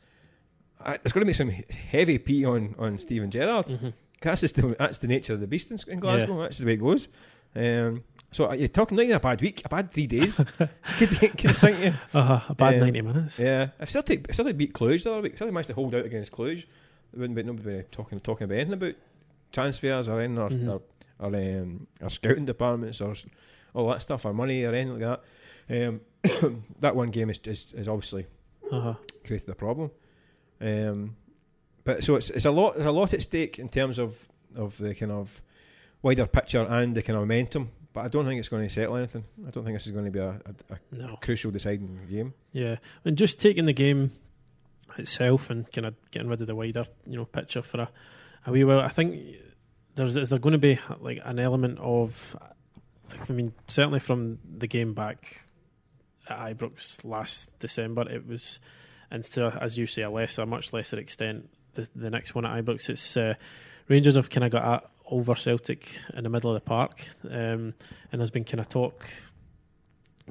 I, 0.79 0.99
there's 0.99 1.13
going 1.13 1.23
to 1.23 1.27
be 1.27 1.33
some 1.33 1.49
heavy 1.49 2.19
pee 2.19 2.45
on 2.45 2.75
on 2.79 2.99
Steven 2.99 3.31
Gerrard. 3.31 3.67
Mhm. 3.67 3.93
That's 4.23 4.41
just 4.41 4.55
the, 4.57 4.75
that's 4.79 4.99
the 4.99 5.09
nature 5.09 5.35
of 5.35 5.41
the 5.41 5.47
beast 5.47 5.71
in, 5.71 5.79
in 5.89 6.01
Glasgow. 6.01 6.41
That's 6.43 6.59
the 6.59 6.67
way 6.67 6.75
it 6.75 6.77
goes. 6.81 7.09
Um, 7.55 8.03
so 8.33 8.51
uh, 8.51 8.55
you're 8.55 8.69
talking 8.69 8.97
not 8.97 9.05
even 9.05 9.17
a 9.17 9.21
bad 9.21 9.41
week, 9.41 9.63
a 9.65 9.69
bad 9.69 9.93
three 9.93 10.07
days. 10.07 10.45
could 10.99 11.11
could 11.39 11.55
sink 11.55 11.79
you. 11.85 11.95
Uh, 12.13 12.41
a 12.49 12.55
bad 12.55 12.75
Um, 12.75 12.81
90 12.81 13.01
minutes. 13.03 13.39
Yeah, 13.39 13.69
if 13.81 13.89
Celtic, 13.91 14.27
if 14.29 14.35
Celtic 14.37 14.57
beat 14.57 14.73
Cluj 14.75 15.05
the 15.05 15.13
other 15.13 15.23
week, 15.23 15.37
Celtic 15.39 15.55
managed 15.55 15.69
to 15.69 15.75
hold 15.75 15.95
out 15.95 16.05
against 16.05 16.33
Cluj. 16.33 16.65
There 17.13 17.21
wouldn't 17.21 17.37
be 17.37 17.43
nobody 17.45 17.83
talking 17.93 18.21
talking 18.21 18.45
about 18.45 18.57
anything 18.57 18.73
about 18.75 18.95
transfers 19.53 20.09
or 20.09 20.21
anything 20.21 20.39
or, 20.39 20.51
Mhm. 20.51 20.69
or, 20.69 20.83
or, 21.27 21.35
um, 21.63 21.87
or 22.03 22.11
scouting 22.11 22.45
departments 22.45 23.01
or 23.01 23.15
all 23.75 23.89
that 23.91 24.03
stuff 24.03 24.25
or 24.25 24.33
money 24.35 24.65
or 24.65 24.75
anything 24.75 24.99
like 25.01 25.21
that. 25.69 25.89
Um, 25.89 26.01
that 26.81 26.95
one 26.97 27.11
game 27.11 27.31
is, 27.31 27.39
is, 27.45 27.73
is 27.75 27.89
obviously 27.89 28.27
Uh-huh. 28.71 28.95
created 29.25 29.49
a 29.49 29.55
problem. 29.55 29.91
Um, 30.61 31.17
but 31.87 32.05
so 32.05 32.17
it's 32.17 32.29
it's 32.31 32.45
a 32.45 32.51
lot. 32.51 32.75
There's 32.75 32.87
a 32.87 32.91
lot 32.93 33.15
at 33.15 33.23
stake 33.23 33.59
in 33.59 33.69
terms 33.71 33.99
of 33.99 34.17
of 34.55 34.77
the 34.77 34.95
kind 34.95 35.13
of 35.13 35.41
wider 36.03 36.27
picture 36.27 36.63
and 36.69 36.95
the 36.95 37.03
kind 37.03 37.17
of 37.17 37.23
momentum. 37.23 37.71
But 37.95 38.05
I 38.05 38.09
don't 38.09 38.27
think 38.27 38.39
it's 38.39 38.51
going 38.51 38.63
to 38.63 38.69
settle 38.69 38.97
anything. 38.97 39.25
I 39.47 39.51
don't 39.51 39.65
think 39.65 39.75
this 39.75 39.87
is 39.87 39.93
going 39.93 40.05
to 40.05 40.11
be 40.11 40.19
a, 40.19 40.29
a, 40.29 40.75
a 40.75 40.79
No. 40.95 41.17
crucial 41.23 41.51
deciding 41.51 41.99
game. 42.11 42.35
Yeah, 42.53 42.77
and 43.07 43.17
just 43.17 43.41
taking 43.41 43.65
the 43.65 43.73
game 43.73 44.13
itself 44.99 45.49
and 45.49 45.71
kind 45.73 45.87
of 45.87 45.95
getting 46.11 46.29
rid 46.29 46.43
of 46.43 46.47
the 46.47 46.55
wider, 46.55 46.85
you 47.07 47.17
know, 47.17 47.25
picture 47.25 47.63
for 47.63 47.81
a, 47.83 47.89
a 48.47 48.53
wee 48.53 48.65
while. 48.65 48.81
I 48.81 48.89
think 48.89 49.37
there's 49.95 50.17
is 50.19 50.29
there 50.29 50.39
going 50.39 50.53
to 50.53 50.59
be 50.59 50.79
like 51.01 51.21
an 51.25 51.39
element 51.39 51.79
of, 51.81 52.37
I 53.29 53.33
mean, 53.33 53.55
certainly 53.67 53.99
from 54.01 54.41
the 54.59 54.67
game 54.67 54.93
back 54.93 55.43
at 56.29 56.39
Ibrox 56.59 57.03
last 57.05 57.59
December, 57.61 58.07
it 58.11 58.27
was, 58.27 58.59
and 59.11 59.25
to 59.25 59.57
as 59.61 59.79
you 59.79 59.87
say, 59.87 60.03
a 60.03 60.11
lesser, 60.11 60.45
much 60.45 60.73
lesser 60.75 60.99
extent, 60.99 61.49
the 61.77 61.89
the 61.95 62.11
next 62.11 62.35
one 62.35 62.45
at 62.45 62.65
Ibrox, 62.65 62.89
it's 62.91 63.17
uh, 63.17 63.35
Rangers 63.89 64.17
have 64.17 64.29
kind 64.31 64.45
of 64.45 64.51
got 64.51 64.65
a, 64.85 65.15
over 65.15 65.35
Celtic 65.37 65.89
in 66.15 66.25
the 66.25 66.29
middle 66.31 66.51
of 66.51 66.55
the 66.55 66.69
park, 66.69 67.07
um, 67.31 67.73
and 68.11 68.21
there's 68.21 68.33
been 68.33 68.45
kind 68.45 68.59
of 68.61 68.69
talk, 68.69 69.07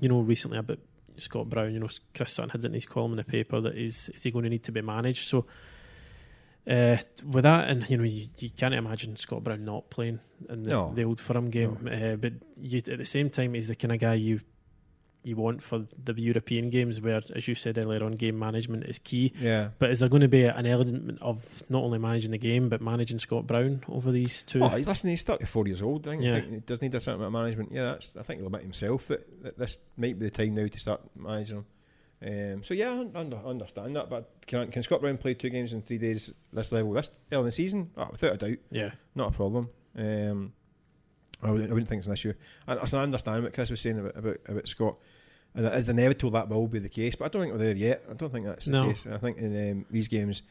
you 0.01 0.09
know, 0.09 0.19
recently 0.19 0.57
about 0.57 0.79
Scott 1.17 1.49
Brown. 1.49 1.73
You 1.73 1.79
know, 1.79 1.87
Chris 2.13 2.33
Sutton 2.33 2.49
had 2.49 2.61
it 2.65 2.67
in 2.67 2.73
his 2.73 2.85
column 2.85 3.11
in 3.11 3.17
the 3.17 3.23
paper 3.23 3.61
that 3.61 3.77
is 3.77 4.09
is 4.09 4.23
he 4.23 4.31
going 4.31 4.43
to 4.43 4.49
need 4.49 4.63
to 4.65 4.73
be 4.73 4.81
managed? 4.81 5.27
So 5.29 5.45
uh, 6.69 6.97
with 7.25 7.43
that, 7.43 7.69
and 7.69 7.89
you 7.89 7.97
know, 7.97 8.03
you, 8.03 8.27
you 8.39 8.49
can't 8.49 8.73
imagine 8.73 9.15
Scott 9.15 9.43
Brown 9.43 9.63
not 9.63 9.89
playing 9.89 10.19
in 10.49 10.63
the, 10.63 10.71
No. 10.71 10.91
the 10.93 11.03
old 11.05 11.21
firm 11.21 11.49
game. 11.49 11.87
Uh, 11.89 12.15
but 12.17 12.33
you, 12.57 12.79
at 12.79 12.97
the 12.97 13.05
same 13.05 13.29
time, 13.29 13.53
he's 13.53 13.67
the 13.67 13.75
kind 13.75 13.91
of 13.93 13.99
guy 13.99 14.15
you 14.15 14.41
you 15.25 15.35
want 15.35 15.63
for 15.63 15.85
the 16.03 16.13
European 16.19 16.69
games, 16.69 17.01
where, 17.01 17.21
as 17.35 17.47
you 17.47 17.55
said 17.55 17.77
earlier 17.77 18.03
on, 18.03 18.13
game 18.13 18.37
management 18.37 18.85
is 18.85 18.99
key. 18.99 19.33
Yeah. 19.39 19.69
But 19.79 19.89
is 19.91 19.99
there 19.99 20.09
going 20.09 20.21
to 20.21 20.27
be 20.27 20.43
an 20.43 20.65
element 20.65 21.19
of 21.21 21.63
not 21.69 21.83
only 21.83 21.99
managing 21.99 22.31
the 22.31 22.37
game 22.37 22.69
but 22.69 22.81
managing 22.81 23.19
Scott 23.19 23.47
Brown 23.47 23.83
over 23.89 24.11
these 24.11 24.43
two? 24.43 24.61
Oh, 24.61 24.69
he's 24.69 24.87
listen. 24.87 25.09
He's 25.09 25.23
thirty-four 25.23 25.67
years 25.67 25.81
old. 25.81 26.07
I 26.07 26.11
think, 26.11 26.23
Yeah. 26.23 26.35
I 26.35 26.41
think 26.41 26.53
he 26.53 26.59
does 26.59 26.81
need 26.81 26.95
a 26.95 26.99
certain 26.99 27.21
amount 27.21 27.35
of 27.35 27.41
management. 27.41 27.71
Yeah, 27.71 27.83
that's. 27.91 28.15
I 28.15 28.23
think 28.23 28.39
he'll 28.39 28.47
admit 28.47 28.61
himself 28.63 29.07
that, 29.07 29.43
that 29.43 29.57
this 29.57 29.77
might 29.97 30.19
be 30.19 30.25
the 30.25 30.31
time 30.31 30.55
now 30.55 30.67
to 30.67 30.79
start 30.79 31.01
managing 31.15 31.57
him. 31.57 31.65
Um, 32.25 32.63
so 32.63 32.73
yeah, 32.73 32.91
I 32.91 33.19
under, 33.19 33.37
understand 33.37 33.95
that. 33.97 34.09
But 34.09 34.31
can, 34.47 34.71
can 34.71 34.81
Scott 34.83 35.01
Brown 35.01 35.17
play 35.17 35.33
two 35.33 35.49
games 35.49 35.73
in 35.73 35.81
three 35.81 35.97
days 35.97 36.31
this 36.53 36.71
level 36.71 36.93
this 36.93 37.11
early 37.31 37.41
in 37.41 37.45
the 37.45 37.51
season? 37.51 37.91
Oh, 37.97 38.07
without 38.11 38.33
a 38.33 38.37
doubt, 38.37 38.57
yeah, 38.71 38.91
not 39.15 39.33
a 39.33 39.35
problem. 39.35 39.69
Um, 39.97 40.53
I, 41.43 41.51
wouldn't, 41.51 41.69
I 41.69 41.73
wouldn't 41.73 41.89
think 41.89 41.99
it's 41.99 42.07
an 42.07 42.13
issue. 42.13 42.33
I, 42.67 42.75
I 42.75 42.97
understand 43.01 43.43
what 43.43 43.53
Chris 43.53 43.69
was 43.69 43.81
saying 43.81 43.99
about 43.99 44.15
about, 44.17 44.37
about 44.47 44.67
Scott. 44.67 44.95
And 45.55 45.65
it 45.65 45.73
is 45.73 45.89
inevitable 45.89 46.31
that 46.31 46.49
will 46.49 46.67
be 46.67 46.79
the 46.79 46.89
case, 46.89 47.15
but 47.15 47.25
I 47.25 47.27
don't 47.29 47.43
think 47.43 47.53
we're 47.53 47.59
there 47.59 47.75
yet. 47.75 48.03
I 48.09 48.13
don't 48.13 48.31
think 48.31 48.45
that's 48.45 48.65
the 48.65 48.83
case. 48.87 49.05
I 49.09 49.17
think 49.17 49.37
in 49.37 49.71
um, 49.71 49.85
these 49.89 50.07
games, 50.07 50.43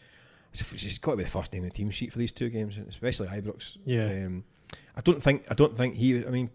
it's, 0.53 0.73
it's 0.73 0.99
got 0.99 1.13
to 1.13 1.17
be 1.19 1.25
the 1.25 1.31
first 1.31 1.53
name 1.53 1.63
in 1.63 1.69
the 1.69 1.75
team 1.75 1.91
sheet 1.91 2.11
for 2.13 2.19
these 2.19 2.33
two 2.33 2.49
games, 2.49 2.79
especially 2.89 3.29
Ibrox. 3.29 3.77
yeah, 3.85 4.27
Um, 4.27 4.45
I 4.97 5.01
don't 5.03 5.23
think 5.23 5.45
I 5.51 5.55
don't 5.55 5.77
think 5.77 5.95
he. 5.95 6.25
I 6.25 6.31
mean, 6.31 6.51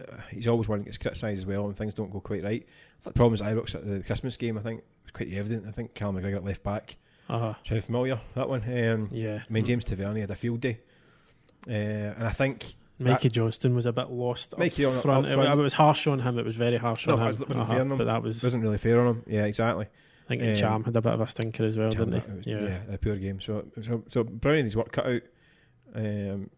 uh, 0.00 0.16
he's 0.30 0.48
always 0.48 0.68
one 0.68 0.80
that 0.80 0.86
gets 0.86 0.98
criticised 0.98 1.38
as 1.38 1.46
well, 1.46 1.66
and 1.66 1.76
things 1.76 1.94
don't 1.94 2.10
go 2.10 2.20
quite 2.20 2.42
right. 2.42 2.66
The 3.02 3.12
problem 3.12 3.34
is 3.34 3.42
Ibrox 3.42 3.74
at 3.74 3.86
the 3.86 4.02
Christmas 4.02 4.36
game. 4.36 4.58
I 4.58 4.62
think 4.62 4.80
it 4.80 4.86
was 5.04 5.12
quite 5.12 5.32
evident. 5.32 5.66
I 5.68 5.70
think 5.70 5.94
Cal 5.94 6.12
McGregor 6.12 6.36
at 6.36 6.44
left 6.44 6.62
back 6.62 6.96
uh-huh. 7.28 7.54
sound 7.64 7.84
familiar 7.84 8.20
that 8.34 8.48
one. 8.48 8.62
Um, 8.62 9.08
yeah. 9.10 9.42
I 9.48 9.52
mean, 9.52 9.64
James 9.64 9.84
Tavernier 9.84 10.22
had 10.22 10.30
a 10.30 10.36
field 10.36 10.60
day, 10.60 10.80
uh, 11.68 11.70
and 11.70 12.24
I 12.24 12.30
think 12.30 12.74
Mikey 13.10 13.28
Johnston 13.30 13.74
was 13.74 13.86
a 13.86 13.92
bit 13.92 14.10
lost 14.10 14.56
Mikey 14.58 14.84
up 14.86 14.92
on- 14.94 15.00
front. 15.02 15.26
up 15.26 15.32
It, 15.32 15.34
front. 15.34 15.60
it 15.60 15.62
was 15.62 15.72
harsh 15.74 16.06
on 16.06 16.20
him. 16.20 16.38
It 16.38 16.44
was 16.44 16.56
very 16.56 16.76
harsh 16.76 17.06
No, 17.06 17.14
on 17.14 17.20
him. 17.20 17.26
was- 17.26 17.40
it 17.40 17.48
wasn't 17.48 17.62
Uh-huh. 17.64 17.72
fair 17.72 17.80
on 17.82 17.92
him. 17.92 17.98
But 17.98 18.04
that 18.04 18.22
was, 18.22 18.42
wasn't 18.42 18.62
really 18.62 18.78
fair 18.78 19.00
on 19.00 19.06
him. 19.08 19.22
Yeah, 19.26 19.44
exactly. 19.44 19.86
I 19.86 20.28
think 20.28 20.42
um, 20.42 20.48
Ntcham 20.48 20.84
had 20.84 20.96
a 20.96 21.00
bit 21.02 21.12
of 21.12 21.20
a 21.20 21.26
stinker 21.26 21.64
as 21.64 21.76
well, 21.76 21.90
Ntcham, 21.90 21.98
didn't 21.98 22.10
that 22.10 22.26
he? 22.26 22.54
was- 22.54 22.62
Yeah. 22.70 22.78
a 22.94 22.98
poor 22.98 23.16
game. 23.16 23.40
So, 23.40 23.64
so, 23.82 24.04
so 24.08 24.24
Brownie 24.24 24.62
needs 24.62 24.76
work 24.76 24.92
cut 24.92 25.06
out. 25.06 25.22
Um, 25.94 26.48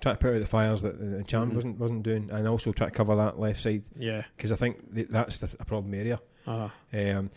trying 0.00 0.16
to 0.16 0.18
put 0.20 0.34
out 0.34 0.40
the 0.40 0.46
fires 0.46 0.82
that 0.82 0.96
uh, 0.96 1.22
Ntcham 1.22 1.50
Mhm. 1.50 1.54
wasn't 1.54 1.78
wasn't 1.78 2.02
doing, 2.02 2.28
and 2.32 2.46
also 2.48 2.72
try 2.72 2.86
to 2.88 2.92
cover 2.92 3.14
that 3.16 3.38
left 3.38 3.62
side 3.62 3.84
Yeah. 3.96 4.22
because 4.36 4.50
I 4.52 4.56
think 4.56 4.94
th- 4.94 5.08
that's 5.08 5.38
the, 5.38 5.48
a 5.60 5.64
problem 5.64 5.94
area. 5.94 6.20
Uh-huh. 6.46 6.68
Um, 6.92 7.30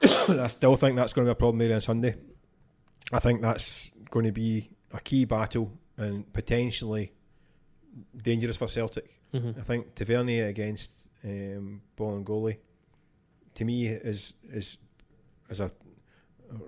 I 0.02 0.46
still 0.46 0.76
think 0.76 0.96
that's 0.96 1.12
going 1.12 1.26
to 1.26 1.30
be 1.30 1.32
a 1.32 1.34
problem 1.34 1.60
area 1.60 1.74
on 1.74 1.80
Sunday. 1.80 2.14
I 3.12 3.18
think 3.18 3.42
that's 3.42 3.90
going 4.10 4.24
to 4.26 4.32
be 4.32 4.70
a 4.92 5.00
key 5.00 5.24
battle 5.24 5.72
and 5.96 6.32
potentially 6.32 7.12
dangerous 8.16 8.56
for 8.56 8.68
Celtic. 8.68 9.20
Mhm. 9.34 9.58
I 9.58 9.62
think 9.62 9.94
Tavernier 9.94 10.46
against 10.48 10.92
um, 11.24 11.82
Bolingoli, 11.96 12.56
to 13.54 13.64
me, 13.64 13.86
is 13.86 14.34
is 14.50 14.78
is 15.48 15.60
a 15.60 15.70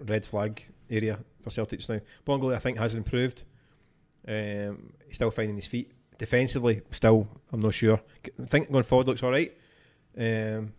red 0.02 0.24
flag 0.26 0.62
area 0.90 1.18
for 1.40 1.50
Celtic 1.50 1.78
just 1.80 1.88
now. 1.90 2.00
Bolingoli, 2.26 2.54
I 2.54 2.58
think, 2.58 2.78
has 2.78 2.94
improved. 2.94 3.44
Um, 4.26 4.92
he's 5.06 5.16
still 5.16 5.30
finding 5.30 5.56
his 5.56 5.66
feet. 5.66 5.92
Defensively, 6.18 6.82
still, 6.92 7.26
I'm 7.52 7.60
not 7.60 7.74
sure. 7.74 8.00
I 8.40 8.44
think 8.46 8.70
going 8.70 8.84
forward 8.84 9.06
looks 9.08 9.22
all 9.22 9.30
right. 9.30 9.52
Um, 10.16 10.72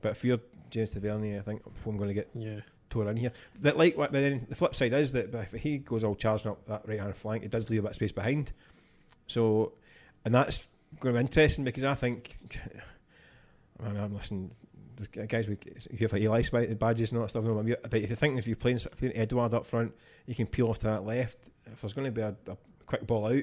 but 0.00 0.12
if 0.12 0.24
you're 0.24 0.40
James 0.70 0.90
Tavernier, 0.90 1.38
I 1.40 1.42
think 1.42 1.62
I'm 1.84 1.96
going 1.96 2.08
to 2.08 2.14
get 2.14 2.30
Yeah. 2.34 2.60
tore 2.88 3.10
in 3.10 3.16
here. 3.16 3.32
But 3.60 3.76
like, 3.76 3.96
but 3.96 4.12
then 4.12 4.46
the 4.48 4.54
flip 4.54 4.74
side 4.74 4.92
is 4.94 5.12
that 5.12 5.34
if 5.34 5.52
he 5.52 5.78
goes 5.78 6.04
all 6.04 6.14
charging 6.14 6.52
up 6.52 6.64
that 6.68 6.86
right 6.88 7.00
hand 7.00 7.14
flank, 7.16 7.42
it 7.44 7.50
does 7.50 7.68
leave 7.68 7.80
a 7.80 7.82
bit 7.82 7.90
of 7.90 7.96
space 7.96 8.12
behind. 8.12 8.52
So, 9.26 9.72
and 10.26 10.34
that's 10.34 10.58
going 11.00 11.14
to 11.14 11.18
be 11.20 11.24
interesting 11.26 11.64
because 11.64 11.84
I 11.84 11.94
think, 11.94 12.36
I 13.82 13.88
mean, 13.88 13.96
I'm 13.96 14.14
listening. 14.14 14.50
Guys 15.28 15.46
with 15.46 15.58
you 15.90 16.08
have 16.08 16.16
Eli 16.18 16.42
badges 16.74 17.10
and 17.10 17.18
all 17.18 17.26
that 17.26 17.30
stuff. 17.30 17.44
But 17.90 18.00
if 18.00 18.08
you 18.08 18.16
think 18.16 18.38
if 18.38 18.46
you're 18.46 18.56
playing, 18.56 18.78
playing 18.78 19.14
Edouard 19.16 19.52
up 19.52 19.66
front, 19.66 19.92
you 20.26 20.34
can 20.34 20.46
peel 20.46 20.68
off 20.68 20.78
to 20.80 20.86
that 20.86 21.04
left. 21.04 21.36
If 21.70 21.82
there's 21.82 21.92
going 21.92 22.06
to 22.06 22.10
be 22.10 22.22
a, 22.22 22.34
a 22.48 22.56
quick 22.86 23.06
ball 23.06 23.26
out, 23.26 23.42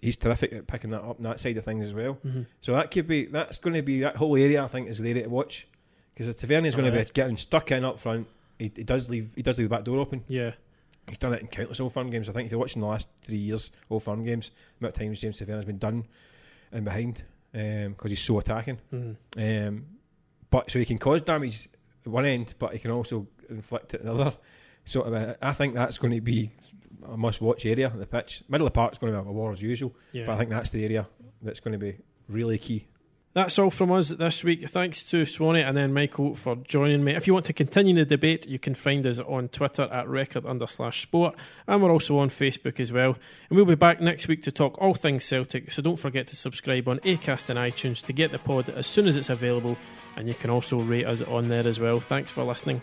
he's 0.00 0.16
terrific 0.16 0.54
at 0.54 0.66
picking 0.66 0.88
that 0.90 1.02
up 1.02 1.16
on 1.18 1.22
that 1.22 1.38
side 1.38 1.58
of 1.58 1.64
things 1.66 1.84
as 1.84 1.92
well. 1.92 2.16
Mhm. 2.26 2.46
So 2.62 2.72
that 2.72 2.90
could 2.90 3.06
be 3.06 3.26
that's 3.26 3.58
going 3.58 3.74
to 3.74 3.82
be 3.82 4.00
that 4.00 4.16
whole 4.16 4.34
area. 4.36 4.64
I 4.64 4.68
think 4.68 4.88
is 4.88 4.96
the 4.98 5.10
area 5.10 5.24
to 5.24 5.28
watch 5.28 5.68
because 6.14 6.28
if 6.28 6.36
Tavernier 6.36 6.68
is 6.68 6.74
going 6.74 6.90
to 6.90 6.98
be 6.98 7.04
getting 7.12 7.36
stuck 7.36 7.70
in 7.72 7.84
up 7.84 8.00
front. 8.00 8.26
He, 8.58 8.72
he 8.74 8.84
does 8.84 9.08
leave. 9.10 9.28
He 9.36 9.42
does 9.42 9.58
leave 9.58 9.68
the 9.68 9.74
back 9.76 9.84
door 9.84 9.98
open. 9.98 10.24
Yeah. 10.28 10.52
He's 11.10 11.18
done 11.18 11.32
it 11.34 11.40
in 11.42 11.48
countless 11.48 11.80
Old 11.80 11.92
Firm 11.92 12.08
games. 12.08 12.28
I 12.28 12.32
think 12.32 12.46
if 12.46 12.52
you're 12.52 12.60
watching 12.60 12.80
the 12.80 12.88
last 12.88 13.08
three 13.22 13.36
years 13.38 13.70
Old 13.90 14.02
Firm 14.02 14.24
games, 14.24 14.50
the 14.78 14.84
amount 14.86 14.96
of 14.96 15.00
times 15.02 15.20
James 15.20 15.38
Tavernier 15.38 15.58
has 15.58 15.64
been 15.66 15.78
done 15.78 16.06
and 16.72 16.84
behind 16.84 17.22
because 17.52 18.10
he's 18.10 18.22
so 18.22 18.38
attacking. 18.38 18.78
Mhm. 18.92 19.16
Um, 19.68 19.86
but 20.50 20.70
so 20.70 20.78
he 20.78 20.84
can 20.84 20.98
cause 20.98 21.20
damage 21.22 21.68
at 22.06 22.10
one 22.12 22.24
end, 22.24 22.54
but 22.58 22.72
he 22.72 22.78
can 22.78 22.90
also 22.92 23.26
inflict 23.48 23.94
it 23.94 24.00
at 24.00 24.06
the 24.06 24.12
other. 24.14 24.34
So 24.84 25.02
uh, 25.02 25.34
I 25.42 25.52
think 25.52 25.74
that's 25.74 25.98
going 25.98 26.14
to 26.14 26.20
be 26.20 26.50
a 27.06 27.16
must-watch 27.16 27.66
area 27.66 27.88
on 27.88 27.98
the 27.98 28.06
pitch. 28.06 28.42
Middle 28.48 28.66
of 28.66 28.72
the 28.72 28.76
park's 28.76 28.98
going 28.98 29.12
to 29.12 29.20
be 29.22 29.28
a 29.28 29.32
war 29.32 29.52
as 29.52 29.60
usual, 29.62 29.94
Yeah. 30.12 30.26
but 30.26 30.34
I 30.34 30.38
think 30.38 30.50
that's 30.50 30.70
the 30.70 30.84
area 30.84 31.06
that's 31.42 31.60
going 31.60 31.72
to 31.72 31.78
be 31.78 31.96
really 32.28 32.58
key. 32.58 32.86
That's 33.32 33.60
all 33.60 33.70
from 33.70 33.92
us 33.92 34.08
this 34.08 34.42
week. 34.42 34.68
Thanks 34.68 35.04
to 35.04 35.24
Swanee 35.24 35.62
and 35.62 35.76
then 35.76 35.94
Michael 35.94 36.34
for 36.34 36.56
joining 36.56 37.04
me. 37.04 37.14
If 37.14 37.28
you 37.28 37.32
want 37.32 37.46
to 37.46 37.52
continue 37.52 37.94
the 37.94 38.04
debate, 38.04 38.48
you 38.48 38.58
can 38.58 38.74
find 38.74 39.06
us 39.06 39.20
on 39.20 39.48
Twitter 39.48 39.84
at 39.84 40.08
record 40.08 40.46
under 40.46 40.66
slash 40.66 41.02
sport, 41.02 41.36
and 41.68 41.80
we're 41.80 41.92
also 41.92 42.18
on 42.18 42.28
Facebook 42.28 42.80
as 42.80 42.90
well. 42.90 43.16
And 43.48 43.56
we'll 43.56 43.66
be 43.66 43.76
back 43.76 44.00
next 44.00 44.26
week 44.26 44.42
to 44.42 44.50
talk 44.50 44.82
all 44.82 44.94
things 44.94 45.24
Celtic, 45.24 45.70
so 45.70 45.80
don't 45.80 45.94
forget 45.94 46.26
to 46.26 46.36
subscribe 46.36 46.88
on 46.88 46.98
Acast 47.00 47.50
and 47.50 47.58
iTunes 47.58 48.02
to 48.06 48.12
get 48.12 48.32
the 48.32 48.38
pod 48.40 48.68
as 48.68 48.88
soon 48.88 49.06
as 49.06 49.14
it's 49.14 49.30
available, 49.30 49.76
and 50.16 50.26
you 50.26 50.34
can 50.34 50.50
also 50.50 50.80
rate 50.80 51.06
us 51.06 51.22
on 51.22 51.48
there 51.48 51.68
as 51.68 51.78
well. 51.78 52.00
Thanks 52.00 52.32
for 52.32 52.42
listening. 52.42 52.82